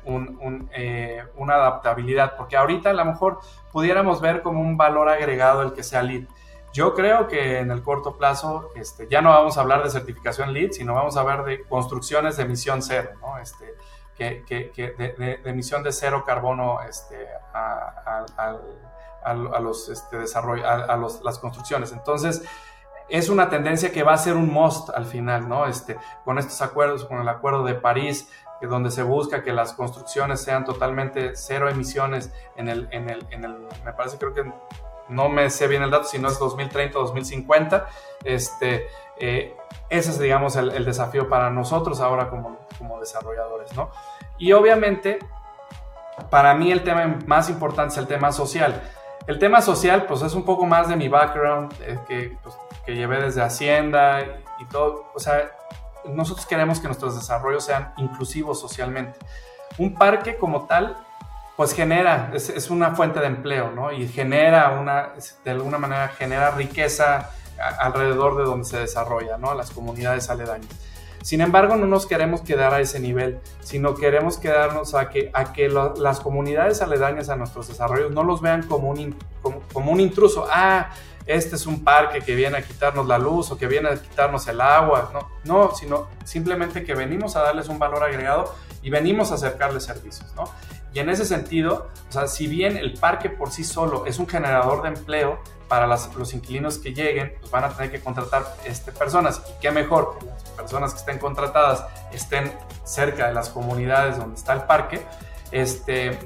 eh, 0.73 1.23
una 1.37 1.55
adaptabilidad, 1.55 2.37
porque 2.37 2.57
ahorita 2.57 2.91
a 2.91 2.95
lo 2.95 3.05
mejor 3.05 3.39
pudiéramos 3.71 4.21
ver 4.21 4.43
como 4.43 4.61
un 4.61 4.77
valor 4.77 5.09
agregado 5.09 5.63
el 5.63 5.75
que 5.75 5.85
sea 5.85 6.03
LEED. 6.03 6.25
Yo 6.73 6.95
creo 6.95 7.29
que 7.29 7.59
en 7.59 7.71
el 7.71 7.83
corto 7.83 8.17
plazo 8.17 8.71
este, 8.75 9.07
ya 9.09 9.21
no 9.23 9.31
vamos 9.31 9.57
a 9.57 9.61
hablar 9.61 9.85
de 9.85 9.91
certificación 9.91 10.53
LEED, 10.53 10.73
sino 10.73 10.95
vamos 10.95 11.17
a 11.17 11.21
hablar 11.21 11.45
de 11.45 11.63
construcciones 11.63 12.37
de 12.37 12.43
emisión 12.45 12.83
cero, 12.83 13.11
¿no? 13.21 13.39
este, 13.39 13.75
que, 14.17 14.45
que, 14.45 14.95
de, 14.99 15.41
emisión 15.45 15.83
de 15.83 15.93
cero 15.93 16.25
carbono 16.27 16.81
este, 16.83 17.29
a, 17.53 18.25
los 19.61 19.89
este, 19.89 20.19
desarrollo, 20.19 20.67
a, 20.67 20.97
los, 20.97 21.23
las 21.23 21.39
construcciones. 21.39 21.93
Entonces, 21.93 22.43
es 23.09 23.29
una 23.29 23.49
tendencia 23.49 23.93
que 23.93 24.03
va 24.03 24.15
a 24.15 24.19
ser 24.19 24.35
un 24.35 24.53
must 24.53 24.91
al 24.91 25.05
final, 25.05 25.49
¿no? 25.49 25.67
Este, 25.67 25.97
con 26.25 26.39
estos 26.39 26.61
acuerdos, 26.63 27.05
con 27.05 27.21
el 27.21 27.29
acuerdo 27.29 27.65
de 27.65 27.75
París, 27.75 28.29
que 28.61 28.67
donde 28.67 28.91
se 28.91 29.03
busca 29.03 29.43
que 29.43 29.53
las 29.53 29.75
construcciones 29.75 30.41
sean 30.41 30.65
totalmente 30.65 31.37
cero 31.37 31.69
emisiones 31.69 32.33
en 32.57 32.69
el, 32.69 32.89
en 32.91 33.11
el, 33.11 33.27
en 33.31 33.45
el 33.45 33.69
me 33.85 33.93
parece 33.93 34.17
creo 34.17 34.33
que 34.33 34.51
no 35.09 35.29
me 35.29 35.51
sé 35.51 35.69
bien 35.69 35.83
el 35.83 35.91
dato, 35.91 36.05
si 36.05 36.19
no 36.19 36.29
es 36.29 36.39
2030 36.39 36.99
o 36.99 37.03
2050, 37.03 37.89
este, 38.25 38.87
eh, 39.19 39.55
ese 39.89 40.11
es, 40.11 40.19
digamos, 40.19 40.57
el, 40.57 40.85
desafío 40.85 41.29
para 41.29 41.51
nosotros 41.51 42.01
ahora 42.01 42.29
como, 42.29 42.59
como 42.79 42.99
desarrolladores, 43.01 43.75
¿no? 43.75 43.91
Y 44.39 44.53
obviamente, 44.53 45.19
para 46.31 46.55
mí 46.55 46.73
el 46.73 46.83
tema 46.83 47.19
más 47.27 47.49
importante 47.49 47.93
es 47.93 47.99
el 47.99 48.07
tema 48.07 48.33
social. 48.33 48.83
El 49.27 49.39
tema 49.39 49.61
social, 49.61 50.07
pues 50.07 50.23
es 50.23 50.35
un 50.35 50.45
poco 50.45 50.67
más 50.67 50.89
de 50.89 50.97
mi 50.97 51.09
background, 51.09 51.73
eh, 51.81 51.99
que 52.07 52.37
pues, 52.43 52.57
que 52.85 52.95
llevé 52.95 53.21
desde 53.21 53.43
Hacienda 53.43 54.23
y, 54.61 54.65
todo. 54.67 55.11
O 55.15 55.19
sea, 55.19 55.51
nosotros 56.05 56.47
queremos 56.47 56.79
que 56.79 56.87
nuestros 56.87 57.17
desarrollos 57.17 57.65
sean 57.65 57.93
inclusivos 57.97 58.61
socialmente. 58.61 59.19
Un 59.79 59.95
parque 59.95 60.39
como 60.39 60.67
tal, 60.67 60.97
pues 61.57 61.73
genera, 61.73 62.33
es, 62.35 62.71
una 62.71 62.95
fuente 62.95 63.19
de 63.19 63.27
empleo, 63.27 63.71
¿no? 63.71 63.91
Y 63.91 64.07
genera 64.09 64.79
una, 64.79 65.13
de 65.45 65.51
alguna 65.51 65.79
manera, 65.79 66.09
genera 66.09 66.51
riqueza 66.51 67.31
alrededor 67.81 68.37
de 68.37 68.45
donde 68.45 68.67
se 68.67 68.79
desarrolla, 68.79 69.39
¿no? 69.39 69.55
Las 69.55 69.71
comunidades 69.71 70.29
aledañas. 70.29 70.69
Sin 71.23 71.41
embargo, 71.41 71.75
no 71.77 71.87
nos 71.87 72.07
queremos 72.07 72.43
quedar 72.43 72.75
a 72.75 72.81
ese 72.81 73.01
nivel, 73.01 73.41
sino 73.61 73.95
queremos 73.95 74.39
quedarnos 74.39 74.95
a 74.95 75.09
que, 75.09 75.31
a 75.33 75.53
que 75.53 75.69
las 75.69 76.21
comunidades 76.21 76.83
aledañas 76.83 77.31
a 77.31 77.37
nuestros 77.37 77.67
desarrollos 77.69 78.13
no 78.13 78.23
los 78.23 78.41
vean 78.43 78.63
como 78.63 78.91
un, 78.91 79.17
como, 79.43 79.91
un 79.91 80.01
intruso. 80.01 80.47
Ah, 80.49 80.91
este 81.27 81.57
es 81.57 81.67
un 81.67 81.83
parque 81.83 82.21
que 82.21 82.37
viene 82.37 82.59
a 82.59 82.63
quitarnos 82.63 83.09
la 83.09 83.19
luz 83.19 83.51
o 83.51 83.59
que 83.59 83.67
viene 83.67 83.89
a 83.89 84.01
quitarnos 84.01 84.47
el 84.47 84.61
agua, 84.61 85.11
no, 85.13 85.29
no, 85.43 85.75
sino 85.75 86.07
simplemente 86.25 86.85
que 86.85 86.95
venimos 86.95 87.35
a 87.35 87.41
darles 87.41 87.67
un 87.69 87.81
valor 87.81 88.05
agregado 88.05 88.55
y 88.83 88.91
venimos 88.91 89.33
a 89.33 89.35
acercarles 89.35 89.83
servicios, 89.83 90.33
¿no? 90.37 90.45
Y 90.97 90.99
en 90.99 91.11
ese 91.11 91.27
sentido, 91.27 91.89
o 92.09 92.13
sea, 92.13 92.27
si 92.27 92.47
bien 92.47 92.79
el 92.79 92.95
parque 92.95 93.29
por 93.29 93.51
sí 93.51 93.65
solo 93.65 94.07
es 94.07 94.19
un 94.19 94.27
generador 94.27 94.81
de 94.81 94.89
empleo 94.89 95.39
para 95.69 95.87
los 95.87 96.33
inquilinos 96.33 96.79
que 96.79 96.95
lleguen, 96.95 97.35
pues 97.39 97.51
van 97.51 97.65
a 97.65 97.69
tener 97.69 97.91
que 97.91 98.01
contratar 98.01 98.47
este, 98.65 98.93
personas. 98.93 99.43
Y 99.47 99.61
qué 99.61 99.71
mejor 99.71 100.17
que 100.19 100.25
las 100.25 100.43
personas 100.53 100.95
que 100.95 101.01
estén 101.01 101.19
contratadas 101.19 101.85
estén 102.13 102.51
cerca 102.85 103.27
de 103.27 103.35
las 103.35 103.51
comunidades 103.51 104.17
donde 104.17 104.37
está 104.37 104.55
el 104.55 104.63
parque. 104.63 105.07
Este, 105.51 106.19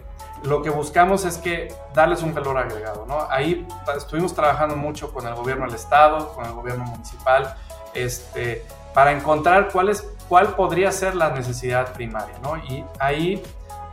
lo 0.45 0.63
que 0.63 0.71
buscamos 0.71 1.25
es 1.25 1.39
que 1.39 1.75
darles 1.93 2.23
un 2.23 2.33
valor 2.33 2.57
agregado. 2.57 3.07
¿no? 3.07 3.27
Ahí 3.29 3.67
estuvimos 3.97 4.37
trabajando 4.37 4.77
mucho 4.77 5.13
con 5.13 5.27
el 5.27 5.35
gobierno 5.35 5.67
del 5.67 5.75
estado, 5.75 6.33
con 6.33 6.47
el 6.47 6.53
gobierno 6.53 6.85
municipal, 6.85 7.57
este, 7.93 8.65
para 8.95 9.11
encontrar 9.11 9.71
cuál, 9.73 9.89
es, 9.89 10.07
cuál 10.29 10.55
podría 10.55 10.93
ser 10.93 11.17
la 11.17 11.31
necesidad 11.31 11.93
primaria. 11.93 12.39
¿no? 12.41 12.57
Y 12.57 12.85
ahí 13.01 13.43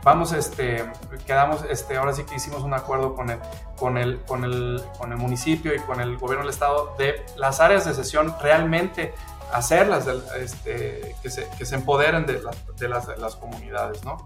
vamos, 0.08 0.32
este, 0.32 0.90
quedamos, 1.26 1.62
este, 1.68 1.98
ahora 1.98 2.14
sí 2.14 2.24
que 2.24 2.36
hicimos 2.36 2.62
un 2.62 2.72
acuerdo 2.72 3.14
con 3.14 3.28
el, 3.28 3.38
con, 3.76 3.98
el, 3.98 4.22
con, 4.22 4.42
el, 4.42 4.82
con 4.96 5.12
el 5.12 5.18
municipio 5.18 5.74
y 5.74 5.80
con 5.80 6.00
el 6.00 6.16
gobierno 6.16 6.44
del 6.44 6.50
estado 6.50 6.94
de 6.96 7.26
las 7.36 7.60
áreas 7.60 7.84
de 7.84 7.92
sesión 7.92 8.34
realmente 8.40 9.12
hacerlas, 9.52 10.06
este, 10.40 11.14
que, 11.22 11.28
se, 11.28 11.46
que 11.58 11.66
se 11.66 11.74
empoderen 11.74 12.24
de, 12.24 12.40
de, 12.78 12.88
las, 12.88 13.06
de 13.06 13.18
las 13.18 13.36
comunidades, 13.36 14.02
¿no? 14.02 14.24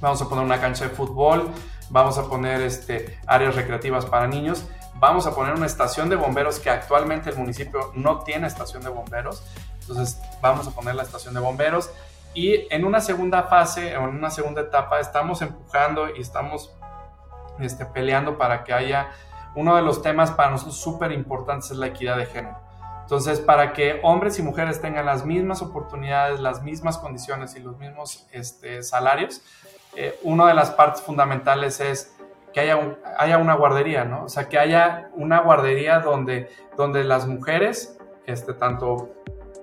vamos 0.00 0.22
a 0.22 0.28
poner 0.30 0.44
una 0.46 0.58
cancha 0.58 0.88
de 0.88 0.90
fútbol, 0.90 1.50
vamos 1.90 2.16
a 2.16 2.24
poner 2.24 2.62
este, 2.62 3.20
áreas 3.26 3.54
recreativas 3.54 4.06
para 4.06 4.26
niños, 4.26 4.64
vamos 4.94 5.26
a 5.26 5.34
poner 5.34 5.52
una 5.52 5.66
estación 5.66 6.08
de 6.08 6.16
bomberos 6.16 6.58
que 6.58 6.70
actualmente 6.70 7.28
el 7.28 7.36
municipio 7.36 7.92
no 7.94 8.20
tiene 8.20 8.46
estación 8.46 8.82
de 8.82 8.88
bomberos, 8.88 9.42
entonces 9.82 10.18
vamos 10.40 10.66
a 10.66 10.70
poner 10.70 10.94
la 10.94 11.02
estación 11.02 11.34
de 11.34 11.40
bomberos 11.40 11.90
y 12.34 12.66
en 12.74 12.84
una 12.84 13.00
segunda 13.00 13.44
fase, 13.44 13.92
en 13.92 14.02
una 14.02 14.30
segunda 14.30 14.62
etapa, 14.62 15.00
estamos 15.00 15.42
empujando 15.42 16.14
y 16.14 16.20
estamos 16.20 16.74
este, 17.60 17.84
peleando 17.84 18.38
para 18.38 18.64
que 18.64 18.72
haya 18.72 19.10
uno 19.54 19.76
de 19.76 19.82
los 19.82 20.02
temas 20.02 20.30
para 20.30 20.50
nosotros 20.50 20.78
súper 20.78 21.12
importantes 21.12 21.70
es 21.70 21.76
la 21.76 21.88
equidad 21.88 22.16
de 22.16 22.26
género. 22.26 22.58
Entonces, 23.02 23.40
para 23.40 23.72
que 23.72 24.00
hombres 24.02 24.38
y 24.38 24.42
mujeres 24.42 24.80
tengan 24.80 25.04
las 25.04 25.26
mismas 25.26 25.60
oportunidades, 25.60 26.40
las 26.40 26.62
mismas 26.62 26.96
condiciones 26.96 27.54
y 27.56 27.60
los 27.60 27.76
mismos 27.76 28.26
este, 28.32 28.82
salarios, 28.82 29.42
eh, 29.94 30.18
una 30.22 30.46
de 30.46 30.54
las 30.54 30.70
partes 30.70 31.02
fundamentales 31.02 31.80
es 31.80 32.16
que 32.54 32.60
haya, 32.60 32.96
haya 33.18 33.38
una 33.38 33.54
guardería, 33.54 34.04
¿no? 34.04 34.24
O 34.24 34.28
sea, 34.28 34.48
que 34.48 34.58
haya 34.58 35.10
una 35.14 35.40
guardería 35.40 36.00
donde, 36.00 36.48
donde 36.76 37.04
las 37.04 37.26
mujeres, 37.26 37.98
este, 38.26 38.54
tanto 38.54 39.10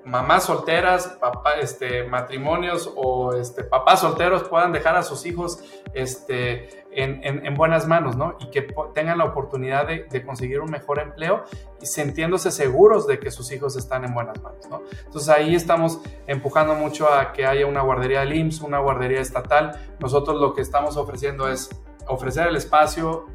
mamás 0.06 0.46
solteras, 0.46 1.08
papá, 1.20 1.54
este, 1.62 2.04
matrimonios 2.04 2.92
o 2.96 3.34
este, 3.34 3.64
papás 3.64 4.02
solteros 4.02 4.44
puedan 4.44 4.72
dejar 4.72 4.96
a 4.96 5.04
sus 5.04 5.26
hijos 5.26 5.64
este, 5.94 6.86
en, 6.92 7.54
buenas 7.56 7.88
manos, 7.88 8.16
¿no? 8.16 8.36
Y 8.40 8.50
que 8.50 8.68
tengan 8.94 9.18
la 9.18 9.26
oportunidad 9.26 9.88
de, 9.88 10.26
conseguir 10.26 10.60
un 10.60 10.72
mejor 10.72 11.00
empleo 11.00 11.44
y 11.82 11.86
sintiéndose 11.86 12.52
seguros 12.52 13.08
de 13.08 13.20
que 13.20 13.32
sus 13.32 13.52
hijos 13.52 13.76
están 13.76 14.06
en 14.06 14.14
buenas 14.14 14.42
manos, 14.42 14.68
¿no? 14.70 14.82
Entonces 15.06 15.30
ahí 15.30 15.56
estamos 15.56 16.02
empujando 16.28 16.76
mucho 16.76 17.12
a 17.12 17.32
que 17.32 17.46
haya 17.46 17.66
una 17.66 17.82
guardería 17.82 18.22
del 18.22 18.34
IMSS, 18.34 18.62
una 18.62 18.80
guardería 18.80 19.22
estatal. 19.22 19.80
Nosotros 20.00 20.40
lo 20.40 20.54
que 20.54 20.62
estamos 20.62 20.98
ofreciendo 20.98 21.48
es 21.48 21.70
ofrecer 22.08 22.48
el 22.48 22.56
espacio, 22.56 23.28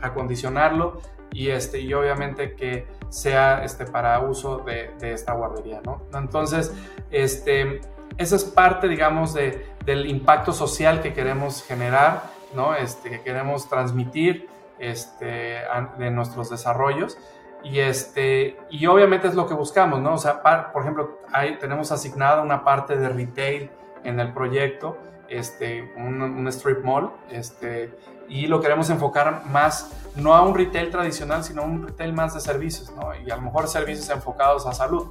acondicionarlo 0.00 1.00
y, 1.32 1.50
este, 1.50 1.80
y 1.80 1.92
obviamente 1.94 2.54
que 2.54 2.86
sea 3.10 3.62
este, 3.64 3.84
para 3.84 4.18
uso 4.20 4.58
de, 4.58 4.94
esta 5.12 5.34
guardería, 5.34 5.80
¿no? 5.84 6.02
Entonces, 6.14 6.74
este, 7.10 7.80
esa 8.16 8.36
es 8.36 8.44
parte, 8.44 8.88
digamos, 8.88 9.34
de, 9.34 9.66
del 9.84 10.06
impacto 10.06 10.52
social 10.52 11.02
que 11.02 11.12
queremos 11.12 11.62
generar, 11.62 12.22
¿no? 12.54 12.74
Este, 12.74 13.10
que 13.10 13.20
queremos 13.22 13.68
transmitir 13.68 14.48
este, 14.78 15.60
de 15.98 16.10
nuestros 16.10 16.48
desarrollos. 16.48 17.18
Y, 17.62 17.80
este, 17.80 18.56
y 18.70 18.86
obviamente 18.86 19.28
es 19.28 19.34
lo 19.34 19.46
que 19.46 19.54
buscamos, 19.54 20.00
¿no? 20.00 20.14
O 20.14 20.18
sea, 20.18 20.40
por 20.72 20.82
ejemplo, 20.82 21.18
ahí 21.32 21.58
tenemos 21.58 21.92
asignada 21.92 22.40
una 22.42 22.64
parte 22.64 22.96
de 22.96 23.08
retail 23.08 23.70
en 24.02 24.18
el 24.18 24.32
proyecto, 24.32 24.96
este, 25.30 25.92
un, 25.96 26.20
un 26.20 26.48
strip 26.48 26.84
mall, 26.84 27.12
este, 27.30 27.96
y 28.28 28.46
lo 28.46 28.60
queremos 28.60 28.90
enfocar 28.90 29.44
más, 29.46 29.90
no 30.16 30.34
a 30.34 30.42
un 30.42 30.54
retail 30.54 30.90
tradicional, 30.90 31.42
sino 31.42 31.62
a 31.62 31.64
un 31.64 31.86
retail 31.86 32.12
más 32.12 32.34
de 32.34 32.40
servicios, 32.40 32.92
¿no? 32.92 33.14
Y 33.14 33.30
a 33.30 33.36
lo 33.36 33.42
mejor 33.42 33.66
servicios 33.68 34.08
enfocados 34.10 34.66
a 34.66 34.72
salud. 34.72 35.08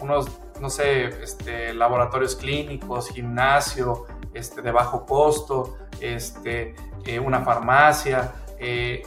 Unos, 0.00 0.26
no 0.60 0.70
sé, 0.70 1.22
este, 1.22 1.74
laboratorios 1.74 2.34
clínicos, 2.36 3.08
gimnasio, 3.08 4.06
este, 4.34 4.62
de 4.62 4.72
bajo 4.72 5.04
costo, 5.04 5.76
este, 6.00 6.74
eh, 7.04 7.20
una 7.20 7.42
farmacia, 7.42 8.32
eh, 8.58 9.02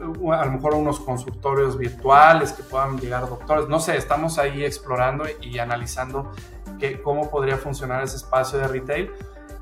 a 0.00 0.44
lo 0.44 0.52
mejor 0.52 0.74
unos 0.74 1.00
consultorios 1.00 1.76
virtuales 1.76 2.52
que 2.52 2.62
puedan 2.62 2.98
llegar 2.98 3.28
doctores. 3.28 3.68
No 3.68 3.80
sé, 3.80 3.96
estamos 3.96 4.38
ahí 4.38 4.64
explorando 4.64 5.24
y 5.40 5.58
analizando 5.58 6.32
que, 6.78 7.00
cómo 7.02 7.30
podría 7.30 7.56
funcionar 7.56 8.02
ese 8.04 8.16
espacio 8.16 8.58
de 8.58 8.68
retail, 8.68 9.10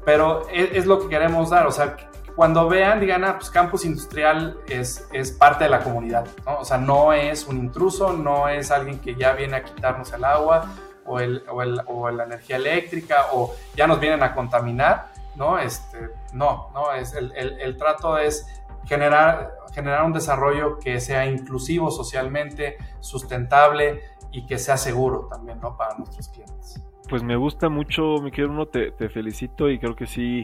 pero 0.07 0.49
es, 0.49 0.71
es, 0.73 0.87
lo 0.87 1.01
que 1.01 1.09
queremos 1.09 1.51
dar, 1.51 1.67
o 1.67 1.73
sea, 1.73 1.97
cuando 2.37 2.69
vean, 2.69 3.01
digan, 3.01 3.25
ah, 3.25 3.39
pues 3.39 3.51
campus 3.51 3.85
industrial 3.85 4.57
es, 4.69 5.09
es 5.13 5.33
parte 5.33 5.65
de 5.65 5.71
la 5.71 5.81
comunidad, 5.81 6.29
¿no? 6.45 6.61
O 6.61 6.65
sea, 6.65 6.79
no 6.79 7.13
es 7.13 7.45
un 7.49 7.57
intruso, 7.57 8.13
no 8.13 8.49
es 8.49 8.71
alguien 8.71 9.01
que 9.01 9.17
ya 9.17 9.33
viene 9.33 9.57
a 9.57 9.65
quitarnos 9.65 10.13
el 10.13 10.23
agua 10.25 10.71
o, 11.05 11.19
el, 11.19 11.45
o, 11.51 11.61
el, 11.61 11.81
o 11.87 12.09
la 12.09 12.23
energía 12.23 12.55
eléctrica 12.55 13.27
o 13.33 13.53
ya 13.75 13.89
nos 13.89 13.99
vienen 13.99 14.23
a 14.23 14.33
contaminar, 14.33 15.09
¿no? 15.35 15.59
Este, 15.59 16.11
no, 16.33 16.69
no, 16.73 16.93
es 16.93 17.13
el, 17.15 17.33
el, 17.35 17.77
trato 17.77 18.17
es 18.17 18.47
generar, 18.85 19.57
generar 19.75 20.05
un 20.05 20.13
desarrollo 20.13 20.79
que 20.79 21.01
sea 21.01 21.27
inclusivo 21.27 21.91
socialmente, 21.91 22.79
sustentable 23.01 24.03
y 24.31 24.47
que 24.47 24.57
sea 24.59 24.77
seguro 24.77 25.27
también, 25.29 25.61
¿no? 25.61 25.77
Para 25.77 25.97
nuestros 25.97 26.29
clientes. 26.29 26.81
Pues 27.09 27.23
me 27.23 27.37
gusta 27.37 27.69
mucho, 27.69 28.17
mi 28.21 28.33
querido 28.33 28.51
uno, 28.51 28.67
te, 28.67 28.91
felicito 29.09 29.71
y 29.71 29.79
creo 29.79 29.95
que 29.95 30.07
sí 30.07 30.43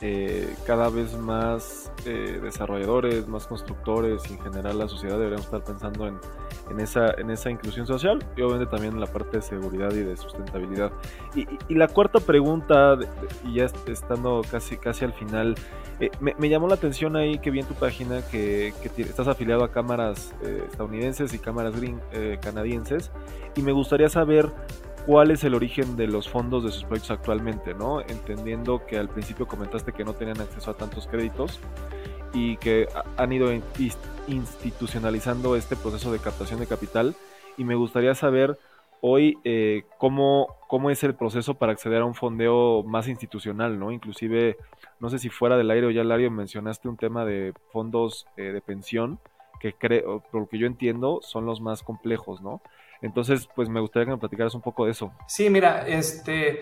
eh, 0.00 0.54
cada 0.64 0.88
vez 0.88 1.18
más 1.18 1.90
eh, 2.04 2.38
desarrolladores, 2.40 3.26
más 3.26 3.48
constructores 3.48 4.22
y 4.30 4.34
en 4.34 4.40
general 4.40 4.78
la 4.78 4.86
sociedad 4.86 5.16
deberíamos 5.16 5.46
estar 5.46 5.64
pensando 5.64 6.06
en, 6.06 6.18
en, 6.70 6.78
esa, 6.78 7.06
en 7.18 7.30
esa 7.30 7.50
inclusión 7.50 7.88
social 7.88 8.24
y 8.36 8.42
obviamente 8.42 8.70
también 8.70 8.94
en 8.94 9.00
la 9.00 9.08
parte 9.08 9.38
de 9.38 9.42
seguridad 9.42 9.90
y 9.94 10.04
de 10.04 10.16
sustentabilidad. 10.16 10.92
Y, 11.34 11.74
la 11.74 11.88
cuarta 11.88 12.20
pregunta, 12.20 12.96
y 13.44 13.54
ya 13.54 13.64
estando 13.64 14.42
casi, 14.48 14.76
casi 14.76 15.04
al 15.04 15.12
final, 15.12 15.56
eh, 15.98 16.10
me, 16.20 16.36
me, 16.38 16.48
llamó 16.48 16.68
la 16.68 16.74
atención 16.74 17.16
ahí 17.16 17.40
que 17.40 17.50
vi 17.50 17.60
en 17.60 17.66
tu 17.66 17.74
página 17.74 18.22
que, 18.30 18.72
que 18.80 19.02
estás 19.02 19.26
afiliado 19.26 19.64
a 19.64 19.72
cámaras 19.72 20.32
estadounidenses 20.70 21.34
y 21.34 21.40
cámaras 21.40 21.74
green, 21.74 22.00
canadienses 22.40 23.10
y 23.56 23.62
me 23.62 23.72
gustaría 23.72 24.08
saber 24.08 24.52
cuál 25.06 25.30
es 25.30 25.44
el 25.44 25.54
origen 25.54 25.96
de 25.96 26.08
los 26.08 26.28
fondos 26.28 26.64
de 26.64 26.72
sus 26.72 26.82
proyectos 26.84 27.12
actualmente, 27.12 27.74
¿no? 27.74 28.00
Entendiendo 28.00 28.84
que 28.86 28.98
al 28.98 29.08
principio 29.08 29.46
comentaste 29.46 29.92
que 29.92 30.04
no 30.04 30.14
tenían 30.14 30.40
acceso 30.40 30.72
a 30.72 30.76
tantos 30.76 31.06
créditos 31.06 31.60
y 32.34 32.56
que 32.56 32.88
han 33.16 33.32
ido 33.32 33.50
institucionalizando 34.26 35.54
este 35.54 35.76
proceso 35.76 36.12
de 36.12 36.18
captación 36.18 36.58
de 36.58 36.66
capital 36.66 37.14
y 37.56 37.62
me 37.62 37.76
gustaría 37.76 38.14
saber 38.16 38.58
hoy 39.00 39.38
eh, 39.44 39.84
cómo, 39.98 40.56
cómo 40.66 40.90
es 40.90 41.04
el 41.04 41.14
proceso 41.14 41.54
para 41.54 41.72
acceder 41.72 42.02
a 42.02 42.04
un 42.04 42.16
fondeo 42.16 42.82
más 42.82 43.06
institucional, 43.06 43.78
¿no? 43.78 43.92
Inclusive, 43.92 44.56
no 44.98 45.08
sé 45.08 45.20
si 45.20 45.28
fuera 45.28 45.56
del 45.56 45.70
aire 45.70 45.86
o 45.86 45.90
ya 45.90 46.02
aire 46.02 46.30
mencionaste 46.30 46.88
un 46.88 46.96
tema 46.96 47.24
de 47.24 47.54
fondos 47.70 48.26
eh, 48.36 48.42
de 48.42 48.60
pensión 48.60 49.20
que 49.60 49.72
creo, 49.72 50.20
por 50.32 50.42
lo 50.42 50.48
que 50.48 50.58
yo 50.58 50.66
entiendo, 50.66 51.20
son 51.22 51.46
los 51.46 51.60
más 51.60 51.82
complejos, 51.82 52.42
¿no? 52.42 52.60
Entonces, 53.02 53.48
pues 53.54 53.68
me 53.68 53.80
gustaría 53.80 54.06
que 54.06 54.12
me 54.12 54.18
platicaras 54.18 54.54
un 54.54 54.62
poco 54.62 54.86
de 54.86 54.92
eso. 54.92 55.12
Sí, 55.26 55.50
mira, 55.50 55.86
este, 55.86 56.60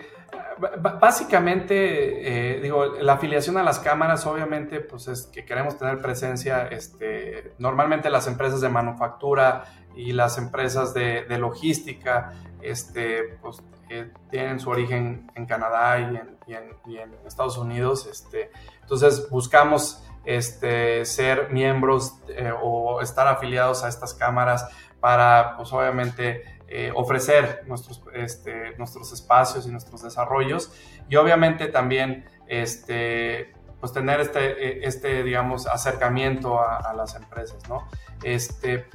básicamente, 0.99 2.55
eh, 2.55 2.61
digo, 2.61 2.85
la 2.85 3.13
afiliación 3.13 3.57
a 3.57 3.63
las 3.63 3.79
cámaras, 3.79 4.25
obviamente, 4.25 4.79
pues 4.79 5.07
es 5.07 5.27
que 5.27 5.45
queremos 5.45 5.77
tener 5.77 6.01
presencia, 6.01 6.67
este, 6.67 7.53
normalmente 7.57 8.09
las 8.09 8.27
empresas 8.27 8.61
de 8.61 8.69
manufactura 8.69 9.65
y 9.95 10.11
las 10.11 10.37
empresas 10.37 10.93
de, 10.93 11.25
logística, 11.37 12.33
este, 12.61 13.37
pues 13.41 13.61
eh, 13.89 14.11
tienen 14.29 14.59
su 14.59 14.69
origen 14.69 15.31
en 15.35 15.45
Canadá 15.45 15.99
y 15.99 16.53
en, 16.53 17.15
Estados 17.25 17.57
Unidos, 17.57 18.07
este, 18.07 18.51
entonces 18.81 19.29
buscamos 19.29 20.03
este, 20.25 21.05
ser 21.05 21.51
miembros 21.51 22.19
eh, 22.29 22.51
o 22.61 23.01
estar 23.01 23.27
afiliados 23.27 23.83
a 23.83 23.89
estas 23.89 24.13
cámaras 24.13 24.67
para, 25.05 25.55
pues 25.55 25.71
obviamente, 25.71 26.43
eh, 26.67 26.91
ofrecer 26.95 27.61
nuestros, 27.67 28.01
este, 28.15 28.75
nuestros 28.79 29.13
espacios 29.13 29.67
y 29.67 29.71
nuestros 29.71 30.01
desarrollos 30.01 30.71
y 31.07 31.15
obviamente 31.15 31.67
también 31.67 32.25
este, 32.47 33.53
pues 33.79 33.93
tener 33.93 34.19
este, 34.19 34.39
eh, 34.39 34.79
este 34.81 35.21
digamos, 35.21 35.67
acercamiento 35.67 36.59
a, 36.59 36.91
las 36.95 37.13
empresas, 37.13 37.69
¿no? 37.69 37.87
Este, 38.23 38.87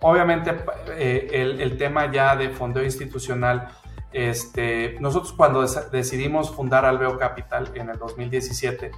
obviamente 0.00 0.56
eh, 0.96 1.28
el, 1.60 1.76
tema 1.76 2.10
ya 2.10 2.36
de 2.36 2.48
fondeo 2.48 2.82
institucional, 2.82 3.68
este, 4.12 4.96
nosotros 4.98 5.34
cuando 5.34 5.60
decidimos 5.92 6.54
fundar 6.54 6.86
Alveo 6.86 7.18
Capital 7.18 7.70
en 7.74 7.90
el 7.90 7.98
2017, 7.98 8.92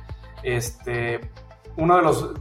este, 0.44 1.28
uno 1.76 1.96
de 1.96 2.02
los, 2.02 2.34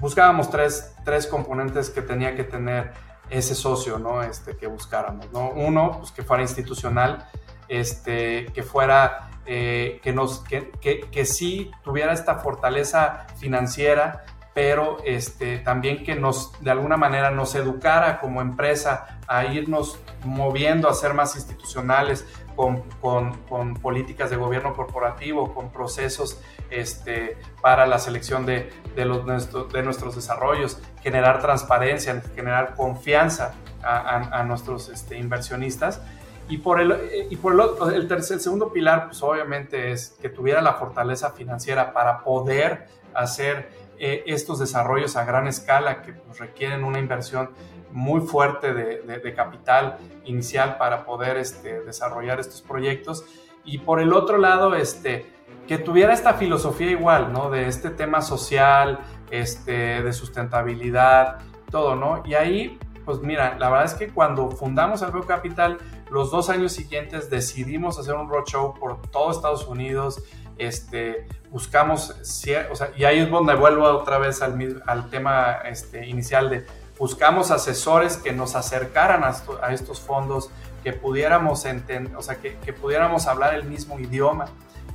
buscábamos 0.00 0.48
tres, 0.48 0.94
tres 1.04 1.26
componentes 1.26 1.90
que 1.90 2.00
tenía 2.00 2.34
que 2.34 2.44
tener 2.44 3.11
ese 3.32 3.54
socio, 3.54 3.98
¿no? 3.98 4.22
Este, 4.22 4.56
que 4.56 4.66
buscáramos, 4.66 5.32
¿no? 5.32 5.50
Uno, 5.50 5.98
pues 5.98 6.12
que 6.12 6.22
fuera 6.22 6.42
institucional, 6.42 7.28
este, 7.68 8.46
que 8.52 8.62
fuera, 8.62 9.30
eh, 9.46 10.00
que, 10.02 10.12
nos, 10.12 10.40
que, 10.40 10.70
que, 10.80 11.00
que, 11.10 11.24
sí 11.24 11.70
tuviera 11.82 12.12
esta 12.12 12.36
fortaleza 12.36 13.26
financiera, 13.38 14.24
pero 14.54 14.98
este, 15.04 15.58
también 15.58 16.04
que 16.04 16.14
nos, 16.14 16.52
de 16.62 16.70
alguna 16.70 16.98
manera, 16.98 17.30
nos 17.30 17.54
educara 17.54 18.20
como 18.20 18.42
empresa 18.42 19.18
a 19.26 19.46
irnos 19.46 19.98
moviendo 20.24 20.88
a 20.88 20.94
ser 20.94 21.14
más 21.14 21.34
institucionales, 21.34 22.26
con, 22.54 22.82
con, 23.00 23.38
con, 23.48 23.74
políticas 23.74 24.30
de 24.30 24.36
gobierno 24.36 24.74
corporativo, 24.74 25.54
con 25.54 25.70
procesos 25.70 26.40
este, 26.70 27.36
para 27.60 27.86
la 27.86 27.98
selección 27.98 28.46
de, 28.46 28.70
de, 28.94 29.04
los, 29.04 29.24
de 29.72 29.82
nuestros 29.82 30.14
desarrollos, 30.14 30.78
generar 31.02 31.40
transparencia, 31.40 32.22
generar 32.34 32.74
confianza 32.74 33.54
a, 33.82 34.38
a, 34.40 34.44
nuestros 34.44 34.88
este, 34.88 35.18
inversionistas. 35.18 36.00
Y 36.48 36.58
por, 36.58 36.80
el, 36.80 37.28
y 37.30 37.36
por 37.36 37.52
el, 37.52 37.94
el, 37.94 38.08
tercer, 38.08 38.36
el 38.36 38.40
segundo 38.40 38.72
pilar, 38.72 39.06
pues 39.06 39.22
obviamente 39.22 39.92
es 39.92 40.16
que 40.20 40.28
tuviera 40.28 40.60
la 40.60 40.74
fortaleza 40.74 41.30
financiera 41.30 41.92
para 41.92 42.22
poder 42.24 42.88
hacer 43.14 43.70
eh, 44.04 44.24
estos 44.26 44.58
desarrollos 44.58 45.14
a 45.14 45.24
gran 45.24 45.46
escala 45.46 46.02
que 46.02 46.12
pues, 46.12 46.38
requieren 46.38 46.82
una 46.82 46.98
inversión 46.98 47.50
muy 47.92 48.20
fuerte 48.20 48.74
de, 48.74 49.34
capital 49.34 49.98
inicial 50.24 50.76
para 50.78 51.04
poder 51.04 51.36
este, 51.36 51.80
desarrollar 51.82 52.40
estos 52.40 52.62
proyectos. 52.62 53.24
Y 53.64 53.78
por 53.78 54.00
el 54.00 54.12
otro 54.12 54.38
lado, 54.38 54.74
este, 54.74 55.26
que 55.66 55.78
tuviera 55.78 56.12
esta 56.12 56.34
filosofía 56.34 56.90
igual, 56.90 57.32
¿no? 57.32 57.50
De 57.50 57.68
este 57.68 57.90
tema 57.90 58.20
social, 58.20 58.98
este, 59.30 60.02
de 60.02 60.12
sustentabilidad, 60.12 61.38
todo, 61.70 61.94
¿no? 61.94 62.22
Y 62.26 62.34
ahí, 62.34 62.78
pues 63.04 63.20
mira, 63.20 63.56
la 63.58 63.70
verdad 63.70 63.86
es 63.86 63.94
que 63.94 64.08
cuando 64.08 64.50
fundamos 64.50 65.02
Alveo 65.02 65.26
Capital, 65.26 65.78
los 66.10 66.30
dos 66.30 66.50
años 66.50 66.72
siguientes 66.72 67.30
decidimos 67.30 67.98
hacer 67.98 68.14
un 68.14 68.28
roadshow 68.28 68.74
por 68.74 69.00
todo 69.10 69.30
Estados 69.30 69.66
Unidos, 69.66 70.22
este, 70.58 71.26
buscamos, 71.50 72.10
o 72.10 72.74
sea, 72.76 72.90
y 72.96 73.04
ahí 73.04 73.20
es 73.20 73.30
donde 73.30 73.54
vuelvo 73.54 73.84
otra 73.84 74.18
vez 74.18 74.42
al, 74.42 74.82
al 74.86 75.10
tema 75.10 75.58
este, 75.64 76.06
inicial 76.06 76.50
de 76.50 76.66
buscamos 77.02 77.50
asesores 77.50 78.16
que 78.16 78.32
nos 78.32 78.54
acercaran 78.54 79.24
a, 79.24 79.72
estos 79.72 79.98
fondos, 79.98 80.50
que 80.84 80.92
pudiéramos 80.92 81.64
entender, 81.64 82.14
o 82.14 82.22
sea, 82.22 82.36
que, 82.36 82.72
pudiéramos 82.72 83.26
hablar 83.26 83.54
el 83.54 83.64
mismo 83.64 83.98
idioma 83.98 84.44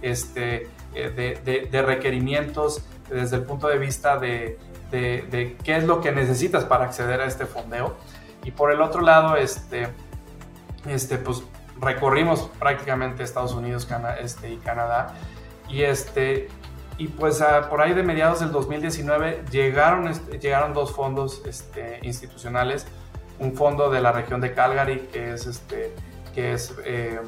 este, 0.02 0.70
eh, 0.96 1.68
de, 1.70 1.82
requerimientos 1.82 2.82
desde 3.10 3.36
el 3.36 3.44
punto 3.44 3.68
de 3.68 3.78
vista 3.78 4.18
de, 4.20 4.58
qué 4.90 5.76
es 5.76 5.84
lo 5.84 6.00
que 6.00 6.14
necesitas 6.14 6.64
para 6.64 6.86
acceder 6.86 7.20
a 7.20 7.26
este 7.26 7.46
fondeo. 7.46 7.98
Y 8.46 8.52
por 8.52 8.72
el 8.72 8.82
otro 8.82 9.02
lado, 9.02 9.36
este, 9.36 9.90
este, 10.88 11.18
pues 11.18 11.44
recorrimos 11.82 12.50
prácticamente 12.58 13.22
Estados 13.22 13.54
Unidos 13.54 13.86
este, 14.22 14.54
y 14.54 14.56
Canadá. 14.60 15.14
Y, 15.68 15.84
este, 15.84 16.48
y 16.98 17.08
pues 17.08 17.44
por 17.70 17.82
ahí 17.82 17.94
de 17.94 18.04
mediados 18.04 18.40
del 18.40 18.52
2019 18.52 19.44
llegaron, 19.52 20.12
llegaron 20.40 20.74
dos 20.74 20.92
fondos 20.92 21.44
este, 21.46 22.00
institucionales, 22.02 22.88
un 23.40 23.54
fondo 23.56 23.90
de 23.92 24.02
la 24.02 24.12
región 24.12 24.42
de 24.42 24.54
Calgary 24.54 25.08
que 25.14 25.34
es, 25.34 25.46
este, 25.46 25.94
que 26.34 26.54
es 26.54 26.76
eh, 26.86 27.20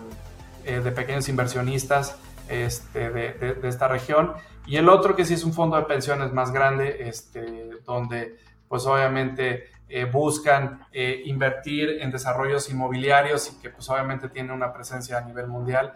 eh, 0.66 0.80
de 0.80 0.92
pequeños 0.92 1.30
inversionistas 1.30 2.18
este, 2.48 3.12
de, 3.12 3.34
de, 3.34 3.70
esta 3.70 3.88
región. 3.88 4.34
Y 4.66 4.78
el 4.78 4.90
otro 4.90 5.16
que 5.16 5.24
sí 5.24 5.36
es 5.36 5.44
un 5.44 5.54
fondo 5.54 5.78
de 5.78 5.84
pensiones 5.84 6.34
más 6.34 6.52
grande, 6.52 7.08
este, 7.08 7.70
donde 7.86 8.38
pues 8.68 8.86
obviamente 8.88 9.70
eh, 9.88 10.06
buscan 10.06 10.86
invertir 10.94 12.02
en 12.02 12.12
desarrollos 12.12 12.70
inmobiliarios 12.70 13.52
y 13.52 13.62
que 13.62 13.70
pues 13.70 13.88
obviamente 13.90 14.30
tiene 14.30 14.52
una 14.52 14.74
presencia 14.74 15.20
a 15.20 15.22
nivel 15.22 15.48
mundial 15.48 15.94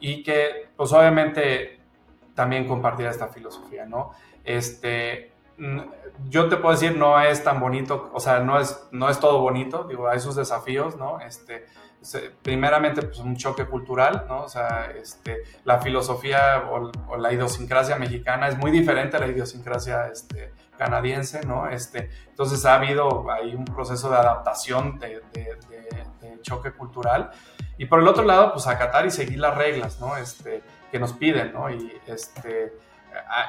y 0.00 0.22
que 0.22 0.68
pues 0.76 0.92
obviamente 0.92 1.81
también 2.34 2.66
compartir 2.66 3.06
esta 3.06 3.28
filosofía, 3.28 3.86
¿no? 3.86 4.12
Este, 4.44 5.32
yo 6.28 6.48
te 6.48 6.56
puedo 6.56 6.74
decir, 6.74 6.96
no 6.96 7.20
es 7.20 7.44
tan 7.44 7.60
bonito, 7.60 8.10
o 8.12 8.20
sea, 8.20 8.40
no 8.40 8.58
es, 8.58 8.88
no 8.90 9.08
es 9.08 9.20
todo 9.20 9.40
bonito, 9.40 9.84
digo, 9.84 10.08
hay 10.08 10.18
sus 10.18 10.34
desafíos, 10.34 10.96
¿no? 10.96 11.20
Este, 11.20 11.66
primeramente, 12.42 13.02
pues 13.02 13.18
un 13.18 13.36
choque 13.36 13.66
cultural, 13.66 14.24
¿no? 14.28 14.42
O 14.42 14.48
sea, 14.48 14.90
este, 14.90 15.42
la 15.64 15.80
filosofía 15.80 16.64
o, 16.70 17.16
la 17.16 17.32
idiosincrasia 17.32 17.96
mexicana 17.96 18.48
es 18.48 18.58
muy 18.58 18.70
diferente 18.70 19.16
a 19.16 19.20
la 19.20 19.28
idiosincrasia 19.28 20.08
este, 20.08 20.52
canadiense, 20.76 21.44
¿no? 21.46 21.68
Este, 21.68 22.10
entonces 22.28 22.64
ha 22.64 22.74
habido 22.74 23.30
ahí 23.30 23.54
un 23.54 23.64
proceso 23.64 24.10
de 24.10 24.16
adaptación 24.16 24.98
de, 24.98 25.22
de, 25.32 25.58
de, 25.68 26.40
choque 26.42 26.72
cultural. 26.72 27.30
Y 27.78 27.86
por 27.86 28.00
el 28.00 28.08
otro 28.08 28.24
lado, 28.24 28.52
pues 28.52 28.66
acatar 28.66 29.06
y 29.06 29.12
seguir 29.12 29.38
las 29.38 29.56
reglas, 29.56 30.00
¿no? 30.00 30.16
Este, 30.16 30.60
que 30.92 31.00
nos 31.00 31.14
piden, 31.14 31.54
¿no? 31.54 31.70
Y 31.70 31.90
este, 32.06 32.74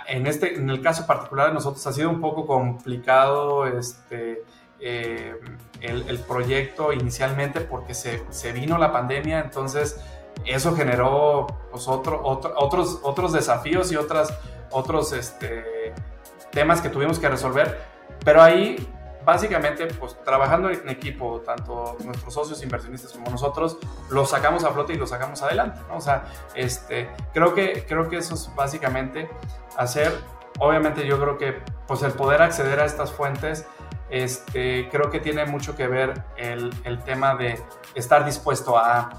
en, 0.08 0.26
este, 0.26 0.56
en 0.56 0.70
el 0.70 0.82
caso 0.82 1.06
particular 1.06 1.50
de 1.50 1.54
nosotros 1.54 1.86
ha 1.86 1.92
sido 1.92 2.10
un 2.10 2.22
poco 2.22 2.48
complicado 2.48 3.68
este, 3.68 4.44
eh, 4.80 5.36
el, 5.82 6.20
proyecto 6.20 6.94
inicialmente 6.94 7.60
porque 7.60 7.94
se, 7.94 8.24
se, 8.30 8.54
vino 8.54 8.78
la 8.78 8.94
pandemia, 8.94 9.42
entonces 9.42 10.00
eso 10.46 10.74
generó 10.74 11.48
pues, 11.70 11.88
otro, 11.90 12.22
otros, 12.24 13.00
otros 13.04 13.34
desafíos 13.34 13.92
y 13.92 13.98
otras, 13.98 14.34
otros 14.72 15.12
este, 15.12 15.94
temas 16.52 16.80
que 16.80 16.88
tuvimos 16.88 17.20
que 17.20 17.28
resolver, 17.28 17.82
pero 18.24 18.42
ahí 18.42 18.88
básicamente, 19.26 19.88
pues 19.88 20.16
trabajando 20.24 20.70
en 20.70 20.88
equipo, 20.90 21.42
tanto 21.42 21.98
nuestros 22.04 22.34
socios 22.34 22.62
inversionistas 22.64 23.14
como 23.14 23.30
nosotros, 23.30 23.78
lo 24.10 24.26
sacamos 24.26 24.64
a 24.64 24.72
flote 24.72 24.94
y 24.94 24.98
lo 24.98 25.08
sacamos 25.08 25.42
adelante, 25.42 25.80
¿no? 25.88 25.98
O 25.98 26.02
sea, 26.02 26.26
este, 26.56 27.10
creo 27.34 27.54
que, 27.54 27.86
creo 27.88 28.10
que 28.10 28.18
eso 28.18 28.36
es 28.36 28.50
básicamente 28.56 29.30
hacer, 29.78 30.14
obviamente 30.60 31.06
yo 31.06 31.20
creo 31.20 31.38
que, 31.38 31.62
pues 31.88 32.02
el 32.04 32.12
poder 32.12 32.42
acceder 32.42 32.80
a 32.80 32.86
estas 32.86 33.12
fuentes, 33.12 33.66
este, 34.10 34.90
creo 34.90 35.10
que 35.10 35.20
tiene 35.20 35.46
mucho 35.46 35.76
que 35.76 35.88
ver 35.88 36.24
el, 36.38 36.74
el 36.84 37.04
tema 37.04 37.36
de 37.36 37.62
estar 37.96 38.26
dispuesto 38.26 38.78
a 38.78 39.10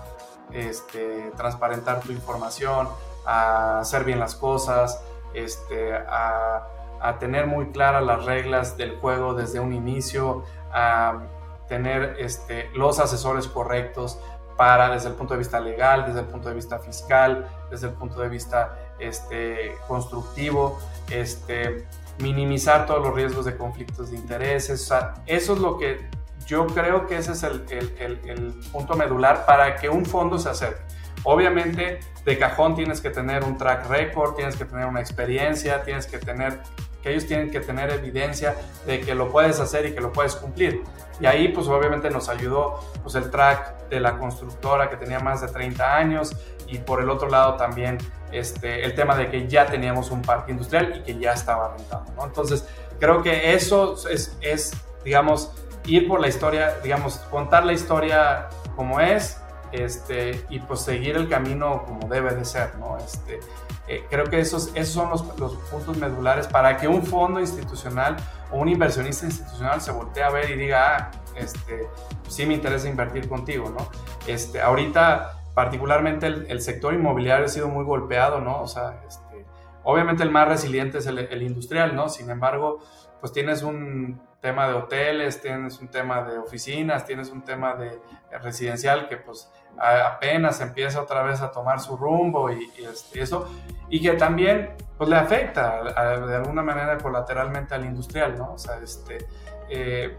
este, 0.53 1.33
transparentar 1.37 2.01
tu 2.01 2.13
información, 2.13 2.89
a 3.27 3.81
hacer 3.81 4.05
bien 4.05 4.21
las 4.21 4.35
cosas, 4.35 5.03
este, 5.33 5.95
a 5.95 6.67
a 7.05 7.19
tener 7.19 7.47
muy 7.47 7.67
claras 7.67 8.03
las 8.03 8.25
reglas 8.25 8.77
del 8.79 8.97
juego 8.97 9.35
desde 9.35 9.61
un 9.61 9.75
inicio, 9.75 10.45
a 10.73 11.21
tener 11.69 12.17
este, 12.19 12.71
los 12.75 12.99
asesores 12.99 13.47
correctos 13.47 14.19
para 14.57 14.89
desde 14.89 15.09
el 15.09 15.15
punto 15.15 15.35
de 15.35 15.39
vista 15.39 15.61
legal, 15.61 16.07
desde 16.07 16.21
el 16.21 16.27
punto 16.27 16.49
de 16.49 16.55
vista 16.55 16.79
fiscal, 16.79 17.47
desde 17.71 17.89
el 17.89 17.93
punto 17.93 18.21
de 18.21 18.29
vista 18.29 18.79
este, 18.99 19.75
constructivo, 19.87 20.79
este, 21.11 21.87
minimizar 22.21 22.87
todos 22.87 23.05
los 23.05 23.15
riesgos 23.15 23.45
de 23.45 23.57
conflictos 23.57 24.11
de 24.11 24.17
intereses. 24.17 24.91
eso 25.27 25.53
es 25.53 25.59
lo 25.59 25.77
que 25.77 26.09
yo 26.47 26.67
creo 26.69 27.07
que 27.07 27.19
ese 27.19 27.33
es 27.33 27.43
el, 27.43 27.67
el, 27.69 28.21
el 28.25 28.55
punto 28.73 28.95
medular 28.95 29.45
para 29.45 29.77
que 29.77 29.91
un 29.91 30.07
fondo 30.07 30.39
se 30.39 30.49
acerque. 30.49 30.81
Obviamente, 31.25 32.01
de 32.25 32.39
cajón 32.39 32.75
tienes 32.75 33.01
que 33.01 33.11
tener 33.11 33.45
un 33.45 33.57
track 33.57 33.89
record, 33.89 34.35
tienes 34.35 34.57
que 34.57 34.65
tener 34.67 34.87
una 34.87 35.01
experiencia, 35.01 35.83
tienes 35.83 36.07
que 36.07 36.19
tener 36.19 36.61
que 37.05 37.11
ellos 37.11 37.27
tienen 37.27 37.51
que 37.51 37.61
tener 37.61 37.91
evidencia 37.91 38.57
de 38.87 39.03
que 39.03 39.15
lo 39.15 39.31
puedes 39.31 39.61
hacer 39.61 39.85
y 39.85 39.93
que 39.93 40.01
lo 40.01 40.11
puedes 40.11 40.35
cumplir. 40.35 40.83
Y 41.21 41.27
ahí 41.27 41.49
pues 41.49 41.69
obviamente 41.69 42.09
nos 42.09 42.31
ayudó 42.31 42.81
pues 43.03 43.15
el 43.15 43.31
track 43.31 43.91
de 43.91 44.01
la 44.01 44.17
constructora 44.17 44.89
que 44.89 44.97
tenía 44.97 45.21
más 45.21 45.43
de 45.43 45.49
30 45.49 45.97
años 45.97 46.35
y 46.67 46.79
por 46.79 47.03
el 47.03 47.11
otro 47.11 47.29
lado 47.29 47.57
también 47.57 47.99
este, 48.33 48.87
el 48.87 48.95
tema 48.95 49.15
de 49.17 49.29
que 49.29 49.47
ya 49.47 49.67
teníamos 49.67 50.11
un 50.11 50.23
parque 50.23 50.53
industrial 50.53 50.97
y 50.97 51.03
que 51.03 51.19
ya 51.19 51.35
estaba 51.35 51.77
rentando. 51.77 52.11
¿no? 52.15 52.25
Entonces 52.25 52.67
creo 52.99 53.23
que 53.23 53.53
eso 53.53 53.97
es, 54.09 54.39
es, 54.41 54.73
digamos, 55.05 55.53
ir 55.85 56.09
por 56.09 56.21
la 56.21 56.29
historia, 56.29 56.79
digamos, 56.83 57.19
contar 57.31 57.67
la 57.67 57.75
historia 57.75 58.49
como 58.77 58.99
es 58.99 59.44
este, 59.75 60.45
y 60.51 60.61
pues 60.61 60.81
seguir 60.81 61.17
el 61.17 61.29
camino 61.29 61.83
como 61.85 62.09
debe 62.09 62.35
de 62.35 62.45
ser, 62.45 62.77
¿no? 62.77 62.97
Este, 62.99 63.41
eh, 63.89 64.05
creo 64.09 64.27
que 64.27 64.39
esos, 64.39 64.71
esos 64.75 64.95
son 64.95 65.11
los, 65.11 65.39
los, 65.39 65.55
puntos 65.71 65.97
medulares 65.97 66.47
para 66.47 66.77
que 66.77 66.87
un 66.87 67.05
fondo 67.05 67.41
institucional 67.41 68.17
o 68.51 68.59
un 68.59 68.69
inversionista 68.69 69.27
institucional 69.27 69.81
se 69.81 69.91
voltee 69.91 70.23
a 70.23 70.31
ver 70.31 70.51
y 70.51 70.57
diga, 70.57 70.97
ah, 70.97 71.11
este, 71.35 71.89
sí 72.29 72.47
me 72.47 72.55
interesa 72.55 72.89
invertir 72.89 73.29
contigo, 73.29 73.69
¿no? 73.77 73.89
Este, 74.27 74.61
ahorita, 74.61 75.41
particularmente 75.55 76.27
el, 76.27 76.47
el 76.49 76.61
sector 76.61 76.95
inmobiliario 76.95 77.47
ha 77.47 77.49
sido 77.49 77.69
muy 77.69 77.85
golpeado, 77.85 78.41
¿no? 78.41 78.61
O 78.63 78.69
sea, 78.69 79.03
este, 79.09 79.45
obviamente 79.83 80.23
el 80.23 80.31
más 80.31 80.47
resiliente 80.47 80.99
es 80.99 81.07
el, 81.07 81.19
el 81.19 81.43
industrial, 81.43 81.97
¿no? 81.97 82.09
Sin 82.09 82.31
embargo, 82.31 82.79
pues 83.21 83.33
tienes 83.33 83.63
un 83.63 84.21
tema 84.45 84.69
de 84.69 84.75
hoteles, 84.75 85.41
tienes 85.41 85.79
un 85.79 85.89
tema 85.89 86.23
de 86.23 86.37
oficinas, 86.37 87.07
tienes 87.07 87.31
un 87.31 87.43
tema 87.43 87.75
de 87.75 87.99
residencial 88.43 89.09
que 89.09 89.17
pues 89.17 89.51
apenas 89.79 90.61
empieza 90.61 91.01
otra 91.03 91.23
vez 91.23 91.41
a 91.41 91.51
tomar 91.51 91.81
su 91.81 91.97
rumbo 91.97 92.51
y, 92.51 92.71
eso, 93.15 93.49
y 93.89 94.01
que 94.01 94.13
también 94.13 94.75
pues, 94.97 95.11
le 95.11 95.17
afecta 95.17 95.83
de 96.27 96.37
alguna 96.37 96.63
manera 96.63 96.99
colateralmente 96.99 97.75
al 97.75 97.85
industrial, 97.85 98.37
¿no? 98.39 98.53
O 98.55 98.59
sea, 98.59 98.79
este, 98.79 99.27
eh, 99.69 100.17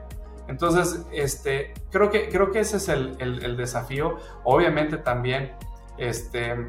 entonces, 0.47 1.05
este, 1.11 1.73
creo, 1.91 2.09
que, 2.09 2.29
creo 2.29 2.51
que 2.51 2.59
ese 2.59 2.77
es 2.77 2.89
el, 2.89 3.15
el, 3.19 3.57
desafío. 3.57 4.17
Obviamente 4.43 4.97
también, 4.97 5.53
este, 5.97 6.67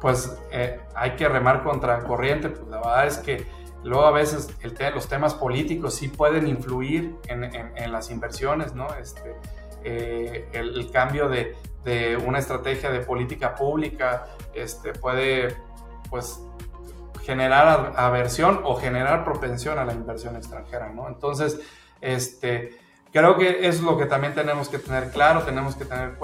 pues 0.00 0.38
eh, 0.50 0.80
hay 0.94 1.12
que 1.12 1.28
remar 1.28 1.62
contra 1.62 1.98
corriente, 2.04 2.48
pues 2.48 2.66
la 2.68 2.78
verdad 2.78 3.06
es 3.06 3.18
que 3.18 3.46
luego 3.84 4.04
a 4.06 4.10
veces 4.10 4.48
los 4.94 5.08
temas 5.08 5.34
políticos 5.34 5.94
sí 5.94 6.08
pueden 6.08 6.46
influir 6.46 7.16
en, 7.28 7.44
en, 7.44 7.92
las 7.92 8.10
inversiones, 8.10 8.74
¿no? 8.74 8.88
Este, 8.94 9.36
eh, 9.84 10.48
el, 10.52 10.90
cambio 10.92 11.28
de, 11.28 11.56
de, 11.84 12.16
una 12.16 12.38
estrategia 12.38 12.90
de 12.90 13.00
política 13.00 13.54
pública 13.54 14.26
este, 14.54 14.92
puede, 14.92 15.56
pues, 16.10 16.40
generar 17.22 17.92
aversión 17.96 18.60
o 18.64 18.76
generar 18.76 19.24
propensión 19.24 19.78
a 19.78 19.84
la 19.84 19.92
inversión 19.92 20.36
extranjera, 20.36 20.90
¿no? 20.90 21.08
Entonces, 21.08 21.60
este, 22.00 22.78
creo 23.12 23.36
que 23.36 23.68
es 23.68 23.80
lo 23.80 23.96
que 23.96 24.06
también 24.06 24.34
tenemos 24.34 24.68
que 24.68 24.78
tener 24.78 25.10
claro, 25.10 25.42
tenemos 25.42 25.76
que 25.76 25.84
tener 25.84 26.16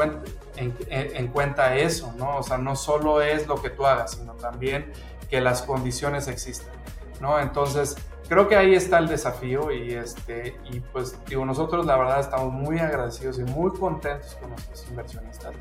en, 0.56 1.28
cuenta 1.28 1.76
eso, 1.76 2.12
¿no? 2.16 2.38
O 2.38 2.42
sea, 2.42 2.58
no 2.58 2.74
solo 2.74 3.22
es 3.22 3.46
lo 3.46 3.60
que 3.62 3.70
tú 3.70 3.86
hagas, 3.86 4.12
sino 4.12 4.34
también 4.34 4.92
que 5.30 5.40
las 5.40 5.62
condiciones 5.62 6.26
existen, 6.28 6.72
¿no? 7.20 7.38
Entonces, 7.38 7.96
creo 8.28 8.48
que 8.48 8.56
ahí 8.56 8.74
está 8.74 8.98
el 8.98 9.08
desafío 9.08 9.72
y, 9.72 9.94
este, 9.94 10.56
y 10.70 10.80
pues 10.80 11.18
digo, 11.26 11.44
nosotros 11.44 11.86
la 11.86 11.96
verdad 11.96 12.20
estamos 12.20 12.52
muy 12.52 12.78
agradecidos 12.78 13.38
y 13.38 13.44
muy 13.44 13.70
contentos 13.72 14.36
con 14.36 14.50
nuestros 14.50 14.86
inversionistas 14.88 15.52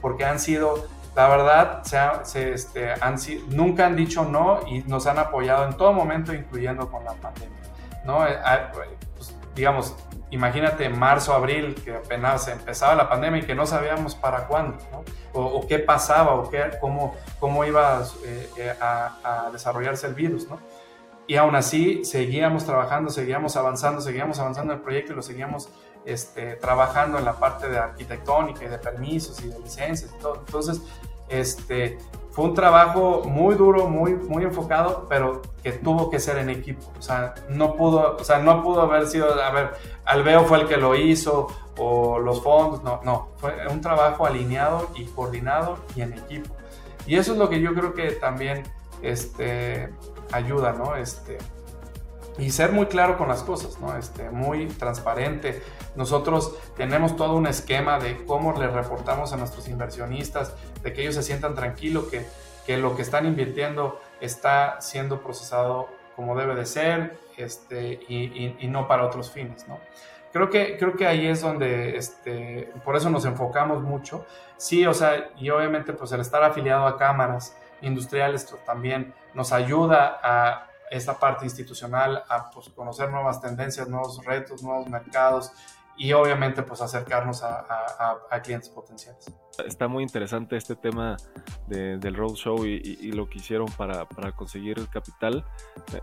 porque 0.00 0.24
han 0.24 0.38
sido, 0.38 0.86
la 1.14 1.28
verdad, 1.28 1.82
se, 2.24 2.52
este, 2.52 2.92
han, 3.00 3.16
nunca 3.48 3.86
han 3.86 3.96
dicho 3.96 4.24
no 4.24 4.60
y 4.66 4.80
nos 4.82 5.06
han 5.06 5.18
apoyado 5.18 5.66
en 5.66 5.76
todo 5.76 5.92
momento, 5.92 6.34
incluyendo 6.34 6.90
con 6.90 7.04
la 7.04 7.12
pandemia, 7.14 7.58
¿no? 8.04 8.26
Eh, 8.26 8.36
ah, 8.44 8.72
digamos, 9.54 9.96
imagínate 10.30 10.88
marzo, 10.88 11.32
abril, 11.32 11.74
que 11.82 11.96
apenas 11.96 12.48
empezaba 12.48 12.94
la 12.94 13.08
pandemia 13.08 13.40
y 13.40 13.46
que 13.46 13.54
no 13.54 13.66
sabíamos 13.66 14.14
para 14.14 14.46
cuándo, 14.46 14.76
¿no? 14.92 15.02
o, 15.32 15.66
qué 15.66 15.78
pasaba, 15.78 16.34
o 16.34 16.50
qué, 16.50 16.70
cómo, 16.80 17.14
cómo 17.38 17.64
iba 17.64 18.02
eh, 18.24 18.50
eh, 18.58 18.74
a, 18.80 19.50
desarrollarse 19.52 20.06
el 20.06 20.14
virus, 20.14 20.48
¿no? 20.48 20.58
Y 21.26 21.36
aún 21.36 21.56
así 21.56 22.04
seguíamos 22.04 22.64
trabajando, 22.64 23.10
seguíamos 23.10 23.56
avanzando, 23.56 24.00
seguíamos 24.00 24.38
avanzando 24.38 24.72
en 24.72 24.78
el 24.78 24.84
proyecto 24.84 25.12
y 25.12 25.16
lo 25.16 25.22
seguíamos 25.22 25.68
este, 26.04 26.56
trabajando 26.56 27.18
en 27.18 27.24
la 27.24 27.34
parte 27.34 27.68
de 27.68 27.78
arquitectónica 27.78 28.64
y 28.64 28.68
de 28.68 28.78
permisos 28.78 29.42
y 29.42 29.48
de 29.48 29.58
licencias 29.58 30.14
y 30.16 30.20
todo. 30.20 30.36
Entonces, 30.46 30.80
este, 31.28 31.98
fue 32.30 32.44
un 32.44 32.54
trabajo 32.54 33.24
muy 33.24 33.54
duro, 33.54 33.88
muy, 33.88 34.14
muy 34.14 34.44
enfocado, 34.44 35.06
pero 35.08 35.42
que 35.62 35.72
tuvo 35.72 36.10
que 36.10 36.20
ser 36.20 36.38
en 36.38 36.50
equipo. 36.50 36.92
O 36.98 37.02
sea, 37.02 37.34
no 37.48 37.74
pudo, 37.74 38.16
o 38.20 38.24
sea, 38.24 38.38
no 38.38 38.62
pudo 38.62 38.82
haber 38.82 39.06
sido, 39.08 39.42
a 39.42 39.50
ver, 39.50 39.70
Alveo 40.04 40.44
fue 40.44 40.60
el 40.60 40.68
que 40.68 40.76
lo 40.76 40.94
hizo 40.94 41.48
o 41.78 42.18
los 42.18 42.42
fondos, 42.42 42.82
no, 42.82 43.00
no, 43.04 43.30
fue 43.38 43.54
un 43.68 43.80
trabajo 43.80 44.26
alineado 44.26 44.90
y 44.94 45.06
coordinado 45.06 45.78
y 45.94 46.02
en 46.02 46.12
equipo. 46.12 46.54
Y 47.06 47.16
eso 47.16 47.32
es 47.32 47.38
lo 47.38 47.48
que 47.48 47.60
yo 47.60 47.74
creo 47.74 47.94
que 47.94 48.12
también 48.12 48.64
este, 49.02 49.92
ayuda, 50.32 50.72
¿no? 50.72 50.96
Este, 50.96 51.38
y 52.38 52.50
ser 52.50 52.72
muy 52.72 52.86
claro 52.86 53.16
con 53.16 53.28
las 53.28 53.42
cosas, 53.42 53.78
¿no? 53.80 53.96
Este, 53.96 54.30
muy 54.30 54.66
transparente. 54.66 55.62
Nosotros 55.94 56.54
tenemos 56.76 57.16
todo 57.16 57.34
un 57.34 57.46
esquema 57.46 57.98
de 57.98 58.24
cómo 58.26 58.58
le 58.58 58.68
reportamos 58.68 59.32
a 59.32 59.36
nuestros 59.36 59.68
inversionistas, 59.68 60.54
de 60.82 60.92
que 60.92 61.02
ellos 61.02 61.14
se 61.14 61.22
sientan 61.22 61.54
tranquilos, 61.54 62.06
que, 62.06 62.26
que 62.66 62.76
lo 62.76 62.94
que 62.94 63.02
están 63.02 63.26
invirtiendo 63.26 64.00
está 64.20 64.80
siendo 64.80 65.20
procesado 65.22 65.88
como 66.14 66.36
debe 66.36 66.54
de 66.54 66.66
ser 66.66 67.18
este, 67.36 68.00
y, 68.08 68.56
y, 68.58 68.68
no 68.68 68.88
para 68.88 69.04
otros 69.04 69.30
fines, 69.30 69.68
¿no? 69.68 69.78
Creo 70.32 70.50
que, 70.50 70.76
creo 70.78 70.96
que 70.96 71.06
ahí 71.06 71.26
es 71.26 71.42
donde, 71.42 71.96
este, 71.96 72.72
por 72.84 72.96
eso 72.96 73.08
nos 73.10 73.24
enfocamos 73.24 73.82
mucho. 73.82 74.26
Sí, 74.56 74.86
o 74.86 74.92
sea, 74.92 75.30
y 75.36 75.50
obviamente 75.50 75.92
pues 75.92 76.12
el 76.12 76.20
estar 76.20 76.42
afiliado 76.42 76.86
a 76.86 76.98
cámaras 76.98 77.56
industriales 77.82 78.46
también 78.64 79.14
nos 79.36 79.52
ayuda 79.52 80.18
a 80.22 80.66
esta 80.90 81.18
parte 81.18 81.44
institucional 81.44 82.24
a 82.28 82.50
pues, 82.50 82.70
conocer 82.70 83.10
nuevas 83.10 83.40
tendencias, 83.40 83.86
nuevos 83.86 84.24
retos, 84.24 84.62
nuevos 84.62 84.88
mercados 84.88 85.52
y 85.98 86.12
obviamente 86.12 86.62
pues 86.62 86.80
acercarnos 86.80 87.42
a, 87.42 88.40
clientes 88.42 88.68
potenciales. 88.68 89.32
Está 89.66 89.88
muy 89.88 90.02
interesante 90.02 90.56
este 90.56 90.76
tema 90.76 91.16
del 91.66 92.14
roadshow 92.14 92.66
y, 92.66 92.98
y, 93.00 93.12
lo 93.12 93.28
que 93.28 93.38
hicieron 93.38 93.66
para, 93.76 94.06
conseguir 94.36 94.78
el 94.78 94.88
capital. 94.88 95.44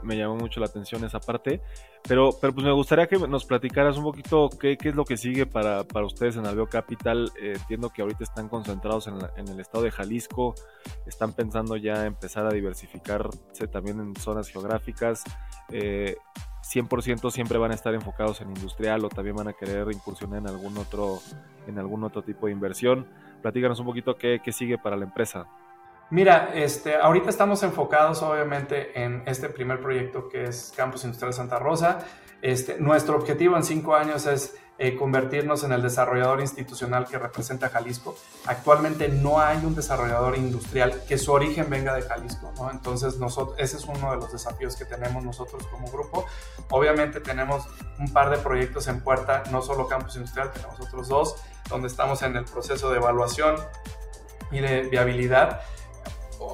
Me, 0.02 0.18
llamó 0.18 0.36
mucho 0.36 0.60
la 0.60 0.66
atención 0.66 1.04
esa 1.06 1.20
parte. 1.20 1.62
Pero, 2.06 2.32
pero 2.42 2.54
pues 2.54 2.66
me 2.66 2.74
gustaría 2.74 3.08
que 3.08 3.18
nos 3.18 3.46
platicaras 3.46 3.96
un 3.98 4.04
poquito 4.04 4.50
qué, 4.50 4.76
es 4.78 4.96
lo 4.96 5.06
que 5.06 5.16
sigue 5.16 5.46
para, 5.46 5.86
ustedes 6.04 6.36
en 6.36 6.48
Alveo 6.48 6.68
Capital. 6.68 7.32
Eh, 7.40 7.54
entiendo 7.56 7.92
que 7.92 8.02
ahorita 8.02 8.24
están 8.24 8.50
concentrados 8.50 9.08
en, 9.08 9.48
el 9.48 9.60
estado 9.60 9.84
de 9.84 9.92
Jalisco, 9.92 10.56
están 11.06 11.34
pensando 11.34 11.78
ya 11.78 12.06
empezar 12.06 12.48
a 12.48 12.50
diversificarse 12.50 13.68
también 13.72 14.00
en 14.00 14.16
zonas 14.16 14.50
geográficas. 14.50 15.24
Eh, 15.70 16.18
100% 16.64 17.32
siempre 17.32 17.58
van 17.58 17.72
a 17.72 17.76
estar 17.76 17.94
enfocados 17.94 18.42
en 18.42 18.50
industrial 18.50 19.04
o 19.06 19.10
también 19.10 19.36
van 19.36 19.50
a 19.50 19.54
querer 19.54 19.88
incursionar 19.92 20.40
en 20.40 20.48
algún 20.48 20.78
otro, 20.78 21.20
en 21.68 21.78
algún 21.78 22.04
otro 22.04 22.24
tipo 22.24 22.48
de 22.48 22.54
inversión. 22.54 23.06
Platícanos 23.42 23.80
un 23.80 23.86
poquito 23.86 24.16
qué, 24.16 24.40
qué 24.44 24.52
sigue 24.52 24.78
para 24.78 24.96
la 24.96 25.04
empresa. 25.04 25.46
Mira, 26.10 26.52
este, 26.54 26.96
ahorita 26.96 27.30
estamos 27.30 27.64
enfocados 27.64 28.22
obviamente 28.22 29.02
en 29.02 29.24
este 29.26 29.50
primer 29.50 29.82
proyecto 29.82 30.30
que 30.30 30.44
es 30.44 30.74
Campus 30.76 31.04
Industrial 31.04 31.34
Santa 31.34 31.60
Rosa. 31.60 32.06
Este, 32.42 32.78
nuestro 32.78 33.16
objetivo 33.16 33.56
en 33.56 33.64
cinco 33.64 33.96
años 33.96 34.26
es 34.26 34.58
eh, 34.80 34.96
convertirnos 34.96 35.64
en 35.64 35.72
el 35.72 35.82
desarrollador 35.82 36.42
institucional 36.42 37.06
que 37.08 37.20
representa 37.20 37.70
Jalisco. 37.70 38.16
Actualmente 38.46 39.08
no 39.08 39.40
hay 39.40 39.64
un 39.64 39.76
desarrollador 39.76 40.38
industrial 40.38 41.04
que 41.08 41.18
su 41.18 41.32
origen 41.32 41.70
venga 41.70 41.94
de 41.94 42.02
Jalisco. 42.02 42.52
Entonces 42.72 43.18
nosotros, 43.18 43.56
ese 43.60 43.78
es 43.78 43.86
uno 43.86 44.12
de 44.12 44.18
los 44.18 44.32
desafíos 44.32 44.76
que 44.76 44.86
tenemos 44.86 45.24
nosotros 45.24 45.66
como 45.68 45.92
grupo. 45.92 46.26
Obviamente 46.70 47.20
tenemos 47.20 47.66
un 48.00 48.12
par 48.12 48.30
de 48.30 48.38
proyectos 48.38 48.88
en 48.88 49.02
puerta, 49.02 49.44
no 49.52 49.62
solo 49.62 49.88
Campus 49.88 50.16
Industrial, 50.16 50.52
tenemos 50.52 50.80
otros 50.80 51.08
dos, 51.08 51.36
donde 51.70 51.88
estamos 51.88 52.22
en 52.24 52.36
el 52.36 52.46
proceso 52.46 52.90
de 52.90 52.98
evaluación 52.98 53.56
y 54.52 54.60
de 54.60 54.82
viabilidad 54.84 55.62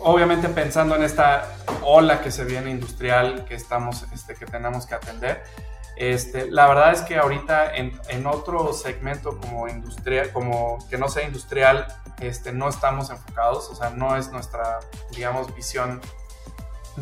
obviamente 0.04 0.50
pensando 0.50 0.96
en 0.96 1.04
esta 1.04 1.48
ola 1.82 2.22
que 2.22 2.32
se 2.32 2.46
viene 2.46 2.70
industrial 2.70 3.46
que 3.46 3.56
estamos, 3.56 4.06
este, 4.14 4.36
que 4.36 4.46
tenemos 4.46 4.86
que 4.86 4.96
atender. 4.96 5.44
Este, 6.00 6.50
la 6.50 6.66
verdad 6.66 6.94
es 6.94 7.02
que 7.02 7.18
ahorita 7.18 7.76
en, 7.76 8.00
en, 8.08 8.26
otro 8.26 8.72
segmento 8.72 9.38
como 9.38 9.68
industrial, 9.68 10.32
como 10.32 10.78
que 10.90 10.98
no 10.98 11.10
sea 11.10 11.26
industrial, 11.26 11.88
este, 12.22 12.54
no 12.54 12.70
estamos 12.70 13.10
enfocados, 13.10 13.70
o 13.70 13.76
sea, 13.76 13.90
no 13.90 14.16
es 14.16 14.32
nuestra, 14.32 14.80
digamos, 15.12 15.54
visión 15.54 16.00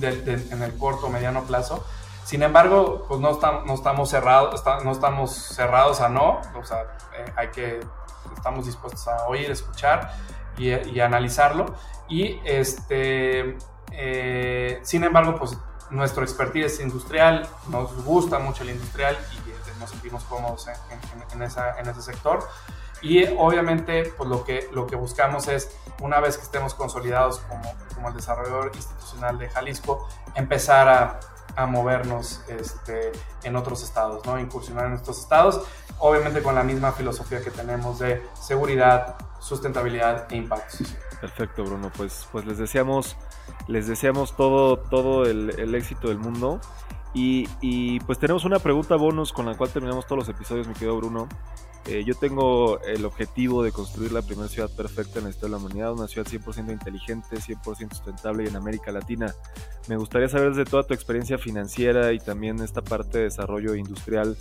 en 0.02 0.62
el 0.64 0.78
corto 0.80 1.06
o 1.06 1.10
mediano 1.12 1.44
plazo. 1.44 1.86
Sin 2.26 2.42
embargo, 2.42 3.06
pues 3.08 3.22
no, 3.22 3.30
estamos, 3.30 3.68
no 3.68 3.76
estamos 3.76 4.10
cerrados, 4.10 4.64
no 4.84 4.92
estamos 4.92 5.32
cerrados 5.32 6.02
a 6.02 6.10
no, 6.10 6.42
o 6.56 6.66
sea, 6.66 6.98
eh, 7.16 7.32
hay 7.36 7.50
que, 7.50 7.80
estamos 8.36 8.66
dispuestos 8.66 9.08
a 9.08 9.28
oír, 9.28 9.52
escuchar 9.52 10.12
y, 10.58 10.70
y 10.74 11.00
analizarlo. 11.02 11.76
Y 12.10 12.40
este, 12.44 13.60
eh, 13.92 14.80
sin 14.82 15.04
embargo, 15.04 15.36
pues 15.36 15.56
nuestro 15.90 16.24
expertise 16.24 16.66
es 16.66 16.80
industrial, 16.80 17.48
nos 17.70 17.94
gusta 18.04 18.40
mucho 18.40 18.64
el 18.64 18.72
industrial 18.72 19.18
y 19.34 19.50
eh, 19.52 19.56
nos 19.80 19.90
sentimos 19.92 20.24
cómodos 20.26 20.68
en, 20.68 21.42
en 21.42 21.42
ese 21.90 22.02
sector. 22.02 22.48
Y 23.02 23.26
obviamente, 23.38 24.14
pues 24.18 24.30
lo 24.30 24.44
que, 24.44 24.70
lo 24.74 24.88
que 24.88 24.96
buscamos 24.96 25.48
es, 25.48 25.70
una 26.02 26.20
vez 26.20 26.38
que 26.38 26.44
estemos 26.44 26.74
consolidados 26.74 27.40
como, 27.42 27.74
como 27.94 28.10
el 28.10 28.16
desarrollador 28.16 28.72
institucional 28.76 29.38
de 29.38 29.50
Jalisco, 29.50 30.08
empezar 30.36 30.88
a, 30.88 31.20
a 31.56 31.66
movernos 31.66 32.42
este, 32.48 33.12
en 33.44 33.56
otros 33.56 33.84
estados, 33.84 34.26
¿no? 34.26 34.40
incursionar 34.40 34.88
en 34.88 34.94
estos 34.94 35.20
estados, 35.20 35.62
obviamente 36.00 36.42
con 36.42 36.56
la 36.56 36.64
misma 36.64 36.92
filosofía 36.92 37.44
que 37.44 37.52
tenemos 37.52 38.00
de 38.00 38.24
seguridad, 38.40 39.16
sustentabilidad 39.40 40.32
e 40.32 40.36
impacto 40.36 40.78
Perfecto, 41.22 41.64
Bruno. 41.64 41.92
Pues, 41.96 42.28
pues 42.32 42.46
les 42.46 42.58
deseamos, 42.58 43.18
les 43.68 43.88
deseamos 43.88 44.36
todo, 44.36 44.78
todo 44.78 45.26
el, 45.26 45.76
éxito 45.76 46.10
del 46.10 46.20
mundo. 46.20 46.60
Y, 47.14 48.00
pues 48.02 48.20
tenemos 48.20 48.46
una 48.46 48.60
pregunta 48.60 48.96
bonus 48.96 49.34
con 49.34 49.48
la 49.48 49.58
cual 49.58 49.72
terminamos 49.72 50.06
todos 50.06 50.20
los 50.20 50.30
episodios, 50.30 50.68
mi 50.68 50.74
querido 50.74 50.98
Bruno. 50.98 51.28
Eh, 51.88 52.04
yo 52.04 52.16
tengo 52.16 52.82
el 52.82 53.06
objetivo 53.06 53.64
de 53.64 53.72
construir 53.72 54.12
la 54.12 54.22
primera 54.22 54.50
ciudad 54.50 54.70
perfecta 54.70 55.20
en 55.20 55.24
la 55.24 55.30
historia 55.30 55.56
de 55.56 55.62
la 55.62 55.66
humanidad, 55.66 55.94
una 55.94 56.08
ciudad 56.08 56.28
100% 56.28 56.72
inteligente, 56.72 57.38
100% 57.38 57.94
sustentable 57.94 58.44
y 58.44 58.48
en 58.48 58.58
América 58.58 58.92
Latina. 58.92 59.34
Me 59.88 59.96
gustaría 59.96 60.28
saber 60.28 60.50
desde 60.50 60.70
toda 60.70 60.84
tu 60.84 60.94
experiencia 60.94 61.38
financiera 61.38 62.12
y 62.12 62.20
también 62.20 62.60
esta 62.60 62.82
parte 62.82 63.20
de 63.20 63.24
desarrollo 63.24 63.74
industrial, 63.74 64.36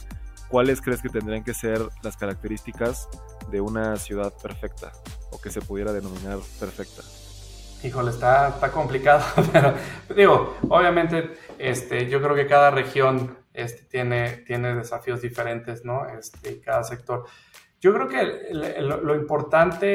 ¿cuáles 0.49 0.81
crees 0.81 1.03
que 1.03 1.09
tendrían 1.09 1.45
que 1.45 1.55
ser 1.55 1.81
las 2.03 2.17
características 2.17 3.09
de 3.51 3.61
una 3.61 3.97
ciudad 3.97 4.33
perfecta 4.43 4.93
o 5.31 5.41
que 5.41 5.51
se 5.51 5.61
pudiera 5.61 5.93
denominar 5.93 6.39
perfecta? 6.59 7.03
Híjole, 7.83 8.11
está, 8.11 8.49
está 8.49 8.73
complicado, 8.73 9.23
pero 9.53 9.75
digo, 10.15 10.57
obviamente 10.69 11.33
este, 11.59 12.09
yo 12.09 12.23
creo 12.23 12.35
que 12.35 12.47
cada 12.47 12.71
región 12.71 13.37
este, 13.53 13.85
tiene, 13.85 14.39
tiene 14.47 14.75
desafíos 14.75 15.21
diferentes, 15.21 15.85
¿no? 15.85 16.07
Este, 16.09 16.61
cada 16.61 16.83
sector. 16.85 17.25
Yo 17.81 17.93
creo 17.93 18.09
que 18.09 18.53
lo, 18.81 19.15
importante 19.15 19.87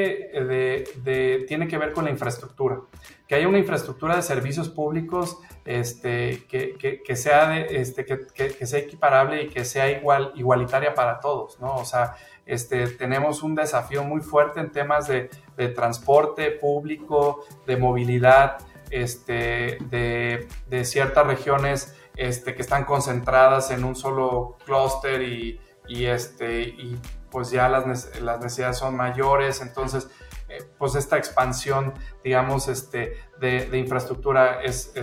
de, 1.04 1.46
tiene 1.48 1.68
que 1.68 1.78
ver 1.78 1.92
con 1.92 2.06
la 2.06 2.12
infraestructura, 2.12 2.80
que 3.28 3.36
haya 3.36 3.48
una 3.48 3.58
infraestructura 3.58 4.16
de 4.16 4.22
servicios 4.22 4.70
públicos 4.70 5.40
este, 5.66 6.46
que, 6.48 7.02
que, 7.06 7.16
sea 7.16 7.60
este, 7.60 8.06
que, 8.06 8.66
sea 8.66 8.80
equiparable 8.80 9.44
y 9.44 9.48
que 9.50 9.66
sea 9.66 9.90
igual, 9.90 10.32
igualitaria 10.36 10.94
para 10.94 11.20
todos, 11.20 11.60
¿no? 11.60 11.76
O 11.76 11.86
sea, 11.86 12.16
este, 12.46 12.88
tenemos 12.88 13.44
un 13.44 13.56
desafío 13.56 14.04
muy 14.04 14.22
fuerte 14.22 14.60
en 14.60 14.72
temas 14.72 15.08
de, 15.08 15.30
de 15.58 15.70
transporte 15.70 16.52
público, 16.52 17.46
de 17.68 17.78
movilidad, 17.78 18.58
este, 18.90 19.78
de, 19.90 20.48
de 20.68 20.86
ciertas 20.86 21.26
regiones 21.26 21.96
este, 22.18 22.54
que 22.56 22.62
están 22.62 22.84
concentradas 22.86 23.72
en 23.72 23.84
un 23.84 23.96
solo 23.96 24.58
clúster 24.66 25.22
y, 25.22 25.60
y, 25.88 26.06
este, 26.06 26.62
y 26.62 27.00
pues 27.32 27.50
ya 27.50 27.70
las, 27.70 28.20
las 28.22 28.40
necesidades 28.40 28.78
son 28.78 28.96
mayores, 28.96 29.62
entonces 29.62 30.10
eh, 30.52 30.64
pues 30.78 30.96
esta 30.96 31.18
expansión, 31.18 31.94
digamos, 32.24 32.68
este, 32.68 33.14
de, 33.40 33.68
de 33.68 33.78
infraestructura 33.78 34.62
es, 34.62 34.94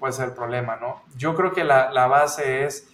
puede 0.00 0.12
ser 0.12 0.30
el 0.30 0.34
problema, 0.34 0.76
¿no? 0.76 1.02
Yo 1.16 1.36
creo 1.36 1.52
que 1.52 1.62
la, 1.62 1.92
la, 1.92 2.08
base 2.08 2.64
es 2.64 2.88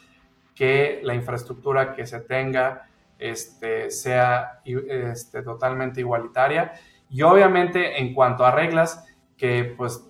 que 0.55 1.01
la 1.03 1.15
infraestructura 1.15 1.95
que 1.95 2.07
se 2.07 2.21
tenga 2.21 2.91
este, 3.19 3.91
sea 3.91 4.61
este, 4.65 5.43
totalmente 5.43 6.01
igualitaria 6.01 6.73
y 7.09 7.23
obviamente 7.23 7.99
en 7.99 8.13
cuanto 8.13 8.45
a 8.45 8.51
reglas, 8.51 9.07
que 9.39 9.75
pues 9.77 10.05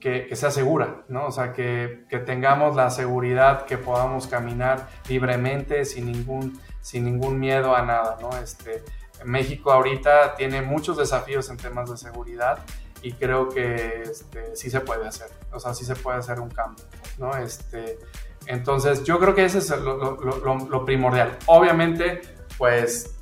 que, 0.00 0.26
que, 0.26 0.36
sea 0.36 0.50
segura, 0.50 1.04
¿no? 1.08 1.28
O 1.28 1.30
sea, 1.30 1.54
que, 1.54 2.04
que, 2.10 2.18
tengamos 2.18 2.76
la 2.76 2.90
seguridad, 2.90 3.64
que 3.64 3.78
podamos 3.78 4.26
caminar 4.26 4.88
libremente 5.08 5.86
sin 5.86 6.12
ningún 6.12 6.60
sin 6.84 7.06
ningún 7.06 7.40
miedo 7.40 7.74
a 7.74 7.80
nada, 7.80 8.18
¿no? 8.20 8.36
Este, 8.36 8.84
México 9.24 9.72
ahorita 9.72 10.34
tiene 10.34 10.60
muchos 10.60 10.98
desafíos 10.98 11.48
en 11.48 11.56
temas 11.56 11.90
de 11.90 11.96
seguridad 11.96 12.58
y 13.00 13.14
creo 13.14 13.48
que 13.48 14.02
este, 14.02 14.54
sí 14.54 14.68
se 14.68 14.80
puede 14.80 15.08
hacer, 15.08 15.30
o 15.50 15.58
sea, 15.58 15.72
sí 15.72 15.86
se 15.86 15.96
puede 15.96 16.18
hacer 16.18 16.40
un 16.40 16.50
cambio, 16.50 16.84
¿no? 17.16 17.34
Este, 17.38 17.98
entonces, 18.44 19.02
yo 19.04 19.18
creo 19.18 19.34
que 19.34 19.46
ese 19.46 19.58
es 19.58 19.70
lo, 19.70 20.84
primordial. 20.84 21.38
Obviamente, 21.46 22.20
pues 22.58 23.14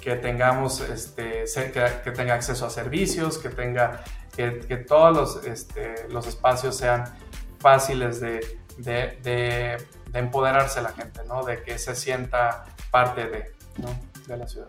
que 0.00 0.14
tengamos, 0.14 0.80
este, 0.80 1.46
que, 1.72 2.10
tenga 2.12 2.34
acceso 2.34 2.64
a 2.64 2.70
servicios, 2.70 3.38
que 3.38 3.48
tenga, 3.48 4.04
que, 4.36 4.52
todos 4.86 5.16
los, 5.16 5.44
este, 5.46 6.08
los 6.10 6.28
espacios 6.28 6.76
sean 6.76 7.12
fáciles 7.58 8.20
de, 8.20 8.60
de, 8.78 9.18
de, 9.24 9.84
de 10.10 10.18
empoderarse 10.20 10.80
la 10.80 10.90
gente, 10.90 11.22
¿no? 11.26 11.42
De 11.42 11.60
que 11.64 11.76
se 11.76 11.96
sienta 11.96 12.66
parte 12.94 13.28
de, 13.28 13.52
¿no? 13.78 13.88
de 14.28 14.36
la 14.36 14.46
ciudad. 14.46 14.68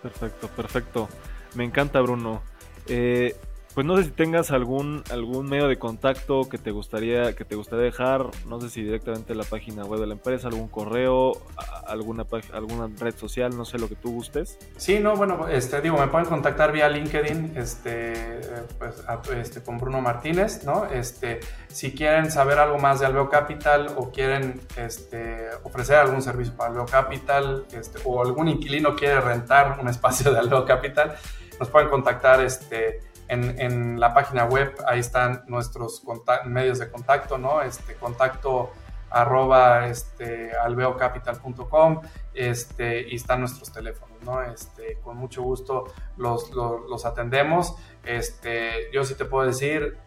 Perfecto, 0.00 0.46
perfecto. 0.46 1.08
Me 1.56 1.64
encanta, 1.64 2.00
Bruno. 2.00 2.40
Eh, 2.86 3.36
pues 3.78 3.86
no 3.86 3.96
sé 3.96 4.06
si 4.06 4.10
tengas 4.10 4.50
algún 4.50 5.04
algún 5.08 5.48
medio 5.48 5.68
de 5.68 5.78
contacto 5.78 6.48
que 6.48 6.58
te 6.58 6.72
gustaría 6.72 7.36
que 7.36 7.44
te 7.44 7.54
gustaría 7.54 7.84
dejar, 7.84 8.26
no 8.44 8.60
sé 8.60 8.70
si 8.70 8.82
directamente 8.82 9.36
la 9.36 9.44
página 9.44 9.84
web 9.84 10.00
de 10.00 10.08
la 10.08 10.14
empresa, 10.14 10.48
algún 10.48 10.66
correo, 10.66 11.40
alguna 11.86 12.26
alguna 12.52 12.90
red 12.98 13.14
social, 13.14 13.56
no 13.56 13.64
sé 13.64 13.78
lo 13.78 13.88
que 13.88 13.94
tú 13.94 14.10
gustes. 14.10 14.58
Sí, 14.76 14.98
no, 14.98 15.14
bueno, 15.14 15.46
este 15.46 15.80
digo, 15.80 15.96
me 15.96 16.08
pueden 16.08 16.26
contactar 16.26 16.72
vía 16.72 16.88
LinkedIn, 16.88 17.52
este, 17.54 18.40
pues, 18.80 19.04
este 19.36 19.62
con 19.62 19.78
Bruno 19.78 20.00
Martínez, 20.00 20.64
¿no? 20.64 20.86
Este, 20.86 21.38
si 21.68 21.92
quieren 21.92 22.32
saber 22.32 22.58
algo 22.58 22.78
más 22.78 22.98
de 22.98 23.06
Alveo 23.06 23.30
Capital 23.30 23.94
o 23.96 24.10
quieren 24.10 24.60
este, 24.74 25.50
ofrecer 25.62 25.98
algún 25.98 26.20
servicio 26.20 26.52
para 26.56 26.70
Alveo 26.70 26.86
Capital, 26.86 27.64
este, 27.70 28.00
o 28.04 28.24
algún 28.24 28.48
inquilino 28.48 28.96
quiere 28.96 29.20
rentar 29.20 29.78
un 29.80 29.86
espacio 29.86 30.32
de 30.32 30.40
Alveo 30.40 30.64
Capital, 30.64 31.14
nos 31.60 31.68
pueden 31.68 31.88
contactar 31.88 32.40
este 32.44 33.07
en, 33.28 34.00
la 34.00 34.14
página 34.14 34.44
web, 34.44 34.74
ahí 34.86 35.00
están 35.00 35.44
nuestros 35.46 36.02
medios 36.46 36.78
de 36.78 36.90
contacto, 36.90 37.38
¿no? 37.38 37.62
Este, 37.62 37.94
contacto 37.94 38.70
arroba 39.10 39.86
este, 39.86 40.52
alveocapital.com 40.56 42.02
este, 42.34 43.08
y 43.08 43.16
están 43.16 43.40
nuestros 43.40 43.72
teléfonos, 43.72 44.22
¿no? 44.22 44.42
Este, 44.42 44.98
con 45.00 45.16
mucho 45.16 45.42
gusto 45.42 45.92
los, 46.16 46.50
los, 46.50 47.04
atendemos. 47.04 47.76
Este, 48.04 48.90
yo 48.92 49.04
sí 49.04 49.14
te 49.14 49.24
puedo 49.24 49.46
decir, 49.46 49.98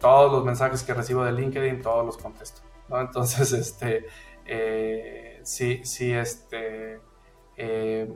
todos 0.00 0.30
los 0.30 0.44
mensajes 0.44 0.82
que 0.82 0.94
recibo 0.94 1.24
de 1.24 1.32
LinkedIn, 1.32 1.82
todos 1.82 2.04
los 2.04 2.16
contesto, 2.16 2.62
¿no? 2.88 3.00
Entonces, 3.00 3.52
este, 3.52 4.06
eh, 4.46 5.40
sí, 5.42 5.82
sí, 5.84 6.12
este, 6.12 7.00
eh, 7.56 8.10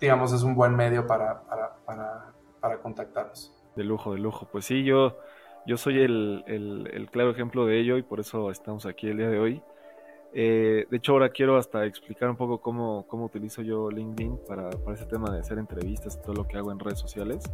digamos, 0.00 0.32
es 0.32 0.42
un 0.42 0.54
buen 0.54 0.74
medio 0.74 1.06
para, 1.06 1.42
para, 1.42 2.32
para 2.60 2.78
contactarnos. 2.78 3.63
De 3.76 3.84
lujo, 3.84 4.12
de 4.12 4.18
lujo. 4.18 4.46
Pues 4.50 4.64
sí, 4.64 4.84
yo, 4.84 5.18
yo 5.66 5.76
soy 5.76 6.00
el, 6.00 7.08
claro 7.10 7.30
ejemplo 7.30 7.66
de 7.66 7.80
ello 7.80 7.96
y 7.98 8.02
por 8.02 8.20
eso 8.20 8.50
estamos 8.50 8.86
aquí 8.86 9.08
el 9.08 9.18
día 9.18 9.28
de 9.28 9.38
hoy. 9.38 9.62
Eh, 10.36 10.86
de 10.90 10.96
hecho, 10.96 11.12
ahora 11.12 11.28
quiero 11.28 11.56
hasta 11.56 11.86
explicar 11.86 12.28
un 12.28 12.36
poco 12.36 12.60
cómo, 12.60 13.06
cómo 13.06 13.26
utilizo 13.26 13.62
yo 13.62 13.88
LinkedIn 13.90 14.40
para, 14.48 14.68
para, 14.70 14.96
ese 14.96 15.06
tema 15.06 15.30
de 15.30 15.38
hacer 15.38 15.58
entrevistas 15.58 16.16
y 16.16 16.24
todo 16.24 16.34
lo 16.34 16.48
que 16.48 16.56
hago 16.56 16.72
en 16.72 16.80
redes 16.80 16.98
sociales. 16.98 17.44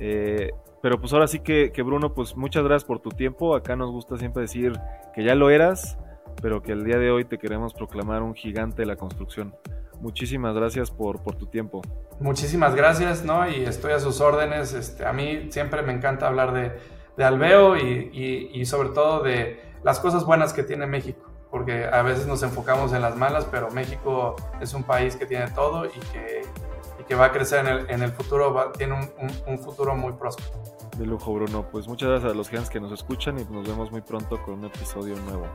Eh, 0.00 0.50
pero 0.82 1.00
pues 1.00 1.12
ahora 1.12 1.28
sí 1.28 1.40
que, 1.40 1.70
que, 1.72 1.82
Bruno, 1.82 2.14
pues 2.14 2.36
muchas 2.36 2.64
gracias 2.64 2.84
por 2.84 3.00
tu 3.00 3.10
tiempo. 3.10 3.54
Acá 3.54 3.76
nos 3.76 3.90
gusta 3.90 4.16
siempre 4.16 4.42
decir 4.42 4.72
que 5.14 5.22
ya 5.22 5.36
lo 5.36 5.50
eras, 5.50 5.96
pero 6.42 6.62
que 6.62 6.72
el 6.72 6.84
día 6.84 6.98
de 6.98 7.10
hoy 7.10 7.24
te 7.24 7.38
queremos 7.38 7.72
proclamar 7.72 8.22
un 8.22 8.34
gigante 8.34 8.82
de 8.82 8.86
la 8.86 8.96
construcción. 8.96 9.54
Muchísimas 10.00 10.54
gracias 10.54 10.90
por, 10.90 11.22
por 11.22 11.34
tu 11.34 11.46
tiempo. 11.46 11.82
Muchísimas 12.20 12.74
gracias, 12.74 13.24
¿no? 13.24 13.48
Y 13.48 13.64
estoy 13.64 13.92
a 13.92 14.00
sus 14.00 14.20
órdenes. 14.20 14.72
Este, 14.72 15.06
a 15.06 15.12
mí 15.12 15.48
siempre 15.50 15.82
me 15.82 15.92
encanta 15.92 16.26
hablar 16.26 16.52
de, 16.52 16.72
de 17.16 17.24
Alveo 17.24 17.76
y, 17.76 18.10
y, 18.12 18.60
y, 18.60 18.66
sobre 18.66 18.90
todo 18.90 19.22
de 19.22 19.60
las 19.82 20.00
cosas 20.00 20.24
buenas 20.24 20.52
que 20.52 20.62
tiene 20.62 20.86
México, 20.86 21.30
porque 21.50 21.86
a 21.86 22.02
veces 22.02 22.26
nos 22.26 22.42
enfocamos 22.42 22.92
en 22.92 23.02
las 23.02 23.16
malas, 23.16 23.44
pero 23.50 23.70
México 23.70 24.36
es 24.60 24.74
un 24.74 24.84
país 24.84 25.16
que 25.16 25.26
tiene 25.26 25.50
todo 25.50 25.86
y 25.86 26.00
que, 26.12 26.42
y 27.00 27.04
que 27.04 27.14
va 27.14 27.26
a 27.26 27.32
crecer 27.32 27.66
en 27.66 27.68
el, 27.68 27.90
en 27.90 28.02
el 28.02 28.12
futuro, 28.12 28.72
tiene 28.76 28.94
un, 28.94 29.10
un, 29.20 29.52
un, 29.52 29.58
futuro 29.58 29.96
muy 29.96 30.12
próspero. 30.12 30.50
De 30.96 31.06
lujo, 31.06 31.32
Bruno. 31.34 31.66
Pues 31.70 31.86
muchas 31.86 32.08
gracias 32.08 32.32
a 32.32 32.34
los 32.34 32.50
fans 32.50 32.70
que 32.70 32.80
nos 32.80 32.92
escuchan 32.92 33.38
y 33.38 33.44
nos 33.44 33.66
vemos 33.66 33.90
muy 33.90 34.00
pronto 34.00 34.40
con 34.42 34.54
un 34.54 34.64
episodio 34.64 35.16
nuevo. 35.16 35.46